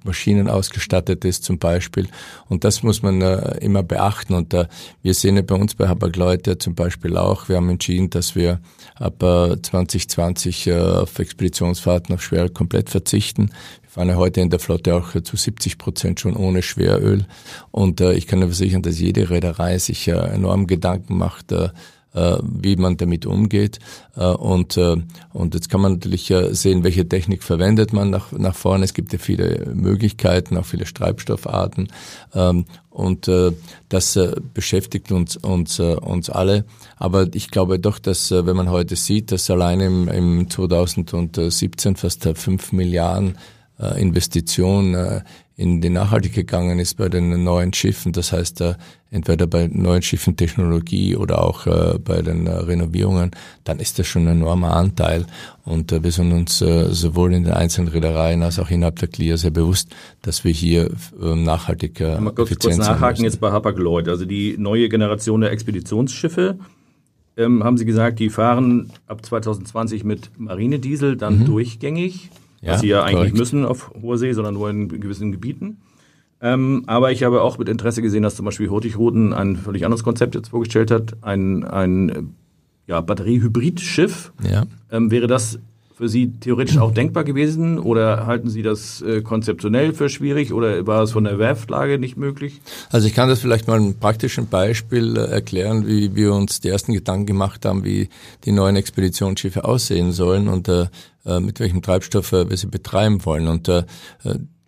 Maschinen 0.04 0.50
ausgestattet 0.50 1.26
ist 1.26 1.44
zum 1.44 1.60
Beispiel. 1.60 2.08
Und 2.48 2.64
das 2.64 2.84
muss 2.84 3.02
man 3.02 3.22
immer 3.60 3.84
beachten. 3.84 4.34
Und 4.34 4.56
wir 5.02 5.14
sehen 5.14 5.36
ja 5.36 5.42
bei 5.42 5.56
uns 5.56 5.76
bei 5.76 5.88
Habag-Leute 5.88 6.58
zum 6.58 6.76
Beispiel 6.76 7.18
auch, 7.18 7.50
wir 7.50 7.58
haben 7.58 7.70
entschieden, 7.70 8.10
dass 8.10 8.36
wir 8.36 8.60
ab 8.96 9.22
äh, 9.24 9.62
2020 9.62 10.68
äh, 10.68 10.80
auf 10.80 11.18
Expeditionsfahrten 11.20 12.16
auf 12.16 12.24
Schwer 12.24 12.50
komplett 12.50 12.90
verzichten 12.90 13.50
fahren 13.94 14.10
ja 14.10 14.16
heute 14.16 14.42
in 14.42 14.50
der 14.50 14.58
Flotte 14.58 14.96
auch 14.96 15.12
zu 15.22 15.38
70 15.38 15.78
Prozent 15.78 16.20
schon 16.20 16.36
ohne 16.36 16.64
Schweröl. 16.64 17.28
Und 17.70 18.02
äh, 18.02 18.14
ich 18.14 18.26
kann 18.26 18.40
nur 18.40 18.50
versichern, 18.50 18.82
dass 18.82 19.00
jede 19.00 19.30
Reederei 19.30 19.78
sich 19.78 20.08
äh, 20.08 20.14
enorm 20.14 20.66
Gedanken 20.66 21.16
macht, 21.16 21.52
äh, 21.52 21.70
wie 22.14 22.76
man 22.76 22.98
damit 22.98 23.26
umgeht. 23.26 23.80
Äh, 24.16 24.26
und, 24.26 24.78
äh, 24.78 24.98
und 25.34 25.54
jetzt 25.54 25.70
kann 25.70 25.82
man 25.82 25.94
natürlich 25.94 26.30
äh, 26.32 26.54
sehen, 26.54 26.84
welche 26.84 27.08
Technik 27.08 27.44
verwendet 27.44 27.94
man 27.94 28.10
nach, 28.10 28.32
nach 28.32 28.56
vorne. 28.56 28.86
Es 28.86 28.94
gibt 28.94 29.14
ja 29.14 29.20
viele 29.20 29.72
Möglichkeiten, 29.74 30.58
auch 30.58 30.66
viele 30.66 30.86
Treibstoffarten. 30.86 31.88
Ähm, 32.34 32.66
und 32.90 33.28
äh, 33.28 33.52
das 33.90 34.16
äh, 34.16 34.36
beschäftigt 34.54 35.12
uns, 35.12 35.38
uns, 35.38 35.80
äh, 35.80 35.96
uns 35.96 36.30
alle. 36.30 36.66
Aber 36.98 37.28
ich 37.34 37.50
glaube 37.50 37.80
doch, 37.80 37.98
dass 37.98 38.30
äh, 38.30 38.46
wenn 38.46 38.56
man 38.56 38.70
heute 38.70 38.96
sieht, 38.96 39.32
dass 39.32 39.50
allein 39.50 39.80
im, 39.80 40.08
im 40.08 40.50
2017 40.50 41.96
fast 41.96 42.24
5 42.24 42.72
Milliarden 42.72 43.38
äh, 43.80 44.00
Investition 44.00 44.94
äh, 44.94 45.22
in 45.56 45.82
die 45.82 45.90
Nachhaltigkeit 45.90 46.48
gegangen 46.48 46.80
ist 46.80 46.98
bei 46.98 47.10
den 47.10 47.44
neuen 47.44 47.74
Schiffen. 47.74 48.12
Das 48.12 48.32
heißt, 48.32 48.62
äh, 48.62 48.76
entweder 49.14 49.48
bei 49.48 49.70
neuen 49.72 50.02
Schiffen 50.02 50.36
Technologie 50.36 51.16
oder 51.16 51.44
auch 51.44 51.68
äh, 51.68 52.00
bei 52.04 52.22
den 52.22 52.48
äh, 52.48 52.52
Renovierungen, 52.52 53.32
dann 53.64 53.80
ist 53.80 54.00
das 54.00 54.08
schon 54.08 54.28
ein 54.28 54.38
enormer 54.38 54.76
Anteil. 54.76 55.26
Und 55.66 55.92
wir 55.92 56.12
sind 56.12 56.34
uns 56.34 56.58
sowohl 56.58 57.34
in 57.34 57.46
den 57.46 57.54
einzelnen 57.54 57.88
Reedereien 57.88 58.44
als 58.44 58.60
auch 58.60 58.70
innerhalb 58.70 59.00
der 59.00 59.08
CLIA 59.08 59.38
sehr 59.38 59.52
bewusst, 59.52 59.96
dass 60.22 60.44
wir 60.44 60.52
hier 60.52 60.92
nachhaltig 61.18 62.02
Mal 62.02 62.32
kurz, 62.32 62.60
kurz 62.60 62.76
nachhaken 62.76 63.24
jetzt 63.24 63.40
bei 63.40 63.50
Hapag-Lloyd. 63.50 64.10
Also 64.10 64.26
die 64.26 64.58
neue 64.58 64.90
Generation 64.90 65.40
der 65.40 65.52
Expeditionsschiffe, 65.54 66.58
ähm, 67.38 67.64
haben 67.64 67.78
Sie 67.78 67.86
gesagt, 67.86 68.20
die 68.20 68.30
fahren 68.30 68.92
ab 69.08 69.26
2020 69.26 70.04
mit 70.04 70.32
Marinediesel 70.38 71.16
dann 71.16 71.40
mhm. 71.40 71.46
durchgängig 71.46 72.30
ja, 72.62 72.74
was 72.74 72.82
sie 72.82 72.88
ja 72.88 73.04
eigentlich 73.04 73.16
korrekt. 73.16 73.38
müssen 73.38 73.66
auf 73.66 73.92
hoher 74.02 74.18
See, 74.18 74.32
sondern 74.34 74.54
nur 74.54 74.70
in 74.70 74.88
gewissen 74.88 75.32
Gebieten. 75.32 75.82
Ähm, 76.44 76.84
aber 76.88 77.14
ich 77.14 77.24
habe 77.24 77.42
auch 77.42 77.58
mit 77.58 77.70
Interesse 77.70 78.02
gesehen, 78.02 78.22
dass 78.22 78.36
zum 78.36 78.44
Beispiel 78.44 78.70
Hurtigruten 78.70 79.32
ein 79.32 79.56
völlig 79.56 79.86
anderes 79.86 80.04
Konzept 80.04 80.36
jetzt 80.36 80.50
vorgestellt 80.50 80.92
hat, 80.92 81.16
ein, 81.22 81.64
ein 81.64 82.36
ja, 82.86 83.00
Batterie-Hybrid-Schiff. 83.00 84.34
Ja. 84.44 84.66
Ähm, 84.92 85.10
wäre 85.10 85.28
das 85.28 85.60
für 85.96 86.10
Sie 86.10 86.32
theoretisch 86.32 86.78
auch 86.80 86.92
denkbar 86.92 87.24
gewesen 87.24 87.80
oder 87.80 88.26
halten 88.26 88.50
Sie 88.50 88.62
das 88.62 89.02
äh, 89.02 89.22
konzeptionell 89.22 89.94
für 89.94 90.10
schwierig 90.10 90.52
oder 90.52 90.86
war 90.86 91.04
es 91.04 91.12
von 91.12 91.24
der 91.24 91.40
Werftlage 91.40 91.98
nicht 91.98 92.18
möglich? 92.18 92.60
Also 92.90 93.08
ich 93.08 93.14
kann 93.14 93.30
das 93.30 93.40
vielleicht 93.40 93.68
mal 93.68 93.80
ein 93.80 93.98
praktischen 93.98 94.48
Beispiel 94.48 95.16
äh, 95.16 95.22
erklären, 95.22 95.88
wie 95.88 96.14
wir 96.14 96.34
uns 96.34 96.60
die 96.60 96.68
ersten 96.68 96.92
Gedanken 96.92 97.26
gemacht 97.26 97.64
haben, 97.64 97.86
wie 97.86 98.10
die 98.44 98.52
neuen 98.52 98.76
Expeditionsschiffe 98.76 99.64
aussehen 99.64 100.12
sollen 100.12 100.50
und 100.50 100.68
äh, 100.68 100.88
äh 101.26 101.40
mit 101.40 101.62
welchem 101.62 101.82
Treibstoff 101.82 102.34
äh, 102.34 102.50
wir 102.50 102.58
sie 102.58 102.68
betreiben 102.68 103.24
wollen. 103.24 103.48
Und 103.48 103.70
äh, 103.70 103.84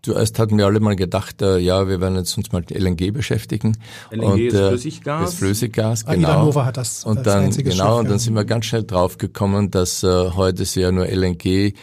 Zuerst 0.06 0.38
hatten 0.38 0.60
wir 0.60 0.68
alle 0.68 0.80
mal 0.80 0.96
gedacht, 0.96 1.42
äh, 1.42 1.58
ja, 1.58 1.88
wir 1.88 2.00
werden 2.00 2.16
jetzt 2.16 2.38
uns 2.38 2.52
mal 2.52 2.60
mit 2.60 2.70
LNG 2.70 3.12
beschäftigen. 3.12 3.76
LNG 4.12 4.24
und, 4.24 4.40
ist 4.40 4.54
äh, 4.54 4.68
Flüssiggas? 4.68 5.30
Ist 5.30 5.40
Flüssiggas, 5.40 6.06
genau. 6.06 6.46
Nova 6.46 6.66
hat 6.66 6.78
das 6.78 7.04
und 7.06 7.26
dann, 7.26 7.50
genau, 7.50 7.72
Schiff, 7.72 8.00
und 8.02 8.10
dann 8.12 8.20
sind 8.20 8.36
wir 8.36 8.46
ganz 8.46 8.66
schnell 8.66 8.84
draufgekommen, 8.84 9.72
dass 9.72 10.04
äh, 10.04 10.30
heute 10.30 10.64
sie 10.66 10.82
ja 10.82 10.92
nur 10.92 11.08
LNG 11.08 11.44
äh, 11.44 11.74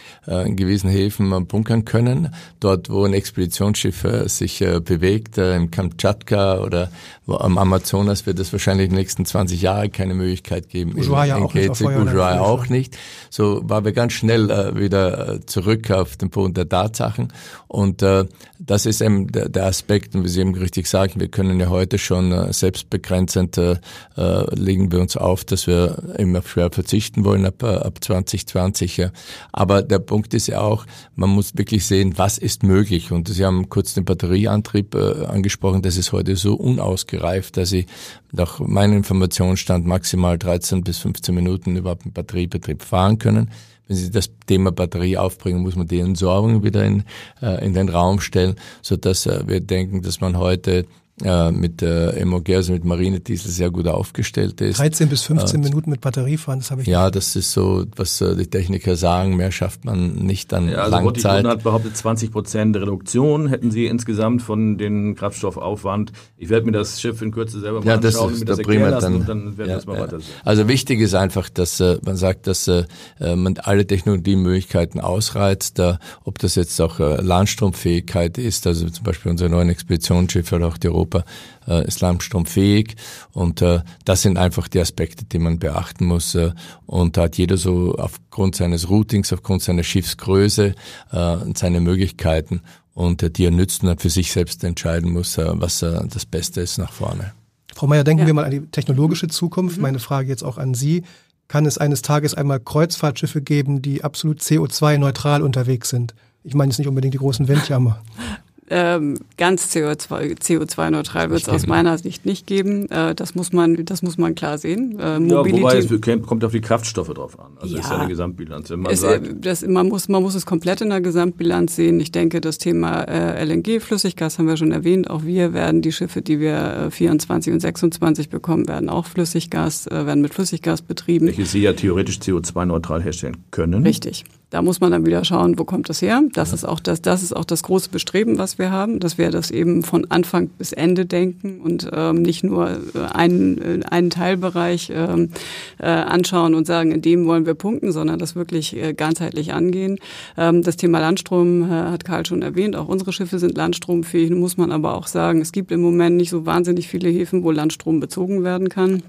in 0.47 0.55
gewissen 0.55 0.89
Häfen 0.89 1.33
äh, 1.33 1.41
bunkern 1.41 1.83
können. 1.83 2.33
Dort, 2.61 2.89
wo 2.89 3.03
ein 3.03 3.13
Expeditionsschiff 3.13 4.05
äh, 4.05 4.29
sich 4.29 4.61
äh, 4.61 4.79
bewegt, 4.79 5.37
äh, 5.37 5.57
im 5.57 5.69
Kamtschatka 5.69 6.59
oder 6.59 6.91
wo, 7.25 7.35
am 7.35 7.57
Amazonas 7.57 8.25
wird 8.25 8.39
es 8.39 8.53
wahrscheinlich 8.53 8.85
in 8.85 8.91
den 8.91 8.99
nächsten 8.99 9.25
20 9.25 9.61
Jahre 9.61 9.89
keine 9.89 10.13
Möglichkeit 10.13 10.69
geben. 10.69 10.97
Ushuaia 10.97 11.35
auch 11.35 11.53
nicht. 11.53 11.69
Ushuaia 11.69 12.39
auch 12.39 12.69
nicht. 12.69 12.97
So 13.29 13.67
waren 13.67 13.83
wir 13.83 13.91
ganz 13.91 14.13
schnell 14.13 14.49
äh, 14.49 14.79
wieder 14.79 15.33
äh, 15.33 15.45
zurück 15.45 15.91
auf 15.91 16.15
den 16.15 16.29
Boden 16.29 16.53
der 16.53 16.69
Tatsachen 16.69 17.33
und 17.67 18.01
äh, 18.01 18.12
äh, 18.21 18.25
das 18.59 18.85
ist 18.85 19.01
eben 19.01 19.31
der, 19.31 19.49
der, 19.49 19.65
Aspekt, 19.65 20.15
und 20.15 20.23
wie 20.23 20.29
Sie 20.29 20.41
eben 20.41 20.55
richtig 20.55 20.87
sagen, 20.87 21.19
wir 21.19 21.27
können 21.27 21.59
ja 21.59 21.67
heute 21.67 21.97
schon 21.97 22.31
äh, 22.31 22.53
selbstbegrenzend 22.53 23.57
äh, 23.57 23.75
äh, 24.15 24.55
legen 24.55 24.91
wir 24.91 24.99
uns 24.99 25.17
auf, 25.17 25.43
dass 25.43 25.67
wir 25.67 26.15
immer 26.17 26.41
schwer 26.41 26.71
verzichten 26.71 27.25
wollen 27.25 27.45
ab, 27.45 27.61
äh, 27.63 27.67
ab 27.67 28.03
2020. 28.03 28.97
Ja. 28.97 29.11
Aber 29.51 29.81
der 29.81 29.99
Punkt 29.99 30.33
ist 30.33 30.47
ja 30.47 30.61
auch, 30.61 30.85
man 31.15 31.29
muss 31.29 31.57
wirklich 31.57 31.85
sehen, 31.85 32.17
was 32.17 32.37
ist 32.37 32.63
möglich. 32.63 33.11
Und 33.11 33.27
Sie 33.27 33.45
haben 33.45 33.69
kurz 33.69 33.93
den 33.93 34.05
Batterieantrieb 34.05 34.95
äh, 34.95 35.25
angesprochen, 35.25 35.81
das 35.81 35.97
ist 35.97 36.11
heute 36.11 36.35
so 36.35 36.55
unausgereift, 36.55 37.57
dass 37.57 37.71
ich 37.71 37.87
nach 38.31 38.59
meinem 38.59 38.97
Informationsstand 38.97 39.85
maximal 39.85 40.37
13 40.37 40.83
bis 40.83 40.99
15 40.99 41.35
Minuten 41.35 41.75
überhaupt 41.75 42.05
einen 42.05 42.13
Batteriebetrieb 42.13 42.81
fahren 42.81 43.19
können 43.19 43.49
wenn 43.87 43.97
Sie 43.97 44.11
das 44.11 44.29
Thema 44.45 44.71
Batterie 44.71 45.17
aufbringen, 45.17 45.61
muss 45.61 45.75
man 45.75 45.87
die 45.87 45.99
Entsorgung 45.99 46.63
wieder 46.63 46.83
in, 46.83 47.03
äh, 47.41 47.65
in 47.65 47.73
den 47.73 47.89
Raum 47.89 48.19
stellen, 48.19 48.55
so 48.81 48.95
dass 48.95 49.25
äh, 49.25 49.43
wir 49.45 49.59
denken, 49.59 50.01
dass 50.01 50.21
man 50.21 50.37
heute 50.37 50.85
äh, 51.21 51.51
mit 51.51 51.83
äh, 51.83 52.25
MOG, 52.25 52.49
also 52.49 52.73
mit 52.73 52.85
Marinediesel, 52.85 53.51
sehr 53.51 53.69
gut 53.69 53.87
aufgestellt 53.87 54.59
ist. 54.61 54.79
13 54.79 55.09
bis 55.09 55.21
15 55.21 55.61
äh, 55.61 55.63
Minuten 55.63 55.91
mit 55.91 56.01
Batterie 56.01 56.37
fahren, 56.37 56.59
das 56.59 56.71
habe 56.71 56.81
ich. 56.81 56.87
Ja, 56.87 57.11
das 57.11 57.35
ist 57.35 57.51
so, 57.51 57.85
was 57.95 58.19
äh, 58.21 58.35
die 58.35 58.47
Techniker 58.47 58.95
sagen, 58.95 59.35
mehr 59.35 59.51
schafft 59.51 59.85
man 59.85 60.15
nicht 60.15 60.51
an 60.55 60.69
ja, 60.69 60.79
also 60.79 60.97
Langzeit. 60.97 61.45
hat 61.45 61.63
behauptet 61.63 61.95
20 61.95 62.31
Prozent 62.31 62.75
Reduktion 62.75 63.47
hätten 63.47 63.69
sie 63.69 63.85
insgesamt 63.85 64.41
von 64.41 64.79
den 64.79 65.13
Kraftstoffaufwand. 65.13 66.13
Ich 66.37 66.49
werde 66.49 66.65
mir 66.65 66.71
das 66.71 66.99
Schiff 66.99 67.21
in 67.21 67.31
Kürze 67.31 67.59
selber 67.59 67.81
mal 67.81 67.87
ja, 67.87 67.93
anschauen, 67.95 68.29
das 68.29 68.33
ist, 68.33 68.39
mir 68.39 68.45
das 68.45 68.57
erklären 68.57 68.91
lassen 68.91 69.03
dann, 69.03 69.13
und 69.13 69.29
dann 69.29 69.57
werden 69.57 69.69
ja, 69.69 69.75
wir 69.75 69.79
es 69.79 69.85
mal 69.85 69.97
ja. 69.97 70.01
weiter 70.01 70.19
sehen. 70.19 70.33
Also 70.43 70.67
wichtig 70.67 70.99
ist 70.99 71.13
einfach, 71.13 71.49
dass 71.49 71.79
äh, 71.79 71.99
man 72.03 72.15
sagt, 72.15 72.47
dass 72.47 72.67
äh, 72.67 72.85
man 73.19 73.57
alle 73.59 73.85
Technologiemöglichkeiten 73.85 74.99
ausreizt, 74.99 75.77
äh, 75.77 75.95
ob 76.23 76.39
das 76.39 76.55
jetzt 76.55 76.81
auch 76.81 76.99
äh, 76.99 77.21
Landstromfähigkeit 77.21 78.39
ist, 78.39 78.65
also 78.65 78.89
zum 78.89 79.03
Beispiel 79.03 79.31
unsere 79.31 79.51
neuen 79.51 79.69
Expeditionsschiffe 79.69 80.55
oder 80.55 80.67
auch 80.67 80.77
die 80.77 80.87
Europa 80.87 81.02
Europa 81.03 81.25
äh, 81.67 81.85
ist 81.85 82.01
landstromfähig 82.01 82.95
und 83.31 83.61
äh, 83.61 83.81
das 84.05 84.21
sind 84.21 84.37
einfach 84.37 84.67
die 84.67 84.79
Aspekte, 84.79 85.25
die 85.25 85.39
man 85.39 85.59
beachten 85.59 86.05
muss 86.05 86.35
äh, 86.35 86.51
und 86.85 87.17
da 87.17 87.23
hat 87.23 87.37
jeder 87.37 87.57
so 87.57 87.95
aufgrund 87.95 88.55
seines 88.55 88.89
Routings, 88.89 89.33
aufgrund 89.33 89.61
seiner 89.61 89.83
Schiffsgröße 89.83 90.75
äh, 91.11 91.37
seine 91.55 91.81
Möglichkeiten 91.81 92.61
und 92.93 93.21
äh, 93.23 93.29
die 93.29 93.45
er 93.45 93.51
nützt 93.51 93.83
und 93.83 93.89
dann 93.89 93.99
für 93.99 94.09
sich 94.09 94.31
selbst 94.31 94.63
entscheiden 94.63 95.11
muss, 95.11 95.37
äh, 95.37 95.45
was 95.53 95.81
äh, 95.81 95.99
das 96.07 96.25
Beste 96.25 96.61
ist 96.61 96.77
nach 96.77 96.91
vorne. 96.91 97.33
Frau 97.75 97.87
Mayer, 97.87 98.03
denken 98.03 98.21
ja. 98.21 98.27
wir 98.27 98.33
mal 98.33 98.45
an 98.45 98.51
die 98.51 98.61
technologische 98.67 99.27
Zukunft. 99.27 99.77
Mhm. 99.77 99.83
Meine 99.83 99.99
Frage 99.99 100.29
jetzt 100.29 100.43
auch 100.43 100.57
an 100.57 100.73
Sie. 100.73 101.03
Kann 101.47 101.65
es 101.65 101.77
eines 101.77 102.01
Tages 102.01 102.33
einmal 102.33 102.59
Kreuzfahrtschiffe 102.59 103.41
geben, 103.41 103.81
die 103.81 104.03
absolut 104.03 104.39
CO2-neutral 104.39 105.41
unterwegs 105.41 105.89
sind? 105.89 106.15
Ich 106.43 106.53
meine 106.53 106.69
jetzt 106.69 106.77
nicht 106.77 106.87
unbedingt 106.87 107.13
die 107.13 107.19
großen 107.19 107.47
Windjammer. 107.47 108.01
Ähm, 108.69 109.19
ganz 109.37 109.75
CO2, 109.75 110.39
CO2-neutral 110.39 111.29
wird 111.29 111.41
es 111.41 111.49
aus 111.49 111.67
meiner 111.67 111.97
Sicht 111.97 112.25
nicht 112.25 112.47
geben. 112.47 112.89
Äh, 112.89 113.13
das 113.13 113.35
muss 113.35 113.51
man, 113.51 113.83
das 113.85 114.01
muss 114.01 114.17
man 114.17 114.35
klar 114.35 114.57
sehen. 114.57 114.97
Äh, 114.99 115.19
Mobilität, 115.19 115.89
ja, 115.89 115.91
wobei 115.91 116.13
es 116.13 116.25
kommt 116.25 116.45
auf 116.45 116.51
die 116.53 116.61
Kraftstoffe 116.61 117.13
drauf 117.13 117.37
an. 117.39 117.57
Also 117.59 117.75
ja, 117.75 117.81
ist 117.81 117.89
ja 117.89 117.97
eine 117.97 118.07
Gesamtbilanz. 118.07 118.69
Wenn 118.69 118.79
man, 118.79 118.93
es, 118.93 119.01
sagt, 119.01 119.45
das, 119.45 119.65
man, 119.67 119.89
muss, 119.89 120.07
man 120.07 120.23
muss 120.23 120.35
es 120.35 120.45
komplett 120.45 120.81
in 120.81 120.89
der 120.89 121.01
Gesamtbilanz 121.01 121.75
sehen. 121.75 121.99
Ich 121.99 122.11
denke, 122.11 122.39
das 122.39 122.57
Thema 122.57 123.01
äh, 123.01 123.43
LNG, 123.43 123.81
Flüssiggas 123.81 124.39
haben 124.39 124.47
wir 124.47 124.55
schon 124.55 124.71
erwähnt. 124.71 125.09
Auch 125.09 125.23
wir 125.23 125.53
werden 125.53 125.81
die 125.81 125.91
Schiffe, 125.91 126.21
die 126.21 126.39
wir 126.39 126.87
24 126.89 127.51
äh, 127.51 127.53
und 127.53 127.59
26 127.59 128.29
bekommen, 128.29 128.67
werden 128.67 128.89
auch 128.89 129.05
Flüssiggas, 129.05 129.87
äh, 129.87 130.05
werden 130.05 130.21
mit 130.21 130.33
Flüssiggas 130.33 130.81
betrieben. 130.81 131.27
Welche 131.27 131.45
Sie 131.45 131.61
ja 131.61 131.73
theoretisch 131.73 132.19
CO2-neutral 132.19 133.03
herstellen 133.03 133.37
können. 133.51 133.83
Richtig. 133.83 134.23
Da 134.53 134.61
muss 134.61 134.79
man 134.79 134.91
dann 134.91 135.03
wieder 135.03 135.25
schauen, 135.25 135.57
wo 135.57 135.63
kommt 135.63 135.89
das 135.89 135.99
her. 136.03 136.21
Das 136.33 136.49
ja. 136.49 136.53
ist 136.53 136.63
auch 136.63 136.79
das, 136.79 137.01
das 137.01 137.23
ist 137.23 137.35
auch 137.35 137.43
das 137.43 137.63
große 137.63 137.89
Bestreben, 137.89 138.37
was 138.37 138.59
wir 138.59 138.69
haben, 138.69 138.99
dass 138.99 139.17
wir 139.17 139.31
das 139.31 139.49
eben 139.49 139.81
von 139.81 140.05
Anfang 140.11 140.47
bis 140.47 140.73
Ende 140.73 141.07
denken 141.07 141.59
und 141.59 141.89
ähm, 141.91 142.21
nicht 142.21 142.43
nur 142.43 142.69
äh, 142.69 142.99
einen, 143.13 143.57
äh, 143.57 143.83
einen 143.89 144.11
Teilbereich 144.11 144.91
ähm, 144.93 145.31
äh, 145.79 145.87
anschauen 145.87 146.53
und 146.53 146.67
sagen, 146.67 146.91
in 146.91 147.01
dem 147.01 147.25
wollen 147.25 147.47
wir 147.47 147.55
punkten, 147.55 147.91
sondern 147.91 148.19
das 148.19 148.35
wirklich 148.35 148.77
äh, 148.77 148.93
ganzheitlich 148.93 149.53
angehen. 149.53 149.97
Ähm, 150.37 150.61
das 150.61 150.77
Thema 150.77 150.99
Landstrom 150.99 151.63
äh, 151.63 151.73
hat 151.73 152.05
Karl 152.05 152.23
schon 152.23 152.43
erwähnt. 152.43 152.75
Auch 152.75 152.89
unsere 152.89 153.11
Schiffe 153.11 153.39
sind 153.39 153.57
landstromfähig. 153.57 154.29
Muss 154.29 154.55
man 154.55 154.71
aber 154.71 154.93
auch 154.93 155.07
sagen, 155.07 155.41
es 155.41 155.51
gibt 155.51 155.71
im 155.71 155.81
Moment 155.81 156.17
nicht 156.17 156.29
so 156.29 156.45
wahnsinnig 156.45 156.87
viele 156.87 157.09
Häfen, 157.09 157.43
wo 157.43 157.49
Landstrom 157.49 157.99
bezogen 157.99 158.43
werden 158.43 158.69
kann. 158.69 159.01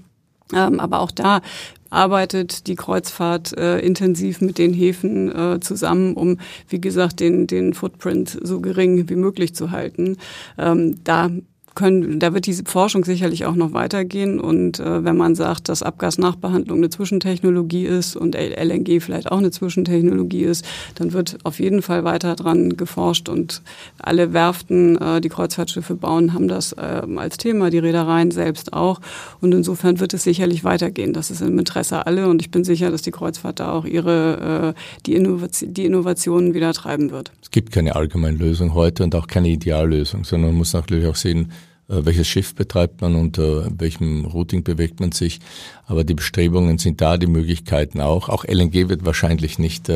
Ähm, 0.53 0.79
aber 0.79 0.99
auch 0.99 1.11
da 1.11 1.41
arbeitet 1.89 2.67
die 2.67 2.75
Kreuzfahrt 2.75 3.57
äh, 3.57 3.79
intensiv 3.79 4.41
mit 4.41 4.57
den 4.57 4.73
Häfen 4.73 5.33
äh, 5.33 5.59
zusammen, 5.59 6.15
um, 6.15 6.39
wie 6.67 6.81
gesagt, 6.81 7.19
den, 7.19 7.47
den 7.47 7.73
Footprint 7.73 8.37
so 8.41 8.59
gering 8.59 9.09
wie 9.09 9.15
möglich 9.15 9.55
zu 9.55 9.71
halten. 9.71 10.17
Ähm, 10.57 11.03
da 11.03 11.29
können, 11.75 12.19
da 12.19 12.33
wird 12.33 12.45
diese 12.45 12.63
Forschung 12.65 13.05
sicherlich 13.05 13.45
auch 13.45 13.55
noch 13.55 13.73
weitergehen. 13.73 14.39
Und 14.39 14.79
äh, 14.79 15.03
wenn 15.03 15.17
man 15.17 15.35
sagt, 15.35 15.69
dass 15.69 15.83
Abgasnachbehandlung 15.83 16.77
eine 16.77 16.89
Zwischentechnologie 16.89 17.85
ist 17.85 18.15
und 18.15 18.35
LNG 18.35 19.01
vielleicht 19.01 19.31
auch 19.31 19.37
eine 19.37 19.51
Zwischentechnologie 19.51 20.43
ist, 20.43 20.65
dann 20.95 21.13
wird 21.13 21.37
auf 21.43 21.59
jeden 21.59 21.81
Fall 21.81 22.03
weiter 22.03 22.35
dran 22.35 22.77
geforscht. 22.77 23.29
Und 23.29 23.61
alle 23.99 24.33
Werften, 24.33 24.97
äh, 24.97 25.21
die 25.21 25.29
Kreuzfahrtschiffe 25.29 25.95
bauen, 25.95 26.33
haben 26.33 26.47
das 26.47 26.71
äh, 26.73 27.01
als 27.17 27.37
Thema, 27.37 27.69
die 27.69 27.79
Reedereien 27.79 28.31
selbst 28.31 28.73
auch. 28.73 29.01
Und 29.41 29.53
insofern 29.53 29.99
wird 29.99 30.13
es 30.13 30.23
sicherlich 30.23 30.63
weitergehen. 30.63 31.13
Das 31.13 31.29
ist 31.29 31.41
im 31.41 31.59
Interesse 31.59 32.07
alle. 32.07 32.29
Und 32.29 32.41
ich 32.41 32.51
bin 32.51 32.63
sicher, 32.63 32.89
dass 32.89 33.01
die 33.01 33.11
Kreuzfahrt 33.11 33.59
da 33.59 33.73
auch 33.73 33.85
ihre 33.85 34.73
äh, 34.75 34.79
die, 35.05 35.15
Innovation, 35.15 35.73
die 35.73 35.85
Innovationen 35.85 36.53
wieder 36.53 36.73
treiben 36.73 37.11
wird. 37.11 37.31
Es 37.41 37.51
gibt 37.51 37.71
keine 37.71 37.95
allgemeine 37.95 38.37
Lösung 38.37 38.73
heute 38.73 39.03
und 39.03 39.13
auch 39.15 39.27
keine 39.27 39.49
Ideallösung, 39.49 40.23
sondern 40.23 40.51
man 40.51 40.59
muss 40.59 40.73
natürlich 40.73 41.07
auch 41.07 41.15
sehen, 41.15 41.51
welches 41.87 42.27
Schiff 42.27 42.55
betreibt 42.55 43.01
man, 43.01 43.15
unter 43.15 43.67
welchem 43.79 44.25
Routing 44.25 44.63
bewegt 44.63 44.99
man 44.99 45.11
sich. 45.11 45.39
Aber 45.85 46.03
die 46.03 46.15
Bestrebungen 46.15 46.77
sind 46.77 47.01
da, 47.01 47.17
die 47.17 47.27
Möglichkeiten 47.27 48.01
auch. 48.01 48.29
Auch 48.29 48.43
LNG 48.43 48.89
wird 48.89 49.05
wahrscheinlich 49.05 49.59
nicht 49.59 49.91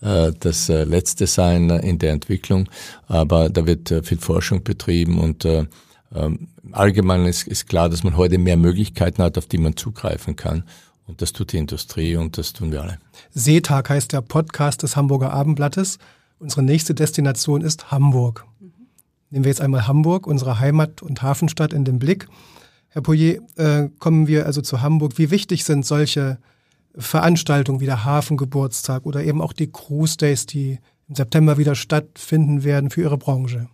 das 0.00 0.68
letzte 0.68 1.26
sein 1.26 1.70
in 1.70 1.98
der 1.98 2.12
Entwicklung, 2.12 2.68
aber 3.08 3.48
da 3.48 3.66
wird 3.66 3.92
viel 4.04 4.18
Forschung 4.18 4.62
betrieben 4.62 5.18
und 5.18 5.46
ähm, 6.14 6.48
allgemein 6.72 7.26
ist, 7.26 7.46
ist 7.46 7.68
klar, 7.68 7.88
dass 7.88 8.04
man 8.04 8.16
heute 8.16 8.38
mehr 8.38 8.56
Möglichkeiten 8.56 9.22
hat, 9.22 9.36
auf 9.36 9.46
die 9.46 9.58
man 9.58 9.76
zugreifen 9.76 10.36
kann. 10.36 10.64
Und 11.06 11.20
das 11.20 11.32
tut 11.32 11.52
die 11.52 11.58
Industrie 11.58 12.16
und 12.16 12.38
das 12.38 12.52
tun 12.52 12.72
wir 12.72 12.82
alle. 12.82 12.98
Seetag 13.34 13.90
heißt 13.90 14.12
der 14.12 14.22
Podcast 14.22 14.82
des 14.82 14.96
Hamburger 14.96 15.32
Abendblattes. 15.32 15.98
Unsere 16.38 16.62
nächste 16.62 16.94
Destination 16.94 17.60
ist 17.60 17.90
Hamburg. 17.90 18.46
Nehmen 19.34 19.46
wir 19.46 19.50
jetzt 19.50 19.60
einmal 19.60 19.88
Hamburg, 19.88 20.28
unsere 20.28 20.60
Heimat- 20.60 21.02
und 21.02 21.20
Hafenstadt, 21.22 21.72
in 21.72 21.84
den 21.84 21.98
Blick. 21.98 22.28
Herr 22.90 23.02
Poyer, 23.02 23.40
äh, 23.56 23.88
kommen 23.98 24.28
wir 24.28 24.46
also 24.46 24.62
zu 24.62 24.80
Hamburg. 24.80 25.18
Wie 25.18 25.32
wichtig 25.32 25.64
sind 25.64 25.84
solche 25.84 26.38
Veranstaltungen 26.96 27.80
wie 27.80 27.86
der 27.86 28.04
Hafengeburtstag 28.04 29.04
oder 29.04 29.24
eben 29.24 29.42
auch 29.42 29.52
die 29.52 29.72
Cruise 29.72 30.16
Days, 30.16 30.46
die 30.46 30.78
im 31.08 31.16
September 31.16 31.58
wieder 31.58 31.74
stattfinden 31.74 32.62
werden 32.62 32.90
für 32.90 33.00
Ihre 33.00 33.18
Branche? 33.18 33.66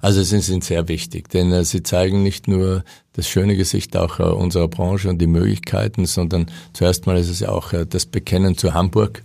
Also 0.00 0.20
sie 0.24 0.40
sind 0.40 0.64
sehr 0.64 0.88
wichtig, 0.88 1.28
denn 1.28 1.52
äh, 1.52 1.64
sie 1.64 1.84
zeigen 1.84 2.24
nicht 2.24 2.48
nur 2.48 2.82
das 3.12 3.28
schöne 3.28 3.56
Gesicht 3.56 3.96
auch 3.96 4.18
äh, 4.18 4.24
unserer 4.24 4.66
Branche 4.66 5.08
und 5.08 5.18
die 5.18 5.28
Möglichkeiten, 5.28 6.06
sondern 6.06 6.46
zuerst 6.72 7.06
mal 7.06 7.16
ist 7.16 7.28
es 7.28 7.38
ja 7.38 7.50
auch 7.50 7.72
äh, 7.72 7.86
das 7.86 8.06
Bekennen 8.06 8.58
zu 8.58 8.74
Hamburg, 8.74 9.22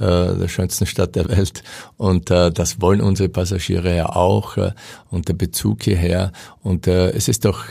der 0.00 0.48
schönsten 0.48 0.86
Stadt 0.86 1.16
der 1.16 1.28
Welt. 1.28 1.62
Und 1.96 2.30
äh, 2.30 2.50
das 2.50 2.80
wollen 2.80 3.00
unsere 3.00 3.28
Passagiere 3.28 3.94
ja 3.94 4.06
auch 4.06 4.56
äh, 4.56 4.72
und 5.10 5.28
der 5.28 5.34
Bezug 5.34 5.82
hierher. 5.82 6.32
Und 6.62 6.86
äh, 6.86 7.10
es 7.10 7.28
ist 7.28 7.44
doch 7.44 7.64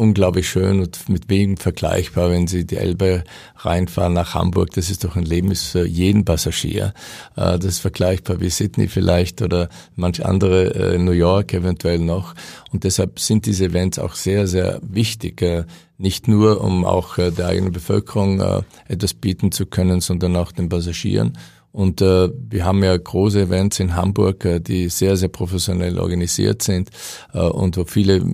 unglaublich 0.00 0.48
schön 0.48 0.80
und 0.80 1.08
mit 1.10 1.28
wem 1.28 1.58
vergleichbar, 1.58 2.30
wenn 2.30 2.46
Sie 2.46 2.64
die 2.64 2.78
Elbe 2.78 3.22
reinfahren 3.56 4.14
nach 4.14 4.34
Hamburg. 4.34 4.70
Das 4.70 4.88
ist 4.88 5.04
doch 5.04 5.14
ein 5.14 5.24
Leben 5.24 5.54
für 5.54 5.86
jeden 5.86 6.24
Passagier. 6.24 6.94
Äh, 7.36 7.58
das 7.58 7.64
ist 7.66 7.78
vergleichbar 7.80 8.40
wie 8.40 8.48
Sydney 8.48 8.88
vielleicht 8.88 9.42
oder 9.42 9.68
manch 9.96 10.24
andere, 10.24 10.74
äh, 10.74 10.98
New 10.98 11.12
York 11.12 11.52
eventuell 11.52 11.98
noch. 11.98 12.34
Und 12.72 12.84
deshalb 12.84 13.18
sind 13.20 13.44
diese 13.44 13.66
Events 13.66 13.98
auch 13.98 14.14
sehr, 14.14 14.46
sehr 14.46 14.80
wichtig. 14.82 15.42
Äh, 15.42 15.64
nicht 15.98 16.28
nur, 16.28 16.62
um 16.62 16.86
auch 16.86 17.16
der 17.16 17.46
eigenen 17.46 17.72
Bevölkerung 17.72 18.64
etwas 18.88 19.12
bieten 19.12 19.52
zu 19.52 19.66
können, 19.66 20.00
sondern 20.00 20.34
auch 20.34 20.50
den 20.50 20.70
Passagieren. 20.70 21.36
Und 21.72 22.00
äh, 22.00 22.30
wir 22.48 22.64
haben 22.64 22.82
ja 22.82 22.96
große 22.96 23.42
Events 23.42 23.78
in 23.80 23.94
Hamburg, 23.94 24.44
äh, 24.44 24.60
die 24.60 24.88
sehr, 24.88 25.16
sehr 25.16 25.28
professionell 25.28 25.98
organisiert 25.98 26.62
sind 26.62 26.90
äh, 27.32 27.40
und 27.40 27.76
wo 27.76 27.84
viele 27.84 28.24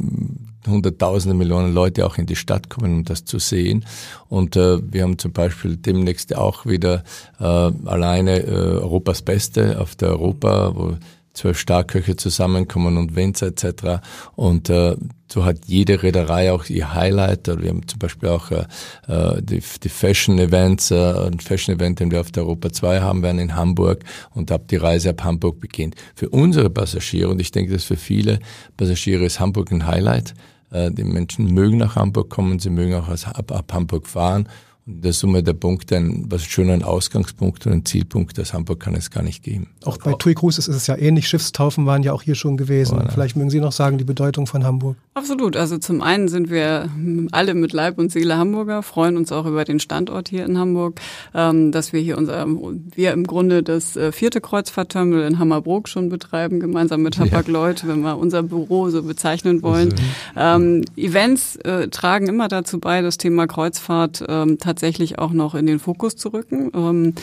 Hunderttausende 0.66 1.36
Millionen 1.36 1.72
Leute 1.72 2.04
auch 2.06 2.18
in 2.18 2.26
die 2.26 2.36
Stadt 2.36 2.68
kommen, 2.68 2.92
um 2.92 3.04
das 3.04 3.24
zu 3.24 3.38
sehen. 3.38 3.84
Und 4.28 4.56
äh, 4.56 4.78
wir 4.82 5.02
haben 5.02 5.18
zum 5.18 5.32
Beispiel 5.32 5.76
demnächst 5.76 6.34
auch 6.34 6.66
wieder 6.66 7.04
äh, 7.38 7.44
alleine 7.44 8.40
äh, 8.40 8.50
Europas 8.50 9.22
Beste 9.22 9.80
auf 9.80 9.94
der 9.94 10.10
Europa, 10.10 10.72
wo 10.74 10.96
zwölf 11.34 11.58
Starköche 11.58 12.16
zusammenkommen 12.16 12.96
und 12.96 13.14
Winzer 13.14 13.48
etc. 13.48 14.02
Und 14.34 14.70
äh, 14.70 14.96
so 15.36 15.44
hat 15.44 15.66
jede 15.66 16.02
Reederei 16.02 16.50
auch 16.50 16.64
ihr 16.70 16.94
Highlight. 16.94 17.46
Wir 17.46 17.68
haben 17.68 17.86
zum 17.86 17.98
Beispiel 17.98 18.30
auch 18.30 18.50
äh, 18.50 18.64
äh, 19.06 19.42
die, 19.42 19.62
die 19.82 19.88
Fashion-Events, 19.90 20.90
äh, 20.92 21.26
ein 21.26 21.40
Fashion-Event, 21.40 22.00
den 22.00 22.10
wir 22.10 22.22
auf 22.22 22.32
der 22.32 22.44
Europa 22.44 22.72
2 22.72 23.02
haben 23.02 23.22
werden 23.22 23.38
in 23.38 23.54
Hamburg 23.54 24.02
und 24.34 24.50
ab 24.50 24.62
die 24.68 24.76
Reise 24.76 25.10
ab 25.10 25.24
Hamburg 25.24 25.60
beginnt. 25.60 25.94
Für 26.14 26.30
unsere 26.30 26.70
Passagiere, 26.70 27.28
und 27.28 27.38
ich 27.38 27.50
denke, 27.50 27.74
dass 27.74 27.84
für 27.84 27.98
viele 27.98 28.38
Passagiere 28.78 29.26
ist 29.26 29.38
Hamburg 29.38 29.70
ein 29.72 29.86
Highlight, 29.86 30.32
äh, 30.70 30.90
die 30.90 31.04
Menschen 31.04 31.52
mögen 31.52 31.76
nach 31.76 31.96
Hamburg 31.96 32.30
kommen, 32.30 32.58
sie 32.58 32.70
mögen 32.70 32.94
auch 32.94 33.08
ab, 33.08 33.52
ab 33.52 33.72
Hamburg 33.74 34.06
fahren 34.06 34.48
in 34.86 35.02
der 35.02 35.12
Summe 35.12 35.42
der 35.42 35.52
Punkte 35.52 35.96
ein, 35.96 36.26
was 36.28 36.44
schon 36.44 36.70
ein 36.70 36.84
Ausgangspunkt 36.84 37.66
und 37.66 37.72
ein 37.72 37.84
Zielpunkt 37.84 38.38
aus 38.38 38.54
Hamburg 38.54 38.78
kann 38.78 38.94
es 38.94 39.10
gar 39.10 39.24
nicht 39.24 39.42
geben. 39.42 39.68
Auch 39.84 39.98
bei 39.98 40.12
TUI 40.12 40.34
Cruises 40.34 40.68
ist 40.68 40.76
es 40.76 40.86
ja 40.86 40.96
ähnlich. 40.96 41.28
Schiffstaufen 41.28 41.86
waren 41.86 42.04
ja 42.04 42.12
auch 42.12 42.22
hier 42.22 42.36
schon 42.36 42.56
gewesen. 42.56 42.98
Oh, 43.02 43.08
Vielleicht 43.12 43.34
mögen 43.36 43.50
Sie 43.50 43.58
noch 43.58 43.72
sagen, 43.72 43.98
die 43.98 44.04
Bedeutung 44.04 44.46
von 44.46 44.62
Hamburg. 44.62 44.96
Absolut. 45.14 45.56
Also 45.56 45.78
zum 45.78 46.02
einen 46.02 46.28
sind 46.28 46.50
wir 46.50 46.88
alle 47.32 47.54
mit 47.54 47.72
Leib 47.72 47.98
und 47.98 48.12
Seele 48.12 48.36
Hamburger, 48.36 48.84
freuen 48.84 49.16
uns 49.16 49.32
auch 49.32 49.46
über 49.46 49.64
den 49.64 49.80
Standort 49.80 50.28
hier 50.28 50.44
in 50.44 50.56
Hamburg, 50.56 51.00
ähm, 51.34 51.72
dass 51.72 51.92
wir 51.92 52.00
hier 52.00 52.16
unser, 52.16 52.46
wir 52.46 53.12
im 53.12 53.26
Grunde 53.26 53.64
das 53.64 53.96
äh, 53.96 54.12
vierte 54.12 54.40
Kreuzfahrtterminal 54.40 55.26
in 55.26 55.40
Hammerbrook 55.40 55.88
schon 55.88 56.10
betreiben, 56.10 56.60
gemeinsam 56.60 57.02
mit 57.02 57.18
Hapag-Lloyd, 57.18 57.82
ja. 57.82 57.88
wenn 57.88 58.02
wir 58.02 58.18
unser 58.18 58.44
Büro 58.44 58.88
so 58.90 59.02
bezeichnen 59.02 59.62
wollen. 59.62 59.94
Ähm, 60.36 60.84
Events 60.96 61.56
äh, 61.56 61.88
tragen 61.88 62.28
immer 62.28 62.46
dazu 62.46 62.78
bei, 62.78 63.02
das 63.02 63.18
Thema 63.18 63.48
Kreuzfahrt 63.48 64.24
ähm, 64.28 64.58
tatsächlich 64.58 64.75
auch 65.18 65.32
noch 65.32 65.54
in 65.54 65.66
den 65.66 65.78
Fokus 65.78 66.16
zu 66.16 66.28
rücken. 66.28 66.70
Ähm, 66.74 67.14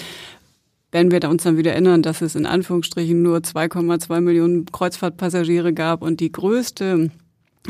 wenn 0.91 1.12
wir 1.12 1.20
uns 1.28 1.43
dann 1.43 1.58
wieder 1.58 1.72
erinnern, 1.72 2.04
dass 2.04 2.22
es 2.22 2.36
in 2.36 2.45
Anführungsstrichen 2.45 3.22
nur 3.22 3.39
2,2 3.39 4.22
Millionen 4.22 4.66
Kreuzfahrtpassagiere 4.68 5.74
gab 5.74 6.04
und 6.04 6.20
die 6.20 6.32
größte 6.32 7.10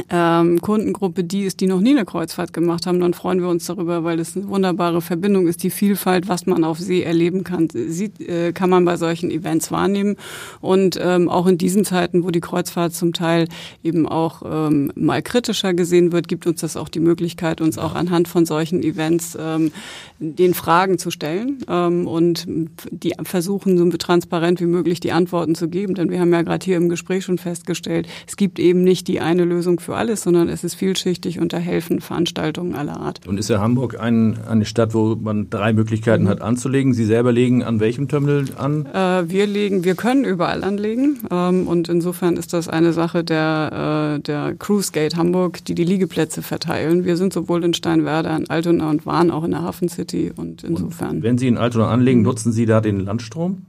ähm, 0.10 0.60
Kundengruppe 0.60 1.24
die 1.24 1.44
ist, 1.44 1.60
die 1.60 1.68
noch 1.68 1.80
nie 1.80 1.92
eine 1.92 2.06
Kreuzfahrt 2.06 2.52
gemacht 2.52 2.88
haben, 2.88 3.00
dann 3.00 3.14
freuen 3.14 3.42
wir 3.42 3.50
uns 3.50 3.66
darüber, 3.66 4.04
weil 4.04 4.20
es 4.20 4.36
eine 4.36 4.48
wunderbare 4.48 5.02
Verbindung 5.02 5.48
ist. 5.48 5.62
Die 5.62 5.70
Vielfalt, 5.70 6.28
was 6.28 6.46
man 6.48 6.64
auf 6.64 6.80
See 6.80 7.04
erleben 7.04 7.44
kann, 7.44 7.68
sieht, 7.72 8.20
äh, 8.20 8.54
kann 8.54 8.70
man 8.70 8.86
bei 8.86 8.98
solchen 8.98 9.30
Events 9.30 9.72
wahrnehmen. 9.72 10.16
Und 10.62 11.00
ähm, 11.02 11.30
auch 11.30 11.46
in 11.46 11.58
diesen 11.58 11.86
Zeiten, 11.86 12.24
wo 12.24 12.32
die 12.32 12.40
Kreuzfahrt 12.40 12.94
zum 12.94 13.14
Teil 13.14 13.48
eben 13.84 14.08
auch 14.08 14.42
ähm, 14.46 14.92
mal 14.96 15.22
kritischer 15.22 15.74
gesehen 15.74 16.12
wird, 16.12 16.28
gibt 16.28 16.48
uns 16.48 16.62
das 16.62 16.76
auch 16.76 16.90
die 16.90 17.00
Möglichkeit, 17.00 17.62
uns 17.62 17.78
auch 17.78 17.94
anhand 17.94 18.28
von 18.28 18.46
solchen 18.46 18.82
Events 18.82 19.38
ähm, 19.40 19.72
den 20.20 20.54
Fragen 20.56 20.98
zu 20.98 21.12
stellen 21.12 21.60
ähm, 21.68 22.08
und 22.08 22.46
die 22.48 23.14
versuchen, 23.24 23.78
so 23.78 23.86
transparent 23.98 24.60
wie 24.60 24.66
möglich 24.66 25.00
die 25.00 25.12
Antworten 25.12 25.54
zu 25.54 25.68
geben. 25.70 25.94
Denn 25.94 26.10
wir 26.10 26.20
haben 26.20 26.34
ja 26.34 26.42
gerade 26.42 26.64
hier 26.66 26.78
im 26.78 26.90
Gespräch 26.90 27.26
schon 27.26 27.38
festgestellt, 27.38 28.08
es 28.28 28.38
gibt 28.38 28.58
eben 28.58 28.84
nicht 28.84 29.08
die 29.08 29.20
eine 29.20 29.46
Lösung 29.46 29.80
für 29.84 29.96
alles, 29.96 30.24
sondern 30.24 30.50
es 30.50 30.64
ist 30.64 30.76
vielschichtig 30.76 31.40
und 31.40 31.54
da 31.54 31.58
helfen 31.58 32.02
Veranstaltungen 32.02 32.76
aller 32.76 33.00
Art. 33.00 33.26
Und 33.28 33.38
ist 33.38 33.50
ja 33.50 33.60
Hamburg 33.60 34.00
ein, 34.00 34.38
eine 34.48 34.66
Stadt, 34.66 34.94
wo 34.94 35.16
man 35.16 35.50
drei 35.50 35.74
Möglichkeiten 35.74 36.24
mhm. 36.24 36.30
hat 36.30 36.42
anzulegen? 36.42 36.94
Sie 36.94 37.06
selber 37.06 37.32
legen 37.32 37.64
an 37.64 37.80
welchem 37.80 38.08
Terminal 38.08 38.46
an? 38.58 38.86
Äh, 38.86 39.30
wir 39.30 39.48
legen, 39.48 39.84
wir 39.84 39.96
können 39.96 40.24
überall 40.24 40.64
anlegen 40.64 41.20
ähm, 41.30 41.68
und 41.68 41.90
insofern 41.90 42.38
ist 42.38 42.54
das 42.54 42.68
eine 42.68 42.94
Sache 42.94 43.24
der, 43.24 44.18
äh, 44.18 44.22
der 44.22 44.56
Cruise 44.56 44.92
Gate 44.92 45.16
Hamburg, 45.16 45.64
die 45.66 45.76
die 45.76 45.84
Liegeplätze 45.84 46.42
verteilen. 46.42 47.06
Wir 47.06 47.18
sind 47.18 47.34
sowohl 47.34 47.64
in 47.64 47.74
Steinwerder, 47.74 48.36
in 48.36 48.50
Altona 48.50 48.90
und 48.90 49.06
waren 49.06 49.32
auch 49.32 49.44
in 49.44 49.52
der 49.52 49.62
Hafen 49.62 49.90
City 49.90 50.32
und 50.36 50.64
insofern. 50.64 51.18
Und 51.18 51.24
wenn 51.24 51.38
Sie 51.38 51.48
in 51.48 51.58
Altona 51.58 51.90
anlegen, 51.90 52.22
nutzen 52.22 52.52
Sie 52.52 52.66
da 52.66 52.82
den 52.82 53.00
Landstrom? 53.00 53.66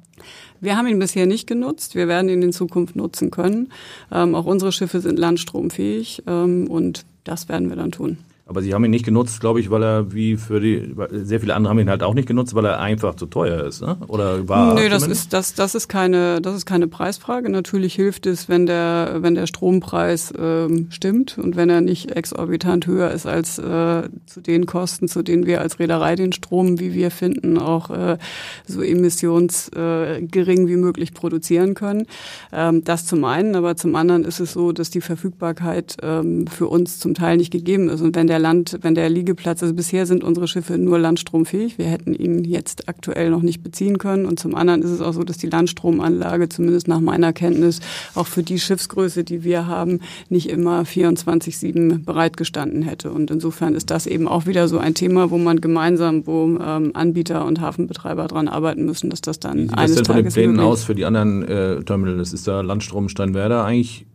Wir 0.65 0.77
haben 0.77 0.87
ihn 0.87 0.99
bisher 0.99 1.27
nicht 1.27 1.47
genutzt. 1.47 1.95
Wir 1.95 2.09
werden 2.09 2.29
ihn 2.29 2.43
in 2.43 2.53
Zukunft 2.53 2.97
nutzen 2.97 3.31
können. 3.31 3.73
Ähm, 4.11 4.35
auch 4.35 4.47
unsere 4.47 4.73
Schiffe 4.73 5.01
sind 5.01 5.19
landstromfähig 5.19 6.23
ähm, 6.27 6.67
und 6.69 7.05
das 7.25 7.49
werden 7.49 7.69
wir 7.69 7.77
dann 7.77 7.93
tun. 7.93 8.19
Aber 8.47 8.61
sie 8.61 8.75
haben 8.75 8.85
ihn 8.85 8.91
nicht 8.91 9.07
genutzt, 9.07 9.41
glaube 9.41 9.61
ich, 9.61 9.71
weil 9.71 9.83
er 9.83 10.13
wie 10.13 10.37
für 10.37 10.61
die 10.61 10.95
sehr 11.11 11.41
viele 11.41 11.55
andere 11.55 11.71
haben 11.71 11.79
ihn 11.79 11.89
halt 11.89 12.03
auch 12.03 12.13
nicht 12.13 12.29
genutzt, 12.29 12.55
weil 12.55 12.67
er 12.67 12.79
einfach 12.79 13.15
zu 13.15 13.25
teuer 13.25 13.65
ist, 13.65 13.81
ne? 13.81 13.97
Oder 14.07 14.47
war? 14.47 14.75
Nee, 14.75 14.91
das 14.91 15.07
ist 15.07 15.33
das 15.33 15.55
das 15.55 15.75
ist 15.75 15.89
keine 15.89 16.43
das 16.43 16.55
ist 16.55 16.67
keine 16.67 16.87
Preisfrage. 16.87 17.49
Natürlich 17.49 17.95
hilft 17.95 18.27
es, 18.27 18.51
wenn 18.51 18.67
der 18.67 19.19
wenn 19.21 19.35
der 19.35 19.47
Strompreis 19.47 20.35
ähm, 20.39 20.89
stimmt 20.91 21.39
und 21.39 21.57
wenn 21.57 21.71
er 21.71 21.81
nicht 21.81 22.11
exorbitant 22.11 22.87
höher 22.87 23.11
ist 23.13 23.25
als 23.25 23.59
äh, 23.59 24.11
zu 24.27 24.43
den 24.43 24.67
Kosten, 24.67 25.09
zu 25.09 25.23
denen 25.23 25.47
wir 25.47 25.63
als 25.63 25.79
Reederei 25.79 26.15
den 26.15 26.33
Strom, 26.33 26.79
wie 26.79 26.93
wir 26.93 27.11
finden, 27.11 27.57
auch 27.57 27.89
äh, 27.89 28.19
so 28.67 28.83
emissionsgering 28.83 30.67
äh, 30.67 30.69
wie 30.69 30.77
möglich 30.77 31.15
produzieren 31.15 31.73
können. 31.73 32.07
Ähm, 32.53 32.85
das 32.85 33.07
zum 33.07 33.25
einen, 33.25 33.57
aber 33.57 33.75
zum 33.77 33.95
anderen 33.95 34.25
ist 34.25 34.41
es 34.41 34.53
so, 34.53 34.73
dass 34.73 34.91
die 34.91 35.01
Verfügbarkeit 35.01 35.97
ähm, 36.03 36.47
für 36.47 36.67
uns 36.67 36.99
zum 36.99 37.15
Teil 37.15 37.39
nicht 37.39 37.51
gegeben 37.51 37.89
ist 37.89 38.03
und 38.03 38.15
wenn 38.15 38.27
der 38.27 38.34
der 38.35 38.41
Land, 38.41 38.79
wenn 38.83 38.97
der 38.97 39.09
Liegeplatz, 39.09 39.63
also 39.63 39.75
bisher 39.75 40.07
sind 40.07 40.25
unsere 40.25 40.49
Schiffe 40.49 40.77
nur 40.77 40.99
landstromfähig. 40.99 41.79
Wir 41.79 41.87
hätten 41.87 42.15
ihn 42.15 42.43
jetzt 42.45 42.89
aktuell 42.89 43.31
noch 43.31 43.43
nicht 43.43 43.63
beziehen 43.63 43.99
können. 43.99 44.27
Und 44.27 44.41
zum 44.41 44.57
anderen 44.57 44.83
ist 44.83 44.91
es 44.91 45.01
auch 45.01 45.13
so, 45.13 45.23
dass 45.23 45.39
die 45.39 45.47
Landstromanlage, 45.47 46.49
zumindest 46.49 46.89
nach 46.89 46.99
meiner 46.99 47.33
Kenntnis, 47.33 47.79
auch 48.17 48.27
für 48.27 48.43
die 48.43 48.59
Schiffsgröße, 48.59 49.23
die 49.23 49.45
wir 49.45 49.69
haben, 49.69 50.01
nicht 50.31 50.49
immer 50.49 50.83
24-7 50.83 52.05
bereitgestanden 52.05 52.83
hätte. 52.83 53.13
Und 53.13 53.31
insofern 53.31 53.77
ist 53.77 53.93
das 53.93 54.09
eben 54.09 54.27
auch 54.27 54.47
wieder 54.47 54.67
so 54.67 54.79
ein 54.79 54.95
Thema, 54.95 55.31
wo 55.31 55.39
man 55.39 55.61
gemeinsam, 55.61 56.27
wo 56.27 56.59
ähm, 56.61 56.91
Anbieter 56.95 57.45
und 57.45 57.61
Hafenbetreiber 57.61 58.27
dran 58.27 58.49
arbeiten 58.49 58.85
müssen, 58.85 59.11
dass 59.11 59.21
das 59.21 59.39
dann 59.39 59.59
Wie 59.59 59.63
sieht 59.69 59.79
eines 59.79 59.95
das 59.95 60.07
denn 60.09 60.15
von 60.17 60.25
den 60.25 60.33
Plänen 60.33 60.59
aus 60.59 60.83
für 60.83 60.97
die 60.97 61.05
anderen 61.05 61.43
äh, 61.45 61.85
Terminals? 61.85 62.33
Ist 62.33 62.49
da 62.49 62.63
Landstrom 62.63 63.09
Steinwerder 63.09 63.65
eigentlich 63.65 64.07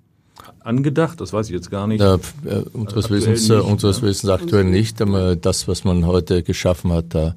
angedacht? 0.69 1.19
Das 1.19 1.33
weiß 1.33 1.47
ich 1.47 1.53
jetzt 1.53 1.69
gar 1.69 1.87
nicht. 1.87 1.99
Ja, 1.99 2.15
äh, 2.45 2.63
unseres, 2.71 3.09
Wissens, 3.09 3.49
nicht, 3.49 3.61
unseres 3.61 3.97
ja. 3.97 4.03
Wissens 4.03 4.29
aktuell 4.29 4.63
nicht, 4.63 5.01
aber 5.01 5.35
das, 5.35 5.67
was 5.67 5.83
man 5.83 6.05
heute 6.05 6.43
geschaffen 6.43 6.93
hat, 6.93 7.07
da 7.09 7.35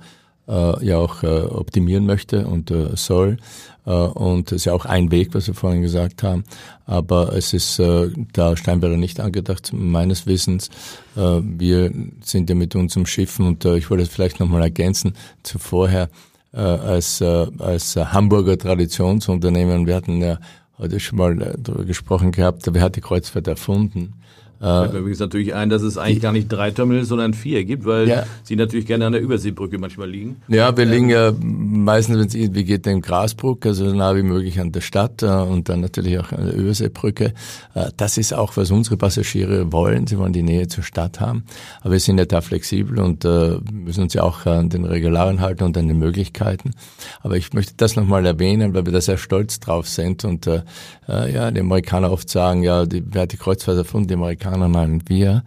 äh, 0.49 0.85
ja 0.85 0.99
auch 0.99 1.23
äh, 1.23 1.43
optimieren 1.43 2.07
möchte 2.07 2.47
und 2.47 2.71
äh, 2.71 2.97
soll. 2.97 3.39
Äh, 3.87 3.91
und 3.91 4.51
das 4.51 4.57
ist 4.57 4.65
ja 4.67 4.75
auch 4.75 4.85
ein 4.85 5.11
Weg, 5.11 5.35
was 5.35 5.47
wir 5.47 5.55
vorhin 5.55 5.83
gesagt 5.83 6.23
haben. 6.23 6.45
Aber 6.87 7.35
es 7.35 7.53
ist 7.53 7.79
äh, 7.79 8.11
da 8.33 8.57
Steinberger 8.57 8.97
nicht 8.97 9.21
angedacht, 9.21 9.73
meines 9.73 10.27
Wissens. 10.27 10.69
Äh, 11.17 11.41
wir 11.43 11.93
sind 12.23 12.49
ja 12.49 12.55
mit 12.55 12.77
unserem 12.77 13.07
Schiffen 13.07 13.47
und 13.47 13.65
äh, 13.65 13.77
ich 13.77 13.91
wollte 13.91 14.05
es 14.05 14.11
vielleicht 14.11 14.41
nochmal 14.41 14.63
ergänzen 14.63 15.15
zu 15.43 15.59
vorher 15.59 16.09
äh, 16.53 16.59
als, 16.61 17.21
äh, 17.21 17.47
als 17.59 17.97
Hamburger 17.97 18.59
Traditionsunternehmen. 18.59 19.87
Wir 19.87 19.95
hatten 19.95 20.21
ja 20.21 20.39
heute 20.83 21.01
schon 21.01 21.19
mal 21.19 21.41
äh, 21.41 21.55
darüber 21.59 21.85
gesprochen 21.85 22.33
gehabt, 22.33 22.63
wer 22.73 22.83
hat 22.83 22.97
die 22.97 23.01
Kreuzfahrt 23.01 23.47
erfunden? 23.47 24.15
Äh, 24.63 24.65
Fällt 24.65 24.93
mir 24.93 24.99
übrigens 25.01 25.19
natürlich 25.19 25.55
ein, 25.55 25.71
dass 25.71 25.83
es 25.83 25.99
eigentlich 25.99 26.21
gar 26.21 26.31
nicht 26.31 26.47
drei 26.47 26.71
Terminals, 26.71 27.09
sondern 27.09 27.35
vier 27.35 27.65
gibt, 27.65 27.85
weil 27.85 28.09
ja. 28.09 28.23
sie 28.45 28.55
natürlich 28.55 28.87
gerne 28.87 29.07
an 29.07 29.13
der 29.13 29.21
Überseebrücke 29.21 29.77
manchmal 29.77 30.09
liegen. 30.09 30.37
Ja, 30.47 30.77
wir 30.77 30.85
liegen 30.85 31.11
ja 31.11 31.33
meistens, 31.41 32.17
wenn 32.17 32.27
es 32.29 32.35
irgendwie 32.37 32.63
geht, 32.63 32.87
in 32.87 33.01
Grasbruck, 33.01 33.67
also 33.67 33.91
so 33.91 33.97
nah 33.97 34.15
wie 34.15 34.23
möglich 34.23 34.61
an 34.61 34.71
der 34.71 34.81
Stadt 34.81 35.25
äh, 35.25 35.27
und 35.27 35.69
dann 35.69 35.81
natürlich 35.81 36.17
auch 36.21 36.31
an 36.31 36.47
der 36.47 36.55
Überseebrücke. 36.55 37.35
Äh, 37.75 37.91
das 37.97 38.19
ist 38.19 38.33
auch, 38.35 38.57
was 38.57 38.71
unsere 38.71 38.97
Passagiere 38.97 39.73
wollen. 39.73 40.07
Sie 40.07 40.17
wollen 40.17 40.33
die 40.33 40.45
Nähe 40.45 40.69
zur 40.69 40.85
Stadt 40.85 41.19
haben. 41.19 41.43
Aber 41.81 41.95
wir 41.95 42.01
sind 42.01 42.19
ja 42.19 42.25
da 42.25 42.41
flexibel 42.41 43.01
und 43.01 43.25
müssen 43.25 44.03
uns 44.03 44.15
ja 44.15 44.23
auch 44.23 44.47
an 44.47 44.69
den 44.69 44.85
Regularen 44.85 45.41
halten 45.41 45.65
und 45.65 45.77
an 45.77 45.89
den 45.89 45.99
Möglichkeiten. 45.99 46.71
Aber 47.23 47.37
ich 47.37 47.53
möchte 47.53 47.75
das 47.77 47.97
nochmal 47.97 48.25
erwähnen, 48.27 48.75
weil 48.75 48.87
wir 48.87 48.93
da 48.93 49.01
sehr 49.01 49.19
stolz 49.19 49.59
drauf 49.59 49.89
sind 49.89 50.25
und 50.25 50.47
ja, 50.47 51.51
die 51.51 51.61
Amerikaner 51.61 52.13
oft 52.13 52.29
sagen, 52.29 52.63
ja, 52.63 52.87
die, 52.87 53.03
wer 53.05 53.23
hat 53.23 53.33
die 53.33 53.37
Kreuzfahrt 53.37 53.77
erfunden? 53.77 54.09
Die 54.09 54.15
Amerikaner 54.15 54.52
Meinen 54.57 55.03
wir, 55.09 55.43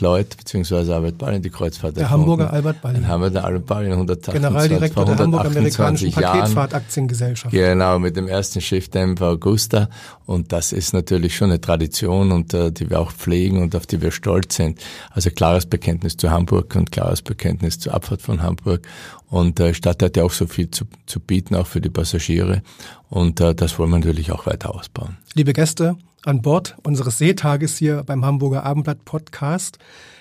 Lloyd 0.00 0.36
bzw. 0.36 0.92
Albert 0.92 1.18
Ballin 1.18 1.42
die 1.42 1.50
Kreuzfahrt 1.50 1.96
Der 1.96 2.10
Hamburger 2.10 2.52
Albert 2.52 2.82
Ballin. 2.82 3.02
Dann 3.02 3.10
haben 3.10 3.22
wir 3.22 3.30
den 3.30 3.42
Albert 3.42 3.66
Ballin 3.66 3.92
128 3.92 4.42
Generaldirektor 4.42 5.04
der 5.04 5.18
Hamburg-Amerikanischen 5.18 6.12
Paketfahrtaktiengesellschaft. 6.12 7.52
Genau, 7.52 7.98
mit 7.98 8.16
dem 8.16 8.28
ersten 8.28 8.60
Schiff 8.60 8.88
der 8.88 9.14
Augusta. 9.20 9.88
Und 10.26 10.52
das 10.52 10.72
ist 10.72 10.92
natürlich 10.92 11.36
schon 11.36 11.50
eine 11.50 11.60
Tradition 11.60 12.32
und 12.32 12.52
äh, 12.54 12.70
die 12.72 12.90
wir 12.90 13.00
auch 13.00 13.12
pflegen 13.12 13.62
und 13.62 13.74
auf 13.74 13.86
die 13.86 14.02
wir 14.02 14.10
stolz 14.10 14.56
sind. 14.56 14.80
Also 15.10 15.30
klares 15.30 15.66
Bekenntnis 15.66 16.16
zu 16.16 16.30
Hamburg 16.30 16.74
und 16.76 16.92
klares 16.92 17.22
Bekenntnis 17.22 17.78
zur 17.78 17.94
Abfahrt 17.94 18.22
von 18.22 18.42
Hamburg. 18.42 18.86
Und 19.30 19.58
äh, 19.60 19.74
Stadt 19.74 20.02
hat 20.02 20.16
ja 20.16 20.24
auch 20.24 20.30
so 20.30 20.46
viel 20.46 20.70
zu, 20.70 20.84
zu 21.06 21.20
bieten, 21.20 21.54
auch 21.56 21.66
für 21.66 21.80
die 21.80 21.90
Passagiere. 21.90 22.62
Und 23.08 23.40
äh, 23.40 23.54
das 23.54 23.78
wollen 23.78 23.90
wir 23.90 23.98
natürlich 23.98 24.30
auch 24.30 24.46
weiter 24.46 24.74
ausbauen. 24.74 25.16
Liebe 25.34 25.52
Gäste, 25.52 25.96
an 26.26 26.42
Bord 26.42 26.76
unseres 26.82 27.18
Seetages 27.18 27.76
hier 27.76 28.02
beim 28.04 28.24
Hamburger 28.24 28.64
Abendblatt 28.64 29.04
Podcast 29.04 29.78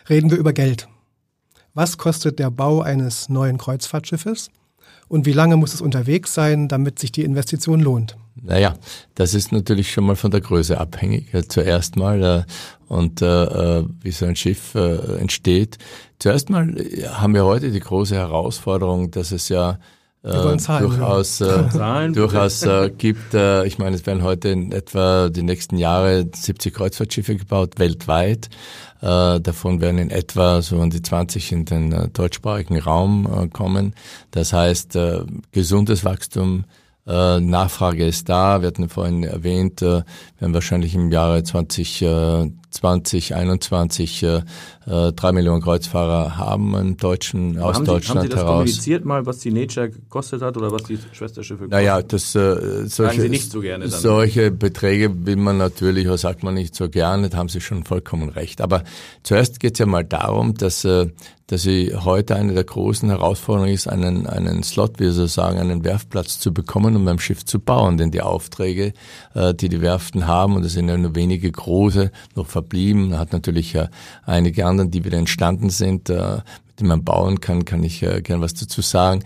reden 0.10 0.30
wir 0.30 0.38
über 0.38 0.54
Geld. 0.54 0.88
Was 1.74 1.98
kostet 1.98 2.40
der 2.40 2.52
Bau 2.52 2.82
eines 2.82 3.30
neuen 3.30 3.58
Kreuzfahrtschiffes? 3.58 4.50
Und 5.08 5.26
wie 5.26 5.32
lange 5.32 5.58
muss 5.58 5.74
es 5.74 5.82
unterwegs 5.82 6.34
sein, 6.34 6.68
damit 6.68 7.00
sich 7.00 7.12
die 7.12 7.24
Investition 7.24 7.80
lohnt? 7.80 8.18
Naja, 8.42 8.76
das 9.16 9.34
ist 9.34 9.52
natürlich 9.52 9.92
schon 9.92 10.06
mal 10.06 10.16
von 10.16 10.32
der 10.32 10.42
Größe 10.42 10.80
abhängig. 10.80 11.32
Zuerst 11.50 11.96
mal 11.96 12.24
äh, 12.24 12.44
und 12.88 13.22
äh, 13.22 13.44
äh, 13.80 13.86
wie 14.02 14.12
so 14.12 14.26
ein 14.26 14.36
Schiff 14.36 14.76
äh, 14.76 15.18
entsteht. 15.18 15.78
Zuerst 16.20 16.50
mal 16.50 16.76
haben 17.12 17.34
wir 17.34 17.46
heute 17.46 17.72
die 17.72 17.80
große 17.80 18.16
Herausforderung, 18.16 19.12
dass 19.12 19.32
es 19.32 19.50
ja 19.50 19.80
äh, 20.24 20.58
Zahlen, 20.58 20.88
durchaus, 20.88 21.42
äh, 21.42 21.70
Zahlen, 21.70 22.14
durchaus 22.14 22.64
äh, 22.64 22.90
gibt. 22.98 23.34
Äh, 23.34 23.66
ich 23.66 23.78
meine, 23.78 23.96
es 23.96 24.06
werden 24.06 24.24
heute 24.24 24.50
in 24.50 24.72
etwa 24.72 25.30
die 25.30 25.44
nächsten 25.44 25.78
Jahre 25.78 26.26
70 26.34 26.74
Kreuzfahrtschiffe 26.74 27.36
gebaut, 27.36 27.78
weltweit. 27.78 28.50
Äh, 29.02 29.42
davon 29.42 29.82
werden 29.82 29.98
in 29.98 30.10
etwa 30.10 30.62
so 30.62 30.80
an 30.80 30.90
die 30.90 31.02
20 31.02 31.52
in 31.52 31.66
den 31.66 31.92
äh, 31.92 32.08
deutschsprachigen 32.08 32.80
Raum 32.80 33.28
äh, 33.28 33.48
kommen. 33.50 33.96
Das 34.32 34.54
heißt, 34.54 34.96
äh, 34.96 35.24
gesundes 35.52 36.06
Wachstum, 36.06 36.64
äh, 37.06 37.40
Nachfrage 37.42 38.06
ist 38.06 38.30
da. 38.30 38.62
Wir 38.62 38.68
hatten 38.68 38.88
vorhin 38.88 39.24
erwähnt, 39.24 39.82
äh, 39.82 39.86
wir 39.86 40.06
werden 40.40 40.54
wahrscheinlich 40.54 40.96
im 40.96 41.12
Jahre 41.12 41.44
20, 41.44 42.02
äh, 42.02 42.50
2021 42.74 44.24
äh, 44.24 44.42
äh, 44.86 45.14
drei 45.14 45.32
Millionen 45.32 45.62
Kreuzfahrer 45.62 46.38
haben 46.38 46.76
im 46.76 46.98
deutschen, 46.98 47.58
aus 47.60 47.78
haben 47.78 47.86
Deutschland 47.86 48.06
Sie, 48.06 48.20
haben 48.20 48.24
Sie 48.24 48.30
das 48.30 48.40
heraus. 48.40 48.54
kommuniziert 48.54 49.06
mal, 49.06 49.26
was 49.26 49.40
die 49.40 49.52
Nature 49.52 49.90
gekostet 49.90 50.42
hat 50.42 50.58
oder 50.58 50.72
was 50.72 50.84
die 50.84 50.98
Schwesterschiffe 51.12 51.64
gekostet 51.64 51.72
Naja, 51.72 52.02
das, 52.02 52.36
äh, 52.36 52.88
solche, 52.88 53.22
Sie 53.22 53.30
nicht 53.30 53.52
so 53.52 53.62
gerne 53.62 53.88
solche 53.90 54.52
Beträge 54.52 55.26
will 55.26 55.36
man 55.36 55.58
natürlich, 55.58 56.08
oder 56.08 56.18
sagt 56.18 56.44
man 56.44 56.56
nicht 56.56 56.76
so 56.76 56.90
gerne, 56.90 57.30
da 57.30 57.38
haben 57.38 57.50
Sie 57.50 57.62
schon 57.62 57.84
vollkommen 57.84 58.30
recht. 58.30 58.60
Aber 58.60 58.84
zuerst 59.22 59.60
geht 59.60 59.74
es 59.74 59.80
ja 59.80 59.86
mal 59.86 60.04
darum, 60.04 60.56
dass 60.56 60.84
äh, 60.84 61.08
dass 61.48 61.64
sie 61.64 61.94
heute 61.96 62.36
eine 62.36 62.54
der 62.54 62.64
großen 62.64 63.10
Herausforderungen 63.10 63.74
ist, 63.74 63.88
einen, 63.88 64.28
einen 64.28 64.64
Slot, 64.64 65.00
wie 65.00 65.12
Sie 65.12 65.28
sagen, 65.28 65.60
einen 65.60 65.84
Werftplatz 65.84 66.40
zu 66.40 66.54
bekommen, 66.54 66.96
um 66.96 67.06
beim 67.06 67.20
Schiff 67.20 67.46
zu 67.46 67.60
bauen. 67.60 67.98
Denn 67.98 68.12
die 68.12 68.22
Aufträge, 68.22 68.94
äh, 69.36 69.54
die 69.54 69.70
die 69.70 69.82
Werften 69.82 70.26
haben, 70.26 70.56
und 70.56 70.66
es 70.66 70.74
sind 70.74 70.88
ja 70.88 70.98
nur 70.98 71.16
wenige 71.16 71.52
große 71.52 72.12
noch 72.36 72.48
verblieben, 72.64 73.20
hat 73.20 73.34
natürlich 73.34 73.76
äh, 73.76 73.88
einige 74.26 74.66
anderen, 74.66 74.90
die 74.90 75.04
wieder 75.04 75.18
entstanden 75.18 75.70
sind, 75.70 76.10
äh, 76.10 76.38
mit 76.66 76.80
denen 76.80 76.90
man 76.90 77.04
bauen 77.04 77.40
kann, 77.40 77.66
kann 77.66 77.84
ich 77.84 78.02
äh, 78.02 78.22
gern 78.22 78.42
was 78.42 78.56
dazu 78.56 78.82
sagen. 78.82 79.24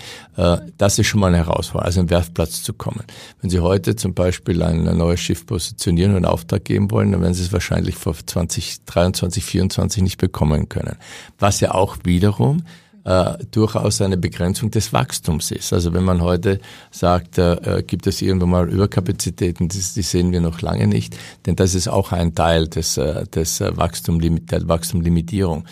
Das 0.78 1.00
ist 1.00 1.08
schon 1.08 1.20
mal 1.20 1.28
eine 1.28 1.38
Herausforderung, 1.38 1.86
also 1.86 2.00
einen 2.02 2.10
Werftplatz 2.10 2.62
zu 2.62 2.74
kommen. 2.74 3.04
Wenn 3.42 3.50
Sie 3.50 3.60
heute 3.60 3.96
zum 3.96 4.14
Beispiel 4.14 4.62
ein, 4.62 4.88
ein 4.88 4.98
neues 4.98 5.20
Schiff 5.20 5.46
positionieren 5.46 6.12
und 6.12 6.18
einen 6.18 6.26
Auftrag 6.26 6.66
geben 6.66 6.92
wollen, 6.92 7.12
dann 7.12 7.22
werden 7.22 7.34
Sie 7.34 7.44
es 7.44 7.54
wahrscheinlich 7.54 7.96
vor 7.96 8.14
2023, 8.14 8.86
2024 8.86 10.04
nicht 10.04 10.18
bekommen 10.18 10.70
können. 10.70 10.98
Was 11.40 11.60
ja 11.60 11.74
auch 11.74 11.98
wiederum 12.04 12.64
äh, 13.08 13.38
durchaus 13.52 14.02
eine 14.02 14.18
Begrenzung 14.18 14.70
des 14.70 14.92
Wachstums 14.92 15.52
ist. 15.52 15.72
Also 15.72 15.94
wenn 15.94 16.04
man 16.04 16.22
heute 16.22 16.60
sagt, 16.92 17.38
äh, 17.38 17.54
äh 17.78 17.84
gibt 17.84 18.06
es 18.06 18.22
irgendwo 18.22 18.48
mal 18.48 18.70
Überkapazitäten, 18.70 19.70
die, 19.70 19.78
die, 19.78 20.02
sehen 20.02 20.34
wir 20.34 20.42
noch 20.42 20.60
lange 20.62 20.88
nicht, 20.88 21.16
denn 21.46 21.56
das 21.56 21.74
ist 21.74 21.88
auch 21.88 22.12
ein 22.12 22.36
Teil 22.36 22.68
des, 22.68 22.98
äh, 22.98 23.26
des 23.28 23.62
äh, 23.62 23.78
Wachstum, 23.78 24.20
der 24.20 24.68
Wachstumlimitierung. 24.68 25.64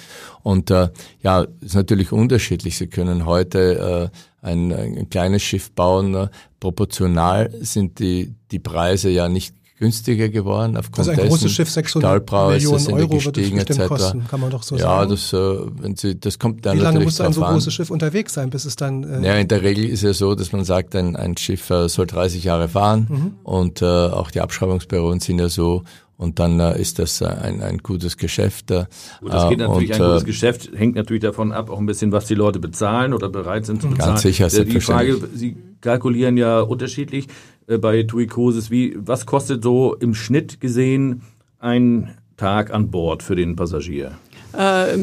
Und 0.44 0.72
äh, 0.72 0.90
ja, 1.22 1.46
ist 1.60 1.76
natürlich 1.76 2.14
unterschiedlich. 2.14 2.78
Sie 2.78 2.88
können 2.88 3.26
heute 3.26 4.12
äh, 4.42 4.48
ein, 4.48 4.72
ein 4.72 5.10
kleines 5.10 5.44
Schiff 5.44 5.72
bauen. 5.72 6.12
Ne? 6.12 6.30
Proportional 6.62 7.52
sind 7.60 8.00
die, 8.00 8.34
die 8.52 8.60
Preise 8.60 9.10
ja 9.10 9.28
nicht 9.28 9.56
günstiger 9.78 10.30
geworden 10.30 10.78
aufgrund 10.78 11.10
also 11.10 11.22
ein 11.22 11.28
großes 11.28 11.52
Schiff 11.52 11.70
600 11.70 12.32
Millionen 12.32 12.94
Euro 12.94 13.08
gestiegen, 13.10 13.58
wird 13.58 13.70
es 13.70 13.78
bestimmt 13.78 13.90
kosten, 13.90 14.28
kann 14.28 14.40
man 14.40 14.50
doch 14.50 14.64
so 14.64 14.76
ja, 14.76 14.84
sagen. 14.84 15.10
Ja, 15.10 15.16
das, 15.16 15.34
äh, 15.34 15.82
wenn 15.82 15.96
Sie, 15.96 16.20
das 16.20 16.40
kommt 16.40 16.66
dann 16.66 16.78
Wie 16.78 16.82
lange 16.82 17.02
muss 17.02 17.20
ein 17.20 17.34
so 17.34 17.42
großes 17.42 17.74
Schiff 17.74 17.90
unterwegs 17.90 18.34
sein, 18.34 18.50
bis 18.50 18.66
es 18.66 18.76
dann... 18.78 19.04
Äh 19.04 19.26
ja, 19.26 19.36
in 19.36 19.48
der 19.48 19.64
Regel 19.64 19.86
ist 19.86 20.00
es 20.00 20.04
ja 20.04 20.14
so, 20.14 20.36
dass 20.36 20.54
man 20.54 20.64
sagt, 20.64 20.96
ein, 20.96 21.16
ein 21.16 21.36
Schiff 21.36 21.70
äh, 21.70 21.90
soll 21.90 22.08
30 22.08 22.44
Jahre 22.44 22.70
fahren 22.70 23.08
mhm. 23.10 23.34
und 23.44 23.82
äh, 23.82 23.86
auch 23.86 24.32
die 24.32 24.40
Abschreibungsperioden 24.40 25.20
sind 25.20 25.40
ja 25.40 25.50
so 25.50 25.84
und 26.18 26.40
dann 26.40 26.60
äh, 26.60 26.80
ist 26.80 27.00
das 27.00 27.22
äh, 27.22 27.26
ein, 27.26 27.62
ein 27.62 27.80
gutes 27.80 28.18
Geschäft. 28.18 28.72
Äh, 28.72 28.86
Gut, 29.20 29.34
das 29.34 29.50
geht 29.50 29.60
natürlich, 29.60 29.90
und, 29.90 29.96
ein 29.96 30.08
gutes 30.08 30.24
äh, 30.24 30.26
Geschäft 30.26 30.70
hängt 30.74 30.96
natürlich 30.96 31.22
davon 31.22 31.52
ab, 31.52 31.70
auch 31.70 31.80
ein 31.80 31.86
bisschen, 31.86 32.12
was 32.12 32.26
die 32.26 32.36
Leute 32.36 32.60
bezahlen 32.60 33.14
oder 33.14 33.30
bereit 33.30 33.66
sind 33.66 33.82
zu 33.82 33.90
bezahlen. 33.90 34.12
Ganz 34.12 34.22
sicher, 34.22 34.48
Die 34.48 34.80
Frage, 34.80 35.18
Sie 35.34 35.58
kalkulieren 35.82 36.38
ja 36.38 36.62
unterschiedlich 36.62 37.28
äh, 37.68 37.78
bei 37.78 38.04
TUI 38.04 38.28
Cruises. 38.28 38.72
Wie, 38.72 38.96
was 38.98 39.26
kostet 39.26 39.64
so 39.64 39.96
im 39.96 40.14
Schnitt 40.14 40.60
gesehen 40.60 41.22
ein 41.60 42.18
Tag 42.38 42.74
an 42.74 42.92
Bord 42.92 43.24
für 43.24 43.36
den 43.36 43.56
Passagier? 43.56 44.18
Äh, 44.58 44.98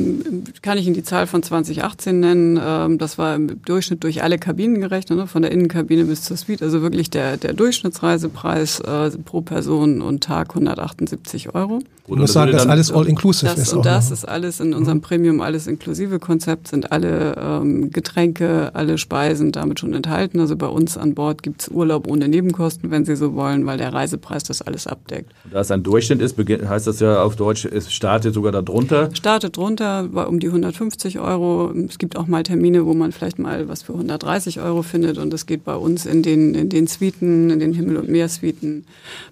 kann 0.62 0.78
ich 0.78 0.86
Ihnen 0.86 0.94
die 0.94 1.02
Zahl 1.02 1.26
von 1.26 1.42
2018 1.42 2.18
nennen. 2.18 2.60
Ähm, 2.62 2.98
das 2.98 3.18
war 3.18 3.34
im 3.34 3.62
Durchschnitt 3.64 4.02
durch 4.04 4.22
alle 4.22 4.38
Kabinen 4.38 4.80
gerechnet, 4.80 5.18
ne? 5.18 5.26
von 5.26 5.42
der 5.42 5.50
Innenkabine 5.50 6.04
bis 6.04 6.22
zur 6.22 6.36
Suite. 6.36 6.62
Also 6.62 6.82
wirklich 6.82 7.10
der, 7.10 7.36
der 7.36 7.52
Durchschnittsreisepreis 7.52 8.80
äh, 8.80 9.10
pro 9.24 9.42
Person 9.42 10.02
und 10.02 10.24
Tag 10.24 10.50
178 10.50 11.54
Euro. 11.54 11.80
Ich 12.08 12.16
muss 12.16 12.32
sagen, 12.32 12.50
dass 12.52 12.66
alles 12.66 12.90
all-inclusive 12.90 13.52
ist. 13.52 13.72
Und 13.72 13.86
das 13.86 14.10
ist 14.10 14.24
alles 14.24 14.58
in 14.58 14.74
unserem 14.74 14.98
mhm. 14.98 15.02
Premium, 15.02 15.40
alles 15.40 15.68
inklusive 15.68 16.18
Konzept, 16.18 16.68
sind 16.68 16.90
alle 16.90 17.36
ähm, 17.38 17.90
Getränke, 17.90 18.74
alle 18.74 18.98
Speisen 18.98 19.52
damit 19.52 19.78
schon 19.78 19.94
enthalten. 19.94 20.40
Also 20.40 20.56
bei 20.56 20.66
uns 20.66 20.98
an 20.98 21.14
Bord 21.14 21.42
gibt's 21.44 21.68
Urlaub 21.68 22.08
ohne 22.08 22.26
Nebenkosten, 22.26 22.90
wenn 22.90 23.04
Sie 23.04 23.14
so 23.14 23.34
wollen, 23.34 23.66
weil 23.66 23.78
der 23.78 23.92
Reisepreis 23.92 24.42
das 24.42 24.62
alles 24.62 24.88
abdeckt. 24.88 25.30
Da 25.50 25.60
es 25.60 25.70
ein 25.70 25.84
Durchschnitt 25.84 26.20
ist, 26.20 26.36
heißt 26.36 26.86
das 26.88 26.98
ja 26.98 27.22
auf 27.22 27.36
Deutsch, 27.36 27.64
es 27.66 27.92
startet 27.92 28.34
sogar 28.34 28.50
darunter. 28.50 29.08
Startet 29.42 29.56
drunter, 29.56 30.14
war 30.14 30.28
um 30.28 30.38
die 30.38 30.46
150 30.46 31.18
Euro. 31.18 31.72
Es 31.88 31.98
gibt 31.98 32.16
auch 32.16 32.28
mal 32.28 32.44
Termine, 32.44 32.86
wo 32.86 32.94
man 32.94 33.10
vielleicht 33.10 33.40
mal 33.40 33.68
was 33.68 33.82
für 33.82 33.92
130 33.92 34.60
Euro 34.60 34.82
findet 34.82 35.18
und 35.18 35.34
es 35.34 35.46
geht 35.46 35.64
bei 35.64 35.74
uns 35.74 36.06
in 36.06 36.22
den, 36.22 36.54
in 36.54 36.68
den 36.68 36.86
Suiten, 36.86 37.50
in 37.50 37.58
den 37.58 37.72
Himmel- 37.72 37.96
und 37.96 38.08
Meer-Suiten 38.08 38.84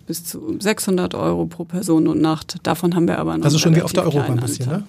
bis 0.09 0.25
zu 0.25 0.57
600 0.59 1.15
Euro 1.15 1.47
pro 1.47 1.63
Person 1.63 2.09
und 2.09 2.21
Nacht. 2.21 2.57
Davon 2.65 2.97
haben 2.97 3.07
wir 3.07 3.21
aber 3.21 3.39
noch 3.39 3.45
Also 3.45 3.59
schon 3.59 3.77
wie 3.77 3.83
auf 3.83 3.93
der 3.93 4.03
Europa 4.03 4.33
ein 4.33 4.41
bisschen, 4.41 4.67
ne? 4.67 4.83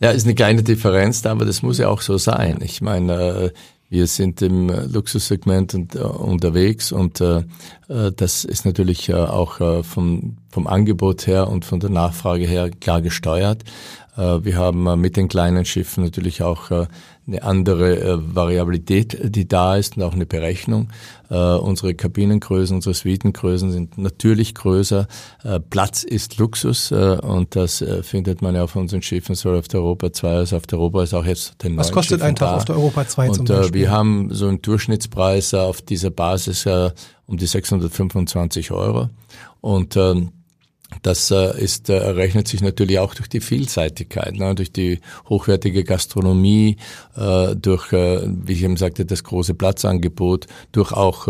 Ja. 0.00 0.10
ist 0.10 0.24
eine 0.24 0.34
kleine 0.34 0.64
Differenz 0.64 1.22
da, 1.22 1.30
aber 1.30 1.44
das 1.44 1.62
muss 1.62 1.78
ja 1.78 1.88
auch 1.88 2.00
so 2.00 2.18
sein. 2.18 2.58
Ich 2.64 2.80
meine, 2.80 3.12
äh, 3.12 3.50
wir 3.90 4.08
sind 4.08 4.42
im 4.42 4.72
Luxussegment 4.90 5.74
und, 5.74 5.94
uh, 5.94 6.08
unterwegs 6.08 6.90
und 6.92 7.22
das 7.88 8.44
ist 8.46 8.64
natürlich 8.64 9.12
auch 9.12 9.84
von 9.84 10.38
vom 10.52 10.66
Angebot 10.66 11.26
her 11.26 11.48
und 11.48 11.64
von 11.64 11.80
der 11.80 11.90
Nachfrage 11.90 12.46
her 12.46 12.70
klar 12.70 13.00
gesteuert. 13.00 13.64
Äh, 14.16 14.44
wir 14.44 14.56
haben 14.56 14.86
äh, 14.86 14.96
mit 14.96 15.16
den 15.16 15.28
kleinen 15.28 15.64
Schiffen 15.64 16.04
natürlich 16.04 16.42
auch 16.42 16.70
äh, 16.70 16.86
eine 17.26 17.42
andere 17.42 18.20
Variabilität, 18.34 19.16
die 19.22 19.46
da 19.46 19.76
ist 19.76 19.96
und 19.96 20.02
auch 20.02 20.12
eine 20.12 20.26
Berechnung. 20.26 20.88
Unsere 21.28 21.94
Kabinengrößen, 21.94 22.74
unsere 22.74 22.94
Suitengrößen 22.94 23.70
sind 23.70 23.96
natürlich 23.96 24.56
größer. 24.56 25.06
Platz 25.70 26.02
ist 26.02 26.36
Luxus 26.38 26.90
und 26.90 27.54
das 27.54 27.82
findet 28.02 28.42
man 28.42 28.56
ja 28.56 28.64
auf 28.64 28.74
unseren 28.74 29.02
Schiffen, 29.02 29.36
sowohl 29.36 29.60
auf 29.60 29.68
der 29.68 29.80
Europa 29.80 30.12
2 30.12 30.28
als 30.28 30.52
auf 30.52 30.66
der 30.66 30.80
Europa 30.80 31.04
ist 31.04 31.14
auch 31.14 31.24
jetzt 31.24 31.62
den 31.62 31.76
Was 31.76 31.92
kostet 31.92 32.18
Schiffen 32.18 32.26
ein 32.30 32.34
Tag 32.34 32.48
da. 32.48 32.56
auf 32.56 32.64
der 32.64 32.76
Europa 32.76 33.06
2 33.06 33.28
und, 33.28 33.34
zum 33.36 33.44
Beispiel? 33.46 33.80
Wir 33.82 33.90
haben 33.92 34.34
so 34.34 34.48
einen 34.48 34.60
Durchschnittspreis 34.60 35.54
auf 35.54 35.80
dieser 35.80 36.10
Basis 36.10 36.66
um 36.66 37.36
die 37.36 37.46
625 37.46 38.72
Euro 38.72 39.08
und 39.60 39.96
ähm, 39.96 40.32
das 41.02 41.30
äh, 41.30 41.58
ist, 41.58 41.88
äh, 41.88 41.94
rechnet 41.94 42.48
sich 42.48 42.60
natürlich 42.60 42.98
auch 42.98 43.14
durch 43.14 43.28
die 43.28 43.40
Vielseitigkeit, 43.40 44.34
ne, 44.34 44.54
durch 44.54 44.72
die 44.72 45.00
hochwertige 45.28 45.84
Gastronomie, 45.84 46.76
äh, 47.16 47.56
durch, 47.56 47.92
wie 47.92 48.52
ich 48.52 48.62
eben 48.62 48.76
sagte, 48.76 49.04
das 49.04 49.24
große 49.24 49.54
Platzangebot, 49.54 50.46
durch 50.72 50.92
auch 50.92 51.28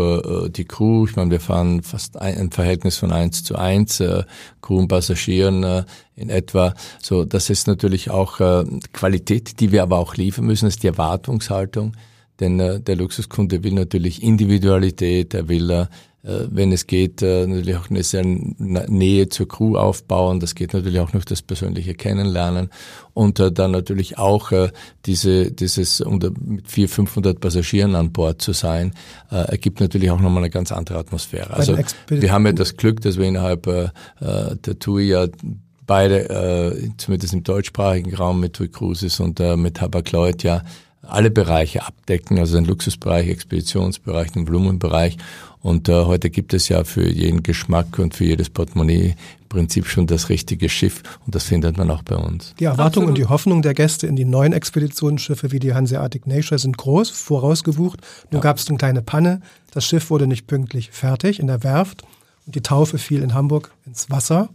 die 0.49 0.65
Crew. 0.65 1.05
Ich 1.07 1.15
meine, 1.15 1.31
wir 1.31 1.39
fahren 1.39 1.83
fast 1.83 2.17
ein, 2.17 2.51
Verhältnis 2.51 2.97
von 2.97 3.11
eins 3.11 3.43
zu 3.43 3.55
eins, 3.55 4.01
Crew 4.61 4.79
und 4.79 4.87
Passagieren 4.87 5.85
in 6.15 6.29
etwa. 6.29 6.73
So, 7.01 7.25
das 7.25 7.49
ist 7.49 7.67
natürlich 7.67 8.09
auch 8.09 8.37
Qualität, 8.93 9.59
die 9.59 9.71
wir 9.71 9.83
aber 9.83 9.97
auch 9.97 10.15
liefern 10.15 10.45
müssen, 10.45 10.67
ist 10.67 10.83
die 10.83 10.87
Erwartungshaltung. 10.87 11.93
Denn 12.39 12.59
äh, 12.59 12.79
der 12.79 12.95
Luxuskunde 12.95 13.63
will 13.63 13.73
natürlich 13.73 14.23
Individualität, 14.23 15.33
er 15.33 15.47
will 15.47 15.69
äh, 15.69 15.85
äh, 16.23 16.47
wenn 16.49 16.71
es 16.71 16.87
geht, 16.87 17.21
äh, 17.21 17.45
natürlich 17.45 17.75
auch 17.75 17.89
eine 17.89 18.01
sehr 18.01 18.23
Nähe 18.23 19.27
zur 19.27 19.45
Crew 19.45 19.75
aufbauen. 19.75 20.39
Das 20.39 20.55
geht 20.55 20.73
natürlich 20.73 20.99
auch 21.01 21.11
durch 21.11 21.25
das 21.25 21.41
persönliche 21.41 21.95
Kennenlernen 21.95 22.69
und 23.13 23.41
äh, 23.41 23.51
dann 23.51 23.71
natürlich 23.71 24.17
auch 24.17 24.51
diese, 25.05 25.51
dieses 25.51 25.99
unter 25.99 26.31
mit 26.39 26.69
400, 26.69 26.95
500 26.95 27.39
Passagieren 27.41 27.95
an 27.95 28.11
Bord 28.11 28.41
zu 28.41 28.53
sein, 28.53 28.93
ergibt 29.29 29.79
natürlich 29.79 30.11
auch 30.11 30.19
nochmal 30.19 30.43
eine 30.43 30.49
ganz 30.49 30.71
andere 30.71 30.97
Atmosphäre. 30.99 31.51
Also 31.51 31.77
wir 32.07 32.31
haben 32.31 32.45
ja 32.45 32.53
das 32.53 32.77
Glück, 32.77 33.01
dass 33.01 33.17
wir 33.17 33.25
innerhalb 33.25 33.63
der 33.63 34.79
TUI 34.79 35.09
ja 35.09 35.27
beide, 35.85 36.93
zumindest 36.97 37.33
im 37.33 37.43
deutschsprachigen 37.43 38.15
Raum 38.15 38.39
mit 38.39 38.53
TUI 38.53 38.69
Cruises 38.69 39.19
und 39.19 39.39
mit 39.57 39.81
Hapag-Lloyd 39.81 40.43
ja 40.43 40.63
alle 41.03 41.31
Bereiche 41.31 41.85
abdecken, 41.85 42.39
also 42.39 42.55
den 42.55 42.65
Luxusbereich, 42.65 43.27
Expeditionsbereich, 43.27 44.31
den 44.31 44.45
Blumenbereich 44.45 45.17
und 45.63 45.87
äh, 45.87 46.03
heute 46.05 46.29
gibt 46.29 46.53
es 46.53 46.67
ja 46.67 46.83
für 46.83 47.09
jeden 47.09 47.41
Geschmack 47.41 47.97
und 47.97 48.13
für 48.15 48.25
jedes 48.25 48.49
Portemonnaie 48.49 49.15
im 49.41 49.47
Prinzip 49.47 49.87
schon 49.87 50.07
das 50.07 50.27
richtige 50.27 50.67
Schiff 50.67 51.03
und 51.25 51.33
das 51.35 51.45
findet 51.45 51.77
man 51.77 51.89
auch 51.89 52.03
bei 52.03 52.15
uns. 52.15 52.53
Die 52.59 52.65
Erwartung 52.65 53.03
Absolut. 53.03 53.09
und 53.09 53.17
die 53.17 53.25
Hoffnung 53.27 53.61
der 53.61 53.73
Gäste 53.73 54.05
in 54.05 54.17
die 54.17 54.25
neuen 54.25 54.51
Expeditionsschiffe 54.51 55.53
wie 55.53 55.59
die 55.59 55.73
Hanseatic 55.73 56.27
Nature 56.27 56.59
sind 56.59 56.77
groß, 56.77 57.09
vorausgewucht. 57.11 58.01
Nun 58.29 58.39
ja. 58.39 58.43
gab 58.43 58.57
es 58.57 58.67
eine 58.67 58.77
kleine 58.77 59.01
Panne. 59.01 59.41
Das 59.71 59.85
Schiff 59.85 60.09
wurde 60.09 60.27
nicht 60.27 60.47
pünktlich 60.47 60.91
fertig 60.91 61.39
in 61.39 61.47
der 61.47 61.63
Werft 61.63 62.03
und 62.45 62.55
die 62.55 62.61
Taufe 62.61 62.97
fiel 62.97 63.21
in 63.21 63.33
Hamburg 63.33 63.71
ins 63.85 64.09
Wasser. 64.09 64.49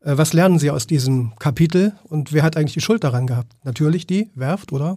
Äh, 0.00 0.16
was 0.16 0.32
lernen 0.32 0.58
Sie 0.58 0.70
aus 0.70 0.86
diesem 0.86 1.32
Kapitel 1.38 1.92
und 2.04 2.32
wer 2.32 2.42
hat 2.42 2.56
eigentlich 2.56 2.72
die 2.72 2.80
Schuld 2.80 3.04
daran 3.04 3.26
gehabt? 3.26 3.52
Natürlich 3.64 4.06
die 4.06 4.30
Werft, 4.34 4.72
oder? 4.72 4.96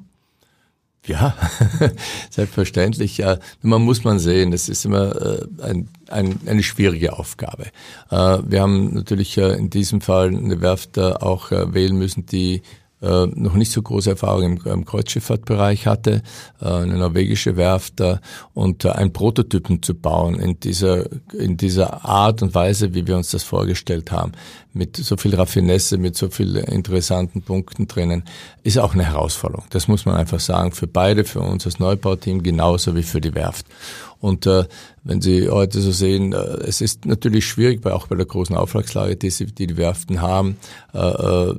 Ja, 1.07 1.35
selbstverständlich. 2.29 3.17
Ja, 3.17 3.39
man 3.61 3.81
muss 3.81 4.03
man 4.03 4.19
sehen, 4.19 4.53
es 4.53 4.69
ist 4.69 4.85
immer 4.85 5.15
äh, 5.15 5.47
ein, 5.63 5.89
ein, 6.09 6.39
eine 6.45 6.61
schwierige 6.61 7.17
Aufgabe. 7.17 7.65
Äh, 8.11 8.39
wir 8.45 8.61
haben 8.61 8.93
natürlich 8.93 9.35
äh, 9.37 9.53
in 9.53 9.71
diesem 9.71 10.01
Fall 10.01 10.27
eine 10.27 10.61
Werft 10.61 10.97
äh, 10.97 11.13
auch 11.13 11.51
äh, 11.51 11.73
wählen 11.73 11.97
müssen, 11.97 12.27
die 12.27 12.61
äh, 13.01 13.25
noch 13.25 13.55
nicht 13.55 13.71
so 13.71 13.81
große 13.81 14.11
Erfahrung 14.11 14.43
im, 14.43 14.65
im 14.65 14.85
Kreuzschifffahrtbereich 14.85 15.87
hatte, 15.87 16.21
äh, 16.61 16.65
eine 16.65 16.97
norwegische 16.97 17.57
Werft 17.57 17.99
äh, 17.99 18.17
und 18.53 18.85
äh, 18.85 18.89
ein 18.89 19.11
Prototypen 19.13 19.81
zu 19.81 19.95
bauen 19.95 20.39
in 20.39 20.59
dieser, 20.59 21.07
in 21.33 21.57
dieser 21.57 22.05
Art 22.05 22.41
und 22.41 22.53
Weise, 22.53 22.93
wie 22.93 23.07
wir 23.07 23.17
uns 23.17 23.31
das 23.31 23.43
vorgestellt 23.43 24.11
haben, 24.11 24.33
mit 24.73 24.97
so 24.97 25.17
viel 25.17 25.35
Raffinesse, 25.35 25.97
mit 25.97 26.15
so 26.15 26.29
viel 26.29 26.55
interessanten 26.57 27.41
Punkten 27.41 27.87
drinnen, 27.87 28.23
ist 28.63 28.77
auch 28.77 28.93
eine 28.93 29.05
Herausforderung. 29.05 29.65
Das 29.71 29.87
muss 29.87 30.05
man 30.05 30.15
einfach 30.15 30.39
sagen, 30.39 30.71
für 30.71 30.87
beide, 30.87 31.23
für 31.23 31.41
uns 31.41 31.65
als 31.65 31.79
Neubauteam 31.79 32.43
genauso 32.43 32.95
wie 32.95 33.03
für 33.03 33.19
die 33.19 33.35
Werft. 33.35 33.65
Und 34.21 34.45
äh, 34.45 34.65
wenn 35.03 35.19
Sie 35.19 35.49
heute 35.49 35.81
so 35.81 35.91
sehen, 35.91 36.31
äh, 36.31 36.37
es 36.37 36.79
ist 36.79 37.05
natürlich 37.05 37.45
schwierig, 37.45 37.81
bei, 37.81 37.91
auch 37.91 38.07
bei 38.07 38.15
der 38.15 38.27
großen 38.27 38.55
Auftragslage, 38.55 39.15
die, 39.15 39.31
sie, 39.31 39.47
die 39.47 39.65
die 39.67 39.77
Werften 39.77 40.21
haben, 40.21 40.57
äh, 40.93 40.99
äh, 40.99 41.55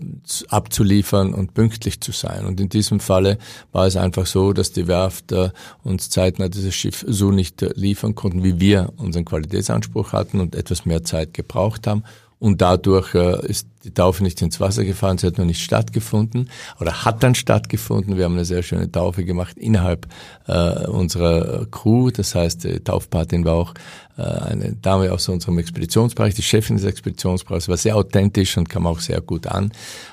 abzuliefern 0.48 1.34
und 1.34 1.54
pünktlich 1.54 2.00
zu 2.00 2.12
sein. 2.12 2.46
Und 2.46 2.60
in 2.60 2.68
diesem 2.68 3.00
Falle 3.00 3.38
war 3.72 3.86
es 3.86 3.96
einfach 3.96 4.26
so, 4.26 4.52
dass 4.52 4.70
die 4.70 4.86
Werft 4.86 5.32
äh, 5.32 5.50
uns 5.82 6.08
zeitnah 6.08 6.48
dieses 6.48 6.74
Schiff 6.74 7.04
so 7.06 7.32
nicht 7.32 7.62
äh, 7.62 7.70
liefern 7.74 8.14
konnten, 8.14 8.44
wie 8.44 8.60
wir 8.60 8.92
unseren 8.96 9.24
Qualitätsanspruch 9.24 10.12
hatten 10.12 10.38
und 10.38 10.54
etwas 10.54 10.86
mehr 10.86 11.02
Zeit 11.02 11.34
gebraucht 11.34 11.88
haben. 11.88 12.04
Und 12.42 12.60
dadurch 12.60 13.14
äh, 13.14 13.46
ist 13.46 13.68
die 13.84 13.94
Taufe 13.94 14.24
nicht 14.24 14.42
ins 14.42 14.58
Wasser 14.58 14.84
gefahren, 14.84 15.16
sie 15.16 15.28
hat 15.28 15.38
noch 15.38 15.44
nicht 15.44 15.62
stattgefunden 15.62 16.50
oder 16.80 17.04
hat 17.04 17.22
dann 17.22 17.36
stattgefunden. 17.36 18.16
Wir 18.16 18.24
haben 18.24 18.32
eine 18.32 18.44
sehr 18.44 18.64
schöne 18.64 18.90
Taufe 18.90 19.24
gemacht 19.24 19.56
innerhalb 19.56 20.08
äh, 20.48 20.88
unserer 20.88 21.66
Crew. 21.66 22.10
Das 22.10 22.34
heißt, 22.34 22.64
die 22.64 22.80
Taufpatin 22.80 23.44
war 23.44 23.54
auch 23.54 23.74
äh, 24.18 24.22
eine 24.22 24.72
Dame 24.72 25.12
aus 25.12 25.28
unserem 25.28 25.60
Expeditionsbereich, 25.60 26.34
die 26.34 26.42
Chefin 26.42 26.74
des 26.78 26.84
Expeditionsbereichs, 26.84 27.68
war 27.68 27.76
sehr 27.76 27.94
authentisch 27.94 28.56
und 28.56 28.68
kam 28.68 28.88
auch 28.88 28.98
sehr 28.98 29.20
gut 29.20 29.46
an. 29.46 29.70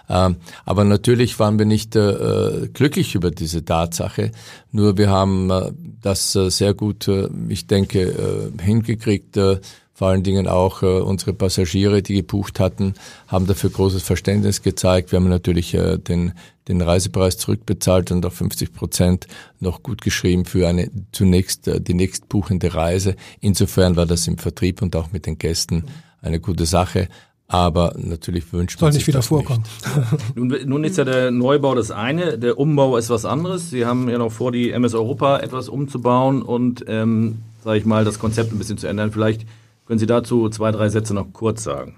Ähm, 0.07 0.35
aber 0.65 0.83
natürlich 0.83 1.39
waren 1.39 1.57
wir 1.57 1.65
nicht 1.65 1.95
äh, 1.95 2.69
glücklich 2.71 3.15
über 3.15 3.31
diese 3.31 3.65
Tatsache. 3.65 4.33
Nur 4.71 4.99
wir 4.99 5.09
haben 5.09 5.49
äh, 5.49 5.71
das 5.99 6.35
äh, 6.35 6.51
sehr 6.51 6.75
gut, 6.75 7.07
äh, 7.07 7.27
ich 7.47 7.65
denke, 7.65 8.01
äh, 8.01 8.61
hingekriegt, 8.61 9.35
äh, 9.35 9.59
vor 9.99 10.07
allen 10.07 10.23
Dingen 10.23 10.47
auch 10.47 10.81
äh, 10.81 10.85
unsere 10.85 11.33
Passagiere, 11.33 12.01
die 12.01 12.13
gebucht 12.13 12.61
hatten, 12.61 12.93
haben 13.27 13.47
dafür 13.47 13.69
großes 13.69 14.01
Verständnis 14.01 14.61
gezeigt. 14.61 15.11
Wir 15.11 15.17
haben 15.17 15.27
natürlich 15.27 15.73
äh, 15.73 15.97
den, 15.97 16.31
den 16.69 16.79
Reisepreis 16.79 17.37
zurückbezahlt 17.37 18.09
und 18.13 18.25
auf 18.25 18.33
50 18.35 18.71
Prozent 18.71 19.27
noch 19.59 19.83
gut 19.83 20.01
geschrieben 20.01 20.45
für 20.45 20.69
eine 20.69 20.89
zunächst 21.11 21.67
äh, 21.67 21.81
die 21.81 21.95
nächstbuchende 21.95 22.73
Reise. 22.73 23.17
Insofern 23.41 23.97
war 23.97 24.05
das 24.05 24.25
im 24.29 24.37
Vertrieb 24.37 24.81
und 24.81 24.95
auch 24.95 25.11
mit 25.11 25.25
den 25.25 25.37
Gästen 25.37 25.83
eine 26.21 26.39
gute 26.39 26.65
Sache. 26.65 27.09
Aber 27.49 27.93
natürlich 27.97 28.53
wünscht 28.53 28.79
man 28.79 28.93
Soll 28.93 28.99
nicht 28.99 29.07
wieder 29.07 29.21
vorkommen. 29.21 29.65
nun, 30.35 30.55
nun 30.63 30.85
ist 30.85 30.97
ja 30.97 31.03
der 31.03 31.29
Neubau 31.29 31.75
das 31.75 31.91
eine, 31.91 32.37
der 32.37 32.57
Umbau 32.57 32.95
ist 32.95 33.09
was 33.09 33.25
anderes. 33.25 33.69
Sie 33.69 33.85
haben 33.85 34.07
ja 34.07 34.17
noch 34.17 34.31
vor, 34.31 34.53
die 34.53 34.71
MS 34.71 34.93
Europa 34.93 35.39
etwas 35.39 35.67
umzubauen 35.67 36.41
und, 36.41 36.85
ähm, 36.87 37.39
sage 37.65 37.79
ich 37.79 37.85
mal, 37.85 38.05
das 38.05 38.17
Konzept 38.17 38.53
ein 38.53 38.59
bisschen 38.59 38.77
zu 38.77 38.87
ändern. 38.87 39.11
Vielleicht 39.11 39.45
können 39.89 39.97
Sie 39.97 40.05
dazu 40.05 40.47
zwei, 40.49 40.71
drei 40.71 40.87
Sätze 40.89 41.15
noch 41.15 41.33
kurz 41.33 41.63
sagen? 41.63 41.95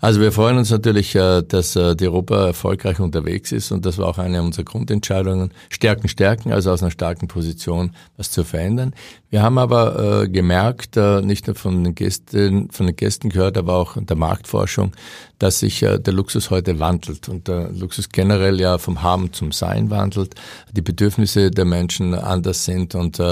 Also 0.00 0.20
wir 0.20 0.30
freuen 0.30 0.58
uns 0.58 0.70
natürlich, 0.70 1.14
äh, 1.14 1.42
dass 1.42 1.74
äh, 1.74 1.96
die 1.96 2.06
Europa 2.06 2.46
erfolgreich 2.46 3.00
unterwegs 3.00 3.50
ist 3.52 3.72
und 3.72 3.84
das 3.84 3.98
war 3.98 4.06
auch 4.06 4.18
eine 4.18 4.42
unserer 4.42 4.64
Grundentscheidungen. 4.64 5.52
Stärken, 5.70 6.08
stärken, 6.08 6.52
also 6.52 6.70
aus 6.70 6.82
einer 6.82 6.90
starken 6.90 7.26
Position 7.26 7.92
was 8.16 8.30
zu 8.30 8.44
verändern. 8.44 8.94
Wir 9.30 9.42
haben 9.42 9.58
aber 9.58 10.22
äh, 10.22 10.28
gemerkt, 10.28 10.96
nicht 10.96 11.46
nur 11.46 11.56
von 11.56 11.84
den 11.84 11.94
Gästen, 11.94 12.70
von 12.70 12.86
den 12.86 12.96
Gästen 12.96 13.28
gehört, 13.28 13.58
aber 13.58 13.74
auch 13.76 13.96
der 14.00 14.16
Marktforschung, 14.16 14.92
dass 15.38 15.58
sich 15.60 15.80
der 15.80 16.12
Luxus 16.14 16.50
heute 16.50 16.80
wandelt 16.80 17.28
und 17.28 17.46
der 17.46 17.70
Luxus 17.70 18.08
generell 18.08 18.58
ja 18.58 18.78
vom 18.78 19.02
Haben 19.02 19.32
zum 19.34 19.52
Sein 19.52 19.90
wandelt, 19.90 20.34
die 20.72 20.80
Bedürfnisse 20.80 21.50
der 21.50 21.66
Menschen 21.66 22.14
anders 22.14 22.64
sind 22.64 22.94
und 22.94 23.22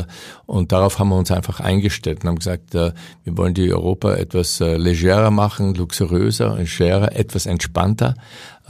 und 0.45 0.71
darauf 0.71 0.99
haben 0.99 1.09
wir 1.09 1.17
uns 1.17 1.31
einfach 1.31 1.61
eingestellt 1.61 2.23
und 2.23 2.29
haben 2.29 2.39
gesagt, 2.39 2.75
wir 2.75 2.93
wollen 3.25 3.55
die 3.55 3.73
Europa 3.73 4.15
etwas 4.15 4.61
legerer 4.61 5.31
machen, 5.31 5.75
luxuriöser, 6.39 6.57
legerer, 6.57 7.17
etwas 7.17 7.47
entspannter 7.47 8.15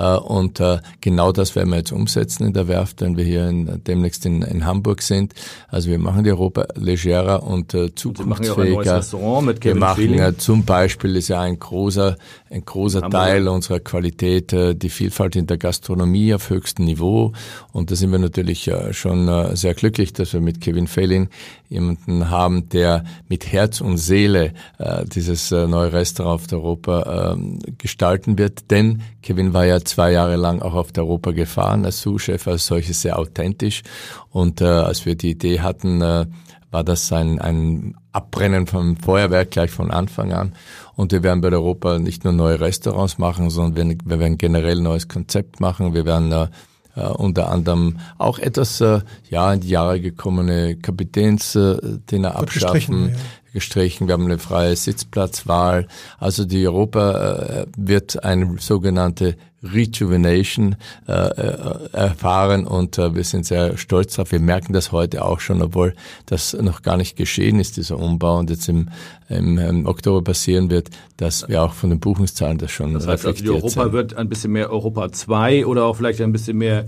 und 0.05 0.61
äh, 0.61 0.79
genau 1.01 1.33
das 1.33 1.57
werden 1.57 1.71
wir 1.71 1.79
jetzt 1.79 1.93
umsetzen 1.93 2.47
in 2.47 2.53
der 2.53 2.69
Werft, 2.69 3.01
wenn 3.01 3.17
wir 3.17 3.25
hier 3.25 3.49
in, 3.49 3.83
demnächst 3.85 4.27
in, 4.27 4.43
in 4.43 4.67
Hamburg 4.67 5.03
sind. 5.03 5.35
Also 5.69 5.91
wir 5.91 5.99
machen 5.99 6.25
die 6.25 6.31
Europa 6.31 6.67
legerer 6.75 7.43
und 7.43 7.73
äh, 7.75 7.95
zukunftsfähiger. 7.95 9.03
Und 9.13 9.65
wir 9.65 9.75
machen 9.75 10.19
äh, 10.19 10.37
zum 10.37 10.65
Beispiel 10.65 11.17
ist 11.17 11.29
ja 11.29 11.41
ein 11.41 11.59
großer, 11.59 12.17
ein 12.51 12.65
großer 12.65 13.09
Teil 13.09 13.49
unserer 13.49 13.81
Qualität 13.81 14.53
äh, 14.53 14.75
die 14.75 14.91
Vielfalt 14.91 15.37
in 15.37 15.47
der 15.47 15.57
Gastronomie 15.57 16.35
auf 16.35 16.51
höchstem 16.51 16.85
Niveau. 16.85 17.33
Und 17.73 17.91
da 17.91 17.97
sind 17.97 18.13
wir 18.13 18.19
natürlich 18.19 18.69
äh, 18.69 18.93
schon 18.93 19.29
äh, 19.29 19.57
sehr 19.57 19.75
glücklich, 19.75 20.13
dass 20.13 20.33
wir 20.33 20.41
mit 20.41 20.61
Kevin 20.61 20.87
Fellin 20.87 21.29
jemanden 21.69 22.31
haben, 22.31 22.69
der 22.69 23.05
mit 23.29 23.51
Herz 23.51 23.81
und 23.81 23.99
Seele 23.99 24.53
äh, 24.79 25.05
dieses 25.05 25.51
äh, 25.53 25.67
neue 25.67 25.93
Restaurant 25.93 26.41
auf 26.43 26.47
der 26.47 26.59
Europa 26.59 27.35
äh, 27.35 27.73
gestalten 27.79 28.39
wird. 28.39 28.71
Denn 28.71 29.03
Kevin 29.23 29.53
war 29.53 29.67
ja 29.67 29.81
zwei 29.87 30.13
Jahre 30.13 30.37
lang 30.37 30.63
auch 30.63 30.75
auf 30.75 30.93
der 30.93 31.05
Europa 31.05 31.33
gefahren 31.33 31.85
als 31.85 32.01
Sous-Chef, 32.03 32.47
als 32.47 32.67
solches 32.67 33.03
sehr 33.03 33.19
authentisch. 33.19 33.83
Und 34.31 34.61
äh, 34.61 34.65
als 34.65 35.07
wir 35.07 35.15
die 35.15 35.31
Idee 35.31 35.61
hatten, 35.61 36.03
äh, 36.03 36.27
war 36.71 36.85
das 36.85 37.13
ein, 37.13 37.41
ein 37.41 37.95
Abbrennen 38.13 38.67
vom 38.67 38.97
Feuerwerk 38.97 39.51
gleich 39.51 39.71
von 39.71 39.91
Anfang 39.91 40.33
an. 40.33 40.53
Und 40.95 41.13
wir 41.13 41.23
werden 41.23 41.41
bei 41.41 41.51
der 41.51 41.61
Europa 41.61 41.99
nicht 41.99 42.25
nur 42.25 42.33
neue 42.33 42.61
Restaurants 42.61 43.19
machen, 43.19 43.51
sondern 43.51 43.91
wir, 43.91 43.99
wir 44.05 44.19
werden 44.19 44.39
generell 44.39 44.79
ein 44.79 44.83
neues 44.83 45.09
Konzept 45.09 45.61
machen. 45.61 45.95
Wir 45.95 46.05
werden 46.05 46.33
äh, 46.33 46.49
äh, 46.97 47.07
unter 47.09 47.51
anderem 47.51 47.99
auch 48.19 48.39
etwas 48.39 48.81
äh, 48.81 49.01
ja 49.29 49.53
in 49.53 49.61
die 49.61 49.69
Jahre 49.69 50.01
gekommene 50.01 50.77
Kapitänsdinner 50.77 52.31
äh, 52.31 52.33
abschaffen. 52.33 53.11
Ja. 53.11 53.17
Gestrichen. 53.53 54.07
Wir 54.07 54.13
haben 54.13 54.27
eine 54.27 54.39
freie 54.39 54.77
Sitzplatzwahl. 54.77 55.89
Also 56.19 56.45
die 56.45 56.67
Europa 56.69 57.63
äh, 57.63 57.67
wird 57.75 58.23
eine 58.23 58.57
sogenannte 58.59 59.39
Rejuvenation 59.73 60.77
äh, 61.09 61.13
äh, 61.13 61.89
erfahren 61.93 62.67
und 62.67 62.99
äh, 62.99 63.15
wir 63.15 63.25
sind 63.25 63.47
sehr 63.47 63.77
stolz 63.77 64.15
darauf. 64.15 64.33
Wir 64.33 64.41
merken 64.41 64.73
das 64.73 64.93
heute 64.93 65.25
auch 65.25 65.41
schon, 65.41 65.63
obwohl 65.63 65.95
das 66.27 66.55
noch 66.55 66.83
gar 66.83 66.97
nicht 66.97 67.17
geschehen 67.17 67.61
ist, 67.61 67.77
dieser 67.77 67.99
Umbau 67.99 68.39
und 68.39 68.51
jetzt 68.51 68.69
im, 68.69 68.89
im, 69.29 69.59
im 69.59 69.87
Oktober 69.87 70.23
passieren 70.23 70.71
wird, 70.71 70.91
dass 71.17 71.49
wir 71.49 71.63
auch 71.63 71.73
von 71.73 71.91
den 71.91 72.01
Buchungszahlen 72.01 72.59
das 72.59 72.71
schon 72.71 72.95
Das 72.95 73.07
heißt, 73.07 73.27
also 73.27 73.43
die 73.43 73.51
Europa 73.51 73.69
sind. 73.69 73.93
wird 73.93 74.15
ein 74.17 74.29
bisschen 74.29 74.53
mehr 74.53 74.71
Europa 74.71 75.13
2 75.13 75.67
oder 75.67 75.85
auch 75.85 75.97
vielleicht 75.97 76.21
ein 76.21 76.33
bisschen 76.33 76.59
mehr 76.59 76.85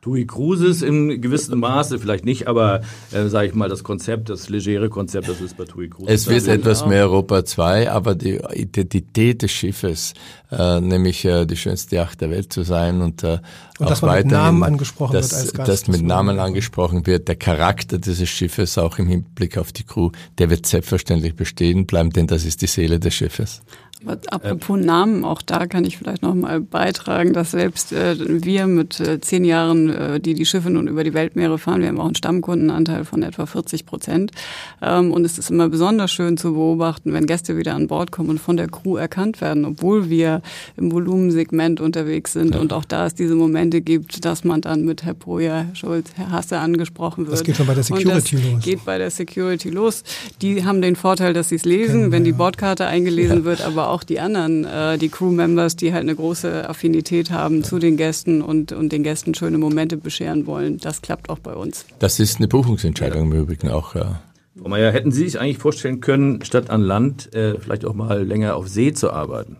TUI 0.00 0.26
Cruises 0.26 0.80
in 0.80 1.20
gewissem 1.20 1.60
Maße, 1.60 1.98
vielleicht 1.98 2.24
nicht, 2.24 2.48
aber 2.48 2.80
äh, 3.12 3.26
sage 3.26 3.48
ich 3.48 3.54
mal, 3.54 3.68
das 3.68 3.84
Konzept, 3.84 4.30
das 4.30 4.48
legere 4.48 4.88
Konzept, 4.88 5.28
das 5.28 5.40
ist 5.42 5.58
bei 5.58 5.64
TUI 5.64 5.90
Cruises. 5.90 6.22
Es 6.22 6.28
wird 6.28 6.48
etwas 6.48 6.86
mehr 6.86 7.04
Europa 7.04 7.44
2, 7.44 7.90
aber 7.90 8.14
die 8.14 8.40
Identität 8.54 9.42
des 9.42 9.50
Schiffes, 9.50 10.14
äh, 10.50 10.80
nämlich 10.80 11.24
äh, 11.26 11.44
die 11.44 11.56
schönste 11.56 11.96
Yacht 11.96 12.22
der 12.22 12.30
Welt 12.30 12.50
zu 12.50 12.62
sein 12.62 13.02
und, 13.02 13.22
äh, 13.24 13.40
und 13.78 13.86
auch 13.86 13.90
dass 13.90 14.00
man 14.00 14.16
mit 14.16 14.26
Namen 14.26 14.62
angesprochen 14.62 15.12
dass, 15.12 15.32
wird 15.32 15.40
als 15.40 15.52
Gast. 15.52 15.68
Dass 15.68 15.88
mit 15.88 16.02
Namen 16.02 16.38
angesprochen 16.38 17.06
wird, 17.06 17.28
der 17.28 17.36
Charakter 17.36 17.98
dieses 17.98 18.28
Schiffes 18.30 18.78
auch 18.78 18.98
im 18.98 19.06
Hinblick 19.06 19.58
auf 19.58 19.70
die 19.70 19.84
Crew, 19.84 20.10
der 20.38 20.48
wird 20.48 20.64
selbstverständlich 20.64 21.34
bestehen 21.36 21.84
bleiben, 21.84 22.10
denn 22.10 22.26
das 22.26 22.46
ist 22.46 22.62
die 22.62 22.68
Seele 22.68 23.00
des 23.00 23.12
Schiffes. 23.14 23.60
Apropos 24.06 24.78
äh, 24.78 24.82
Namen, 24.82 25.24
auch 25.24 25.42
da 25.42 25.66
kann 25.66 25.84
ich 25.84 25.98
vielleicht 25.98 26.22
noch 26.22 26.34
mal 26.34 26.60
beitragen, 26.60 27.34
dass 27.34 27.50
selbst 27.50 27.92
äh, 27.92 28.16
wir 28.18 28.66
mit 28.66 28.98
äh, 28.98 29.20
zehn 29.20 29.44
Jahren, 29.44 29.90
äh, 29.90 30.20
die 30.20 30.34
die 30.34 30.46
Schiffe 30.46 30.70
nun 30.70 30.88
über 30.88 31.04
die 31.04 31.12
Weltmeere 31.12 31.58
fahren, 31.58 31.82
wir 31.82 31.88
haben 31.88 32.00
auch 32.00 32.06
einen 32.06 32.14
Stammkundenanteil 32.14 33.04
von 33.04 33.22
etwa 33.22 33.44
40 33.44 33.84
Prozent. 33.84 34.32
Ähm, 34.80 35.12
und 35.12 35.24
es 35.24 35.38
ist 35.38 35.50
immer 35.50 35.68
besonders 35.68 36.10
schön 36.10 36.38
zu 36.38 36.54
beobachten, 36.54 37.12
wenn 37.12 37.26
Gäste 37.26 37.58
wieder 37.58 37.74
an 37.74 37.88
Bord 37.88 38.10
kommen 38.10 38.30
und 38.30 38.38
von 38.40 38.56
der 38.56 38.68
Crew 38.68 38.96
erkannt 38.96 39.42
werden, 39.42 39.66
obwohl 39.66 40.08
wir 40.08 40.40
im 40.78 40.90
Volumensegment 40.92 41.80
unterwegs 41.80 42.32
sind 42.32 42.54
ja. 42.54 42.60
und 42.60 42.72
auch 42.72 42.86
da 42.86 43.06
es 43.06 43.14
diese 43.14 43.34
Momente 43.34 43.82
gibt, 43.82 44.24
dass 44.24 44.44
man 44.44 44.62
dann 44.62 44.84
mit 44.84 45.04
Herr 45.04 45.14
Poja, 45.14 45.66
Herr 45.66 45.74
Schulz, 45.74 46.10
Herr 46.16 46.30
Hasse 46.30 46.58
angesprochen 46.58 47.26
wird. 47.26 47.34
Das 47.34 47.44
geht 47.44 47.56
schon 47.56 47.66
bei 47.66 47.74
der 47.74 47.84
Security 47.84 48.36
los. 48.36 48.64
geht 48.64 48.84
bei 48.86 48.96
der 48.96 49.10
Security 49.10 49.68
los. 49.68 50.04
Die 50.40 50.64
haben 50.64 50.80
den 50.80 50.96
Vorteil, 50.96 51.34
dass 51.34 51.50
sie 51.50 51.56
es 51.56 51.66
lesen, 51.66 51.92
Kennen 51.92 52.12
wenn 52.12 52.24
die 52.24 52.32
Bordkarte 52.32 52.86
eingelesen 52.86 53.38
ja. 53.38 53.44
wird, 53.44 53.60
aber 53.60 53.89
auch 53.90 54.02
die 54.02 54.20
anderen, 54.20 54.64
äh, 54.64 54.98
die 54.98 55.08
Crewmembers, 55.08 55.76
die 55.76 55.92
halt 55.92 56.02
eine 56.02 56.14
große 56.14 56.68
Affinität 56.68 57.30
haben 57.30 57.62
zu 57.62 57.78
den 57.78 57.96
Gästen 57.96 58.42
und, 58.42 58.72
und 58.72 58.92
den 58.92 59.02
Gästen 59.02 59.34
schöne 59.34 59.58
Momente 59.58 59.96
bescheren 59.96 60.46
wollen. 60.46 60.78
Das 60.78 61.02
klappt 61.02 61.28
auch 61.28 61.38
bei 61.38 61.54
uns. 61.54 61.84
Das 61.98 62.20
ist 62.20 62.38
eine 62.38 62.48
Buchungsentscheidung 62.48 63.32
im 63.32 63.38
Übrigen 63.38 63.68
auch. 63.68 63.94
Ja. 63.94 64.22
Frau 64.58 64.68
Mayer, 64.68 64.92
hätten 64.92 65.12
Sie 65.12 65.24
sich 65.24 65.40
eigentlich 65.40 65.58
vorstellen 65.58 66.00
können, 66.00 66.44
statt 66.44 66.70
an 66.70 66.82
Land 66.82 67.34
äh, 67.34 67.58
vielleicht 67.58 67.84
auch 67.84 67.94
mal 67.94 68.22
länger 68.22 68.56
auf 68.56 68.68
See 68.68 68.92
zu 68.92 69.10
arbeiten? 69.10 69.56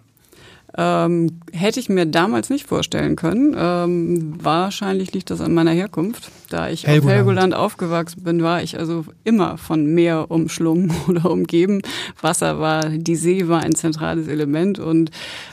Ähm, 0.82 1.40
hätte 1.52 1.78
ich 1.78 1.90
mir 1.90 2.06
damals 2.06 2.48
nicht 2.48 2.66
vorstellen 2.66 3.14
können. 3.14 3.54
Ähm, 3.54 4.32
wahrscheinlich 4.42 5.12
liegt 5.12 5.28
das 5.28 5.42
an 5.42 5.52
meiner 5.52 5.72
Herkunft. 5.72 6.30
Da 6.48 6.70
ich 6.70 6.86
Helgoland. 6.86 7.04
auf 7.04 7.10
Helgoland 7.12 7.54
aufgewachsen 7.54 8.24
bin, 8.24 8.42
war 8.42 8.62
ich 8.62 8.78
also 8.78 9.04
immer 9.22 9.58
von 9.58 9.84
Meer 9.84 10.30
umschlungen 10.30 10.90
oder 11.08 11.30
umgeben. 11.30 11.82
Wasser 12.22 12.58
war, 12.60 12.88
die 12.88 13.14
See 13.14 13.46
war 13.46 13.60
ein 13.60 13.74
zentrales 13.74 14.26
Element 14.26 14.78
und 14.78 15.10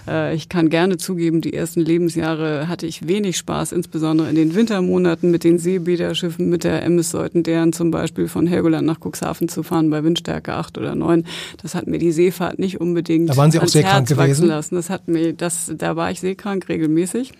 äh, 0.07 0.33
ich 0.33 0.47
kann 0.47 0.69
gerne 0.69 0.97
zugeben, 0.97 1.41
die 1.41 1.53
ersten 1.53 1.81
Lebensjahre 1.81 2.69
hatte 2.69 2.87
ich 2.87 3.07
wenig 3.07 3.37
Spaß, 3.37 3.73
insbesondere 3.73 4.29
in 4.29 4.35
den 4.35 4.55
Wintermonaten 4.55 5.29
mit 5.29 5.43
den 5.43 5.59
Seebäderschiffen, 5.59 6.49
mit 6.49 6.63
der 6.63 6.83
MS 6.83 7.11
Seutendern 7.11 7.73
zum 7.73 7.91
Beispiel 7.91 8.29
von 8.29 8.47
Helgoland 8.47 8.87
nach 8.87 8.99
Cuxhaven 8.99 9.49
zu 9.49 9.61
fahren 9.61 9.89
bei 9.89 10.03
Windstärke 10.05 10.53
8 10.53 10.77
oder 10.77 10.95
9. 10.95 11.25
Das 11.61 11.75
hat 11.75 11.87
mir 11.87 11.99
die 11.99 12.13
Seefahrt 12.13 12.59
nicht 12.59 12.79
unbedingt 12.79 13.29
da 13.29 13.37
waren 13.37 13.51
Sie 13.51 13.59
auch 13.59 13.67
sehr 13.67 13.83
krank 13.83 14.07
gewesen. 14.07 14.47
lassen. 14.47 14.75
Das 14.75 14.89
hat 14.89 15.07
mir, 15.07 15.16
das, 15.33 15.71
da 15.75 15.95
war 15.95 16.11
ich 16.11 16.19
seekrank 16.19 16.69
regelmäßig. 16.69 17.33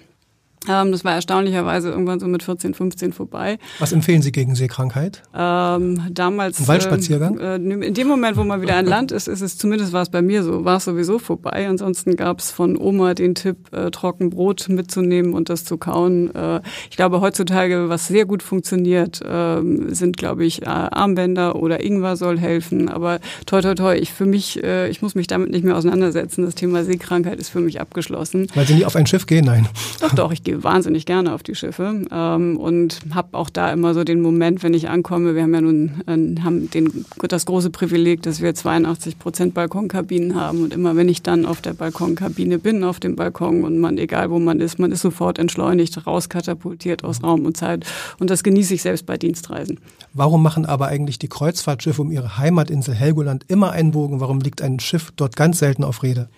Ähm, 0.69 0.91
das 0.91 1.05
war 1.05 1.13
erstaunlicherweise 1.13 1.89
irgendwann 1.89 2.19
so 2.19 2.27
mit 2.27 2.43
14, 2.43 2.73
15 2.73 3.13
vorbei. 3.13 3.57
Was 3.79 3.91
empfehlen 3.91 4.21
Sie 4.21 4.31
gegen 4.31 4.55
Seekrankheit? 4.55 5.23
Ähm, 5.35 6.01
damals. 6.11 6.59
Ein 6.59 6.67
Waldspaziergang? 6.67 7.39
Äh, 7.39 7.55
in 7.55 7.93
dem 7.93 8.07
Moment, 8.07 8.37
wo 8.37 8.43
man 8.43 8.61
wieder 8.61 8.75
an 8.75 8.85
Land 8.85 9.11
ist, 9.11 9.27
ist 9.27 9.41
es 9.41 9.57
zumindest 9.57 9.93
war 9.93 10.01
es 10.01 10.09
bei 10.09 10.21
mir 10.21 10.43
so, 10.43 10.65
war 10.65 10.77
es 10.77 10.85
sowieso 10.85 11.19
vorbei. 11.19 11.67
Ansonsten 11.67 12.15
gab 12.15 12.39
es 12.39 12.51
von 12.51 12.77
Oma 12.77 13.13
den 13.13 13.35
Tipp, 13.35 13.71
äh, 13.71 13.91
Trockenbrot 13.91 14.69
mitzunehmen 14.69 15.33
und 15.33 15.49
das 15.49 15.63
zu 15.63 15.77
kauen. 15.77 16.33
Äh, 16.35 16.61
ich 16.89 16.97
glaube, 16.97 17.21
heutzutage, 17.21 17.89
was 17.89 18.07
sehr 18.07 18.25
gut 18.25 18.43
funktioniert, 18.43 19.21
äh, 19.21 19.61
sind, 19.89 20.17
glaube 20.17 20.45
ich, 20.45 20.63
äh, 20.63 20.65
Armbänder 20.65 21.55
oder 21.55 21.83
Ingwer 21.83 22.15
soll 22.17 22.39
helfen. 22.39 22.89
Aber 22.89 23.19
toi, 23.45 23.61
toi, 23.61 23.75
toi, 23.75 23.95
ich 23.95 24.11
für 24.11 24.25
mich, 24.25 24.63
äh, 24.63 24.89
ich 24.89 25.01
muss 25.01 25.15
mich 25.15 25.27
damit 25.27 25.51
nicht 25.51 25.63
mehr 25.63 25.77
auseinandersetzen. 25.77 26.43
Das 26.43 26.55
Thema 26.55 26.83
Seekrankheit 26.83 27.39
ist 27.39 27.49
für 27.49 27.61
mich 27.61 27.79
abgeschlossen. 27.79 28.47
Weil 28.55 28.65
Sie 28.65 28.75
nie 28.75 28.85
auf 28.85 28.95
ein 28.95 29.05
Schiff 29.05 29.25
gehen? 29.25 29.45
Nein. 29.45 29.67
Doch, 30.01 30.13
doch, 30.13 30.31
ich 30.31 30.43
gehe 30.43 30.56
wahnsinnig 30.63 31.05
gerne 31.05 31.33
auf 31.33 31.43
die 31.43 31.55
Schiffe 31.55 32.05
ähm, 32.11 32.57
und 32.57 32.99
habe 33.13 33.37
auch 33.37 33.49
da 33.49 33.71
immer 33.71 33.93
so 33.93 34.03
den 34.03 34.21
Moment, 34.21 34.63
wenn 34.63 34.73
ich 34.73 34.89
ankomme, 34.89 35.35
wir 35.35 35.43
haben 35.43 35.53
ja 35.53 35.61
nun 35.61 36.01
äh, 36.07 36.41
haben 36.41 36.69
den, 36.71 37.05
das 37.27 37.45
große 37.45 37.69
Privileg, 37.69 38.21
dass 38.21 38.41
wir 38.41 38.53
82 38.53 39.19
Prozent 39.19 39.53
Balkonkabinen 39.53 40.35
haben 40.35 40.63
und 40.63 40.73
immer 40.73 40.95
wenn 40.95 41.09
ich 41.09 41.21
dann 41.21 41.45
auf 41.45 41.61
der 41.61 41.73
Balkonkabine 41.73 42.59
bin, 42.59 42.83
auf 42.83 42.99
dem 42.99 43.15
Balkon 43.15 43.63
und 43.63 43.79
man, 43.79 43.97
egal 43.97 44.29
wo 44.29 44.39
man 44.39 44.59
ist, 44.59 44.79
man 44.79 44.91
ist 44.91 45.01
sofort 45.01 45.39
entschleunigt, 45.39 46.05
rauskatapultiert 46.05 47.03
aus 47.03 47.23
Raum 47.23 47.45
und 47.45 47.57
Zeit 47.57 47.85
und 48.19 48.29
das 48.29 48.43
genieße 48.43 48.73
ich 48.73 48.81
selbst 48.81 49.05
bei 49.05 49.17
Dienstreisen. 49.17 49.79
Warum 50.13 50.41
machen 50.43 50.65
aber 50.65 50.87
eigentlich 50.87 51.19
die 51.19 51.27
Kreuzfahrtschiffe 51.27 52.01
um 52.01 52.11
ihre 52.11 52.37
Heimatinsel 52.37 52.93
Helgoland 52.93 53.45
immer 53.47 53.71
einen 53.71 53.91
Bogen? 53.91 54.19
Warum 54.19 54.39
liegt 54.39 54.61
ein 54.61 54.79
Schiff 54.79 55.11
dort 55.15 55.35
ganz 55.35 55.59
selten 55.59 55.83
auf 55.83 56.03
Rede? 56.03 56.29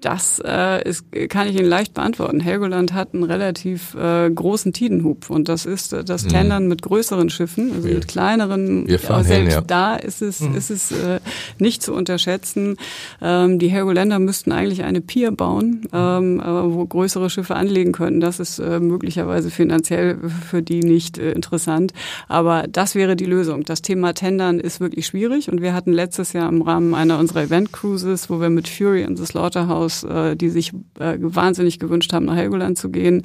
Das 0.00 0.40
äh, 0.44 0.88
ist, 0.88 1.06
kann 1.28 1.48
ich 1.48 1.56
Ihnen 1.56 1.68
leicht 1.68 1.94
beantworten. 1.94 2.40
Helgoland 2.40 2.92
hat 2.92 3.14
einen 3.14 3.24
relativ 3.24 3.94
äh, 3.94 4.30
großen 4.30 4.72
Tidenhub 4.72 5.28
und 5.30 5.48
das 5.48 5.66
ist 5.66 5.92
äh, 5.92 6.04
das 6.04 6.24
mhm. 6.24 6.28
Tendern 6.28 6.68
mit 6.68 6.82
größeren 6.82 7.30
Schiffen, 7.30 7.72
also 7.72 7.88
wir, 7.88 7.94
mit 7.94 8.06
kleineren. 8.06 8.86
Wir 8.86 8.98
fahren 8.98 9.24
selbst 9.24 9.54
hin, 9.54 9.60
ja. 9.60 9.60
da 9.60 9.96
ist 9.96 10.22
es, 10.22 10.40
mhm. 10.40 10.54
ist 10.54 10.70
es 10.70 10.92
äh, 10.92 11.18
nicht 11.58 11.82
zu 11.82 11.94
unterschätzen. 11.94 12.76
Ähm, 13.20 13.58
die 13.58 13.68
Helgoländer 13.68 14.18
müssten 14.18 14.52
eigentlich 14.52 14.84
eine 14.84 15.00
Pier 15.00 15.32
bauen, 15.32 15.88
ähm, 15.92 16.40
wo 16.44 16.86
größere 16.86 17.28
Schiffe 17.28 17.56
anlegen 17.56 17.92
könnten. 17.92 18.20
Das 18.20 18.38
ist 18.38 18.58
äh, 18.60 18.78
möglicherweise 18.78 19.50
finanziell 19.50 20.18
für 20.48 20.62
die 20.62 20.80
nicht 20.80 21.18
äh, 21.18 21.32
interessant, 21.32 21.92
aber 22.28 22.66
das 22.68 22.94
wäre 22.94 23.16
die 23.16 23.26
Lösung. 23.26 23.64
Das 23.64 23.82
Thema 23.82 24.12
Tendern 24.12 24.60
ist 24.60 24.80
wirklich 24.80 25.06
schwierig 25.06 25.50
und 25.50 25.60
wir 25.60 25.74
hatten 25.74 25.92
letztes 25.92 26.34
Jahr 26.34 26.48
im 26.48 26.62
Rahmen 26.62 26.94
einer 26.94 27.18
unserer 27.18 27.42
Event 27.42 27.72
Cruises, 27.72 28.30
wo 28.30 28.40
wir 28.40 28.50
mit 28.50 28.68
Fury 28.68 29.02
and 29.02 29.18
the 29.18 29.26
Slaughterhouse 29.26 29.77
aus, 29.78 30.04
äh, 30.04 30.36
die 30.36 30.48
sich 30.48 30.72
äh, 30.98 31.16
wahnsinnig 31.18 31.78
gewünscht 31.78 32.12
haben, 32.12 32.26
nach 32.26 32.36
Helgoland 32.36 32.76
zu 32.78 32.90
gehen, 32.90 33.22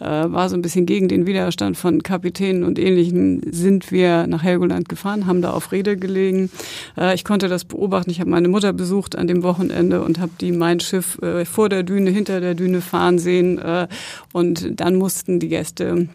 äh, 0.00 0.04
war 0.04 0.48
so 0.48 0.54
ein 0.54 0.62
bisschen 0.62 0.86
gegen 0.86 1.08
den 1.08 1.26
Widerstand 1.26 1.76
von 1.76 2.02
Kapitänen 2.02 2.64
und 2.64 2.78
Ähnlichen, 2.78 3.42
sind 3.50 3.90
wir 3.92 4.26
nach 4.26 4.42
Helgoland 4.42 4.88
gefahren, 4.88 5.26
haben 5.26 5.42
da 5.42 5.50
auf 5.50 5.72
Rede 5.72 5.96
gelegen. 5.96 6.50
Äh, 6.96 7.14
ich 7.14 7.24
konnte 7.24 7.48
das 7.48 7.64
beobachten. 7.64 8.10
Ich 8.10 8.20
habe 8.20 8.30
meine 8.30 8.48
Mutter 8.48 8.72
besucht 8.72 9.16
an 9.16 9.26
dem 9.26 9.42
Wochenende 9.42 10.02
und 10.02 10.20
habe 10.20 10.32
die 10.40 10.52
mein 10.52 10.80
Schiff 10.80 11.18
äh, 11.22 11.44
vor 11.44 11.68
der 11.68 11.82
Düne, 11.82 12.10
hinter 12.10 12.40
der 12.40 12.54
Düne 12.54 12.80
fahren 12.80 13.18
sehen. 13.18 13.58
Äh, 13.58 13.88
und 14.32 14.80
dann 14.80 14.96
mussten 14.96 15.40
die 15.40 15.48
Gäste 15.48 16.08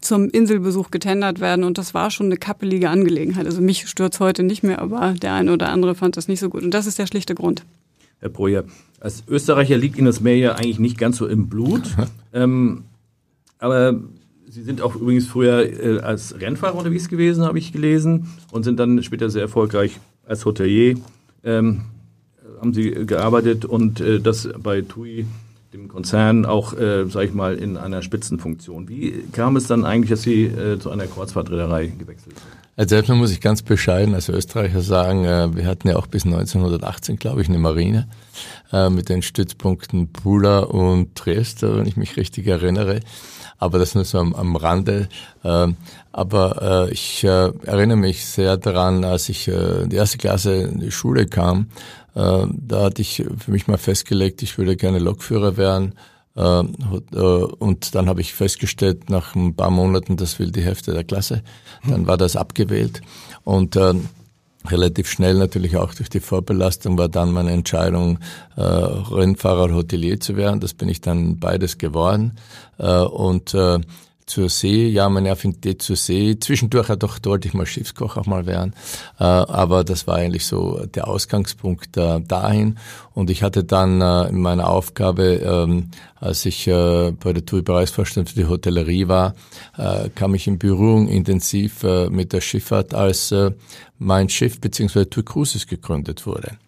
zum 0.00 0.30
Inselbesuch 0.30 0.90
getendert 0.90 1.40
werden 1.40 1.64
und 1.64 1.78
das 1.78 1.94
war 1.94 2.10
schon 2.10 2.26
eine 2.26 2.36
kappelige 2.36 2.90
Angelegenheit. 2.90 3.46
Also 3.46 3.60
mich 3.60 3.88
stört's 3.88 4.20
heute 4.20 4.42
nicht 4.42 4.62
mehr, 4.62 4.80
aber 4.80 5.14
der 5.20 5.34
eine 5.34 5.52
oder 5.52 5.70
andere 5.70 5.94
fand 5.94 6.16
das 6.16 6.28
nicht 6.28 6.40
so 6.40 6.48
gut 6.48 6.62
und 6.62 6.72
das 6.72 6.86
ist 6.86 6.98
der 6.98 7.06
schlichte 7.06 7.34
Grund. 7.34 7.64
Herr 8.20 8.28
Projer, 8.28 8.64
als 9.00 9.24
Österreicher 9.26 9.78
liegt 9.78 9.96
Ihnen 9.96 10.06
das 10.06 10.20
Meer 10.20 10.36
ja 10.36 10.52
eigentlich 10.52 10.78
nicht 10.78 10.98
ganz 10.98 11.16
so 11.16 11.26
im 11.26 11.48
Blut. 11.48 11.82
ähm, 12.32 12.84
aber 13.58 13.98
Sie 14.48 14.62
sind 14.62 14.82
auch 14.82 14.96
übrigens 14.96 15.26
früher 15.26 15.62
äh, 15.62 16.00
als 16.00 16.40
Rennfahrer 16.40 16.74
unterwegs 16.74 17.08
gewesen, 17.08 17.44
habe 17.44 17.58
ich 17.58 17.72
gelesen, 17.72 18.28
und 18.50 18.64
sind 18.64 18.80
dann 18.80 19.02
später 19.02 19.30
sehr 19.30 19.42
erfolgreich 19.42 20.00
als 20.26 20.44
Hotelier. 20.44 20.96
Ähm, 21.44 21.82
haben 22.60 22.74
Sie 22.74 22.90
gearbeitet 22.90 23.64
und 23.64 24.00
äh, 24.00 24.20
das 24.20 24.48
bei 24.58 24.82
TUI, 24.82 25.24
dem 25.72 25.88
Konzern, 25.88 26.44
auch, 26.44 26.76
äh, 26.76 27.06
sage 27.08 27.26
ich 27.26 27.32
mal, 27.32 27.54
in 27.54 27.76
einer 27.76 28.02
Spitzenfunktion. 28.02 28.88
Wie 28.88 29.22
kam 29.32 29.56
es 29.56 29.66
dann 29.68 29.84
eigentlich, 29.84 30.10
dass 30.10 30.22
Sie 30.22 30.44
äh, 30.44 30.78
zu 30.78 30.90
einer 30.90 31.06
Kreuzfahrtreederei 31.06 31.86
gewechselt 31.86 32.36
sind? 32.38 32.59
Also 32.80 32.96
erstmal 32.96 33.18
muss 33.18 33.30
ich 33.30 33.42
ganz 33.42 33.60
bescheiden 33.60 34.14
als 34.14 34.30
Österreicher 34.30 34.80
sagen, 34.80 35.26
äh, 35.26 35.54
wir 35.54 35.66
hatten 35.66 35.88
ja 35.88 35.96
auch 35.96 36.06
bis 36.06 36.24
1918, 36.24 37.18
glaube 37.18 37.42
ich, 37.42 37.48
eine 37.50 37.58
Marine 37.58 38.08
äh, 38.72 38.88
mit 38.88 39.10
den 39.10 39.20
Stützpunkten 39.20 40.10
Pula 40.10 40.60
und 40.60 41.14
Trieste, 41.14 41.76
wenn 41.76 41.84
ich 41.84 41.98
mich 41.98 42.16
richtig 42.16 42.46
erinnere. 42.46 43.00
Aber 43.58 43.78
das 43.78 43.94
nur 43.94 44.06
so 44.06 44.16
am, 44.16 44.32
am 44.32 44.56
Rande. 44.56 45.10
Ähm, 45.44 45.76
aber 46.10 46.86
äh, 46.88 46.92
ich 46.94 47.22
erinnere 47.22 47.98
mich 47.98 48.24
sehr 48.24 48.56
daran, 48.56 49.04
als 49.04 49.28
ich 49.28 49.46
in 49.48 49.90
die 49.90 49.96
erste 49.96 50.16
Klasse 50.16 50.54
in 50.54 50.80
die 50.80 50.90
Schule 50.90 51.26
kam, 51.26 51.66
da 52.14 52.82
hatte 52.82 53.02
ich 53.02 53.24
für 53.38 53.50
mich 53.52 53.68
mal 53.68 53.78
festgelegt, 53.78 54.42
ich 54.42 54.58
würde 54.58 54.74
gerne 54.74 54.98
Lokführer 54.98 55.56
werden. 55.56 55.94
Ähm, 56.40 56.74
äh, 57.12 57.18
und 57.18 57.94
dann 57.94 58.08
habe 58.08 58.22
ich 58.22 58.32
festgestellt, 58.32 59.10
nach 59.10 59.34
ein 59.34 59.54
paar 59.54 59.70
Monaten, 59.70 60.16
das 60.16 60.38
will 60.38 60.50
die 60.50 60.62
Hälfte 60.62 60.92
der 60.92 61.04
Klasse. 61.04 61.42
Dann 61.86 62.06
war 62.06 62.16
das 62.16 62.34
abgewählt. 62.34 63.02
Und 63.44 63.76
äh, 63.76 63.94
relativ 64.66 65.10
schnell 65.10 65.34
natürlich 65.34 65.76
auch 65.76 65.94
durch 65.94 66.08
die 66.08 66.20
Vorbelastung 66.20 66.96
war 66.96 67.08
dann 67.08 67.32
meine 67.32 67.52
Entscheidung, 67.52 68.18
äh, 68.56 68.62
Rennfahrer 68.62 69.74
Hotelier 69.74 70.18
zu 70.18 70.36
werden. 70.36 70.60
Das 70.60 70.72
bin 70.72 70.88
ich 70.88 71.02
dann 71.02 71.38
beides 71.38 71.76
geworden. 71.76 72.36
Äh, 72.78 73.00
und 73.00 73.52
äh, 73.54 73.80
zur 74.30 74.48
See, 74.48 74.86
ja, 74.86 75.08
meine 75.08 75.32
Affinität 75.32 75.82
zur 75.82 75.96
See. 75.96 76.38
Zwischendurch 76.38 76.88
hat 76.88 77.02
doch 77.02 77.18
wollte 77.24 77.48
ich 77.48 77.54
mal 77.54 77.66
Schiffskoch 77.66 78.16
auch 78.16 78.26
mal 78.26 78.46
werden, 78.46 78.74
äh, 79.18 79.24
aber 79.24 79.82
das 79.82 80.06
war 80.06 80.16
eigentlich 80.16 80.46
so 80.46 80.86
der 80.86 81.08
Ausgangspunkt 81.08 81.96
äh, 81.96 82.20
dahin. 82.20 82.78
Und 83.12 83.28
ich 83.28 83.42
hatte 83.42 83.64
dann 83.64 84.00
äh, 84.00 84.28
in 84.28 84.40
meiner 84.40 84.70
Aufgabe, 84.70 85.24
ähm, 85.24 85.90
als 86.20 86.44
ich 86.44 86.66
bei 86.66 87.32
der 87.32 87.46
TUI 87.46 87.62
Bereichsvorstand 87.62 88.28
für 88.28 88.34
die 88.34 88.46
Hotellerie 88.46 89.08
war, 89.08 89.34
kam 90.14 90.34
ich 90.34 90.46
in 90.46 90.58
Berührung 90.58 91.08
intensiv 91.08 91.82
mit 92.10 92.34
der 92.34 92.42
Schifffahrt, 92.42 92.92
als 92.92 93.34
mein 93.98 94.28
Schiff 94.28 94.60
bzw. 94.60 95.06
TUI 95.06 95.22
Cruises 95.22 95.66
gegründet 95.66 96.26
wurde. 96.26 96.58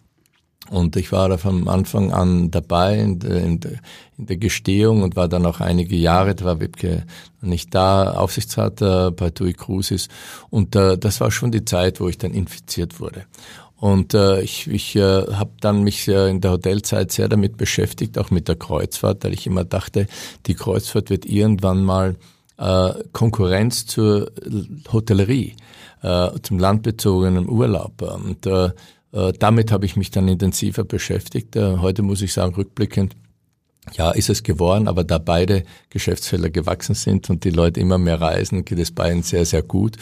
Und 0.69 0.95
ich 0.95 1.11
war 1.11 1.29
da 1.29 1.37
von 1.37 1.67
Anfang 1.67 2.13
an 2.13 2.49
dabei 2.49 2.97
in 2.97 3.19
der, 3.19 3.43
in, 3.43 3.59
der, 3.59 3.73
in 4.17 4.25
der 4.27 4.37
Gestehung 4.37 5.03
und 5.03 5.15
war 5.15 5.27
dann 5.27 5.45
auch 5.45 5.59
einige 5.59 5.95
Jahre, 5.95 6.35
da 6.35 6.45
war 6.45 6.59
Webke 6.61 7.05
nicht 7.41 7.75
da, 7.75 8.13
Aufsichtsrat 8.13 8.81
äh, 8.81 9.11
bei 9.11 9.29
TUI 9.29 9.53
Cruises. 9.53 10.07
Und 10.49 10.75
äh, 10.75 10.97
das 10.97 11.19
war 11.19 11.31
schon 11.31 11.51
die 11.51 11.65
Zeit, 11.65 11.99
wo 11.99 12.07
ich 12.07 12.17
dann 12.17 12.33
infiziert 12.33 12.99
wurde. 12.99 13.25
Und 13.75 14.13
äh, 14.13 14.41
ich, 14.41 14.67
ich 14.69 14.95
äh, 14.95 15.01
habe 15.01 15.51
dann 15.59 15.83
mich 15.83 16.07
äh, 16.07 16.29
in 16.29 16.39
der 16.39 16.51
Hotelzeit 16.51 17.11
sehr 17.11 17.27
damit 17.27 17.57
beschäftigt, 17.57 18.17
auch 18.17 18.31
mit 18.31 18.47
der 18.47 18.55
Kreuzfahrt, 18.55 19.25
weil 19.25 19.33
ich 19.33 19.45
immer 19.45 19.65
dachte, 19.65 20.07
die 20.45 20.53
Kreuzfahrt 20.53 21.09
wird 21.09 21.25
irgendwann 21.25 21.83
mal 21.83 22.15
äh, 22.57 22.93
Konkurrenz 23.11 23.85
zur 23.85 24.31
Hotellerie, 24.91 25.57
äh, 26.01 26.29
zum 26.41 26.59
landbezogenen 26.59 27.49
Urlaub. 27.49 28.01
Und 28.01 28.45
äh, 28.45 28.69
damit 29.33 29.71
habe 29.71 29.85
ich 29.85 29.95
mich 29.95 30.11
dann 30.11 30.27
intensiver 30.27 30.83
beschäftigt. 30.83 31.55
Äh, 31.55 31.77
heute 31.77 32.01
muss 32.01 32.21
ich 32.21 32.33
sagen, 32.33 32.55
rückblickend, 32.55 33.15
ja, 33.91 34.11
ist 34.11 34.29
es 34.29 34.43
geworden, 34.43 34.87
aber 34.87 35.03
da 35.03 35.17
beide 35.17 35.65
Geschäftsfelder 35.89 36.49
gewachsen 36.49 36.95
sind 36.95 37.29
und 37.29 37.43
die 37.43 37.49
Leute 37.49 37.81
immer 37.81 37.97
mehr 37.97 38.21
reisen, 38.21 38.63
geht 38.63 38.79
es 38.79 38.91
beiden 38.91 39.23
sehr, 39.23 39.45
sehr 39.45 39.61
gut. 39.61 39.97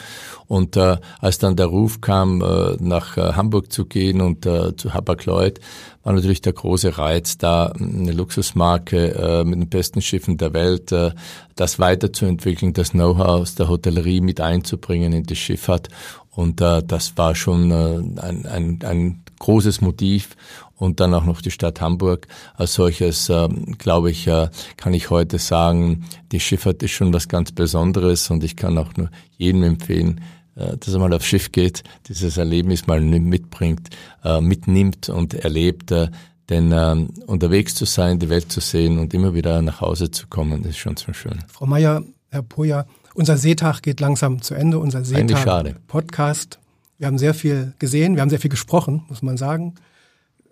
Und 0.48 0.78
äh, 0.78 0.98
als 1.20 1.40
dann 1.40 1.56
der 1.56 1.66
Ruf 1.66 2.00
kam, 2.00 2.42
äh, 2.42 2.76
nach 2.80 3.18
äh, 3.18 3.34
Hamburg 3.34 3.72
zu 3.72 3.86
gehen 3.86 4.22
und 4.22 4.46
äh, 4.46 4.76
zu 4.76 4.94
Hapag-Lloyd, 4.94 5.60
war 6.04 6.14
natürlich 6.14 6.42
der 6.42 6.54
große 6.54 6.98
Reiz, 6.98 7.38
da 7.38 7.68
eine 7.68 8.12
Luxusmarke 8.12 9.16
äh, 9.16 9.44
mit 9.44 9.60
den 9.60 9.70
besten 9.70 10.02
Schiffen 10.02 10.38
der 10.38 10.54
Welt, 10.54 10.92
äh, 10.92 11.12
das 11.56 11.80
weiterzuentwickeln, 11.80 12.74
das 12.74 12.92
Know-how 12.92 13.28
aus 13.42 13.56
der 13.56 13.68
Hotellerie 13.68 14.22
mit 14.22 14.42
einzubringen 14.42 15.12
in 15.14 15.24
die 15.24 15.36
Schifffahrt. 15.36 15.90
Und 16.30 16.62
äh, 16.62 16.84
das 16.84 17.18
war 17.18 17.36
schon 17.36 17.72
äh, 17.72 18.22
ein, 18.22 18.46
ein, 18.46 18.80
ein 18.84 19.24
großes 19.40 19.82
Motiv 19.82 20.36
und 20.82 21.00
dann 21.00 21.14
auch 21.14 21.26
noch 21.26 21.42
die 21.42 21.52
Stadt 21.52 21.80
Hamburg. 21.80 22.28
Als 22.56 22.74
solches, 22.74 23.30
äh, 23.30 23.48
glaube 23.78 24.10
ich, 24.10 24.28
äh, 24.28 24.50
kann 24.78 24.96
ich 24.96 25.12
heute 25.12 25.38
sagen, 25.38 26.06
die 26.32 26.40
Schifffahrt 26.40 26.82
ist 26.82 26.92
schon 26.92 27.14
was 27.14 27.28
ganz 27.28 27.52
Besonderes 27.52 28.32
und 28.32 28.44
ich 28.44 28.56
kann 28.56 28.80
auch 28.80 28.98
nur 28.98 29.12
jedem 29.38 29.62
empfehlen, 29.62 30.22
äh, 30.56 30.76
dass 30.78 30.92
er 30.92 31.00
mal 31.00 31.14
aufs 31.14 31.28
Schiff 31.28 31.52
geht, 31.52 31.84
dieses 32.08 32.38
Erlebnis 32.38 32.88
mal 32.88 33.00
mitbringt, 33.00 33.90
äh, 34.24 34.42
mitnimmt 34.42 35.10
und 35.10 35.36
erlebt. 35.36 35.92
Äh, 35.92 36.10
denn 36.50 36.72
äh, 36.72 36.96
unterwegs 37.28 37.76
zu 37.76 37.86
sein, 37.86 38.18
die 38.18 38.30
Welt 38.30 38.52
zu 38.52 38.60
sehen 38.60 38.98
und 38.98 39.14
immer 39.14 39.36
wieder 39.36 39.62
nach 39.62 39.82
Hause 39.82 40.10
zu 40.10 40.28
kommen, 40.28 40.64
ist 40.64 40.80
schon 40.80 40.98
so 40.98 41.14
schön. 41.14 41.44
Frau 41.48 41.68
Meier, 41.68 42.02
Herr 42.30 42.42
Poja, 42.42 42.88
unser 43.14 43.38
Seetag 43.38 43.84
geht 43.84 44.00
langsam 44.00 44.42
zu 44.42 44.56
Ende, 44.56 44.80
unser 44.80 45.06
Seetag-Podcast. 45.06 46.58
Wir 46.98 47.06
haben 47.06 47.20
sehr 47.20 47.36
viel 47.36 47.74
gesehen, 47.78 48.16
wir 48.16 48.24
haben 48.24 48.32
sehr 48.32 48.40
viel 48.40 48.50
gesprochen, 48.50 49.04
muss 49.10 49.22
man 49.22 49.38
sagen. 49.38 49.76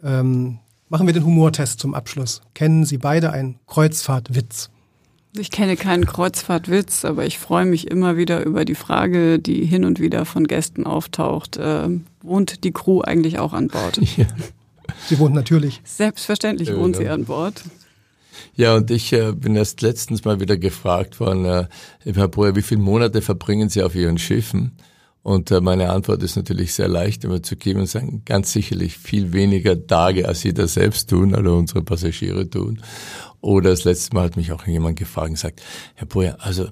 Ähm, 0.03 0.59
machen 0.89 1.07
wir 1.07 1.13
den 1.13 1.25
Humortest 1.25 1.79
zum 1.79 1.93
Abschluss. 1.93 2.41
Kennen 2.53 2.85
Sie 2.85 2.97
beide 2.97 3.31
einen 3.31 3.59
Kreuzfahrtwitz? 3.67 4.69
Ich 5.37 5.51
kenne 5.51 5.75
keinen 5.75 6.05
Kreuzfahrtwitz, 6.05 7.05
aber 7.05 7.25
ich 7.25 7.37
freue 7.37 7.65
mich 7.65 7.89
immer 7.89 8.17
wieder 8.17 8.43
über 8.43 8.65
die 8.65 8.75
Frage, 8.75 9.37
die 9.37 9.63
hin 9.65 9.85
und 9.85 9.99
wieder 9.99 10.25
von 10.25 10.47
Gästen 10.47 10.85
auftaucht. 10.85 11.57
Äh, 11.57 11.89
wohnt 12.21 12.63
die 12.63 12.71
Crew 12.71 13.01
eigentlich 13.01 13.39
auch 13.39 13.53
an 13.53 13.67
Bord? 13.67 13.99
Ja. 14.17 14.25
Sie 15.07 15.19
wohnt 15.19 15.35
natürlich. 15.35 15.81
Selbstverständlich 15.83 16.75
wohnt 16.75 16.95
ja. 16.95 17.01
sie 17.03 17.09
an 17.09 17.25
Bord. 17.25 17.63
Ja, 18.55 18.75
und 18.75 18.89
ich 18.89 19.13
äh, 19.13 19.31
bin 19.33 19.55
erst 19.55 19.81
letztens 19.81 20.25
mal 20.25 20.39
wieder 20.39 20.57
gefragt 20.57 21.19
worden, 21.19 21.45
äh, 21.45 21.67
Herr 22.03 22.27
Breuer, 22.27 22.55
wie 22.55 22.61
viele 22.61 22.81
Monate 22.81 23.21
verbringen 23.21 23.69
Sie 23.69 23.83
auf 23.83 23.95
Ihren 23.95 24.17
Schiffen? 24.17 24.71
Und 25.21 25.51
äh, 25.51 25.61
meine 25.61 25.89
Antwort 25.89 26.23
ist 26.23 26.37
natürlich 26.37 26.73
sehr 26.73 26.87
leicht 26.87 27.23
immer 27.23 27.43
zu 27.43 27.55
geben 27.55 27.81
und 27.81 27.87
sagen, 27.87 28.23
ganz 28.25 28.53
sicherlich 28.53 28.97
viel 28.97 29.33
weniger 29.33 29.85
Tage, 29.85 30.27
als 30.27 30.41
Sie 30.41 30.53
das 30.53 30.75
selbst 30.75 31.09
tun, 31.09 31.35
oder 31.35 31.53
unsere 31.53 31.83
Passagiere 31.83 32.49
tun. 32.49 32.81
Oder 33.41 33.71
das 33.71 33.83
letzte 33.83 34.15
Mal 34.15 34.25
hat 34.25 34.37
mich 34.37 34.51
auch 34.51 34.65
jemand 34.65 34.97
gefragt 34.97 35.29
und 35.29 35.33
gesagt, 35.35 35.61
Herr 35.95 36.07
Breuer, 36.07 36.37
also 36.39 36.69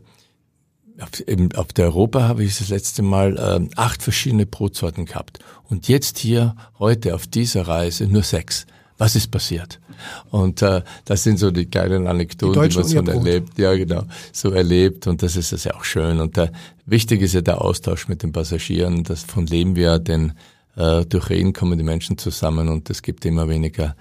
auf, 0.99 1.19
eben, 1.27 1.53
auf 1.55 1.73
der 1.73 1.85
Europa 1.85 2.23
habe 2.23 2.43
ich 2.43 2.57
das 2.57 2.69
letzte 2.69 3.03
Mal 3.03 3.37
äh, 3.37 3.67
acht 3.75 4.01
verschiedene 4.01 4.45
Brotsorten 4.45 5.05
gehabt. 5.05 5.39
Und 5.69 5.87
jetzt 5.87 6.17
hier, 6.17 6.55
heute 6.79 7.13
auf 7.13 7.27
dieser 7.27 7.67
Reise 7.67 8.07
nur 8.07 8.23
sechs 8.23 8.65
was 8.97 9.15
ist 9.15 9.29
passiert? 9.29 9.79
Und 10.31 10.61
äh, 10.61 10.81
das 11.05 11.23
sind 11.23 11.37
so 11.37 11.51
die 11.51 11.65
kleinen 11.65 12.07
Anekdoten, 12.07 12.61
die, 12.63 12.69
die 12.69 12.95
man 12.95 13.05
so 13.05 13.11
erlebt. 13.11 13.57
Ja, 13.57 13.75
genau, 13.75 14.03
so 14.31 14.51
erlebt 14.51 15.07
und 15.07 15.23
das 15.23 15.35
ist 15.35 15.51
das 15.51 15.63
ja 15.63 15.75
auch 15.75 15.83
schön. 15.83 16.19
Und 16.19 16.37
äh, 16.37 16.49
wichtig 16.87 17.21
ist 17.21 17.33
ja 17.33 17.41
der 17.41 17.61
Austausch 17.61 18.07
mit 18.07 18.23
den 18.23 18.31
Passagieren. 18.31 19.03
Davon 19.03 19.45
leben 19.45 19.75
wir, 19.75 19.99
denn 19.99 20.33
äh, 20.75 21.05
durch 21.05 21.29
Reden 21.29 21.53
kommen 21.53 21.77
die 21.77 21.83
Menschen 21.83 22.17
zusammen 22.17 22.69
und 22.69 22.89
es 22.89 23.03
gibt 23.03 23.25
immer 23.25 23.47
weniger, 23.47 23.95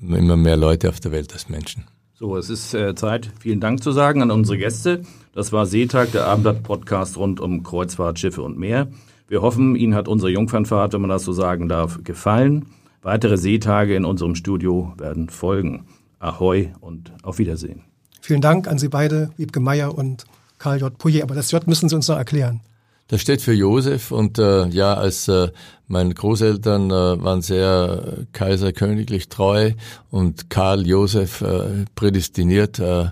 immer 0.00 0.36
mehr 0.36 0.56
Leute 0.56 0.88
auf 0.88 1.00
der 1.00 1.10
Welt 1.10 1.32
als 1.32 1.48
Menschen. 1.48 1.84
So, 2.14 2.36
es 2.36 2.50
ist 2.50 2.74
äh, 2.74 2.94
Zeit, 2.94 3.30
vielen 3.38 3.60
Dank 3.60 3.82
zu 3.82 3.92
sagen 3.92 4.22
an 4.22 4.30
unsere 4.30 4.58
Gäste. 4.58 5.02
Das 5.32 5.52
war 5.52 5.66
Seetag, 5.66 6.10
der 6.12 6.26
Abendblatt-Podcast 6.26 7.16
rund 7.16 7.38
um 7.38 7.62
Kreuzfahrt, 7.62 8.18
Schiffe 8.18 8.42
und 8.42 8.58
Meer. 8.58 8.88
Wir 9.28 9.42
hoffen, 9.42 9.76
Ihnen 9.76 9.94
hat 9.94 10.08
unsere 10.08 10.30
Jungfernfahrt, 10.32 10.94
wenn 10.94 11.00
man 11.00 11.10
das 11.10 11.22
so 11.22 11.32
sagen 11.32 11.68
darf, 11.68 12.02
gefallen. 12.02 12.66
Weitere 13.02 13.36
Seetage 13.36 13.94
in 13.94 14.04
unserem 14.04 14.34
Studio 14.34 14.94
werden 14.98 15.28
folgen. 15.28 15.84
Ahoi 16.18 16.70
und 16.80 17.12
auf 17.22 17.38
Wiedersehen. 17.38 17.84
Vielen 18.20 18.40
Dank 18.40 18.66
an 18.66 18.78
Sie 18.78 18.88
beide, 18.88 19.30
Wiebke 19.36 19.60
Meier 19.60 19.96
und 19.96 20.24
Karl 20.58 20.80
J. 20.80 20.96
Pouillet. 20.96 21.22
Aber 21.22 21.34
das 21.34 21.50
J 21.50 21.66
müssen 21.66 21.88
Sie 21.88 21.94
uns 21.94 22.08
noch 22.08 22.16
erklären. 22.16 22.60
Das 23.08 23.22
steht 23.22 23.40
für 23.40 23.54
Josef 23.54 24.10
und 24.10 24.38
äh, 24.38 24.68
ja, 24.68 24.92
als 24.92 25.28
äh, 25.28 25.48
meine 25.86 26.12
Großeltern 26.12 26.90
äh, 26.90 27.24
waren 27.24 27.40
sehr 27.40 28.18
äh, 28.18 28.24
kaiserköniglich 28.32 29.30
treu 29.30 29.72
und 30.10 30.50
Karl 30.50 30.86
Josef 30.86 31.40
äh, 31.40 31.86
prädestiniert, 31.94 32.78
äh, 32.78 33.06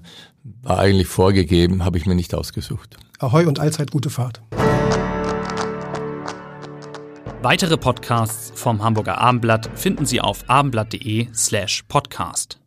war 0.62 0.78
eigentlich 0.78 1.06
vorgegeben, 1.06 1.82
habe 1.82 1.96
ich 1.96 2.04
mir 2.04 2.14
nicht 2.14 2.34
ausgesucht. 2.34 2.98
Ahoi 3.18 3.46
und 3.46 3.58
allzeit 3.58 3.90
gute 3.90 4.10
Fahrt. 4.10 4.42
Weitere 7.40 7.78
Podcasts 7.78 8.52
vom 8.54 8.82
Hamburger 8.82 9.18
Abendblatt 9.18 9.70
finden 9.74 10.04
Sie 10.04 10.20
auf 10.20 10.44
abendblatt.de 10.48 11.28
slash 11.32 11.84
podcast. 11.88 12.58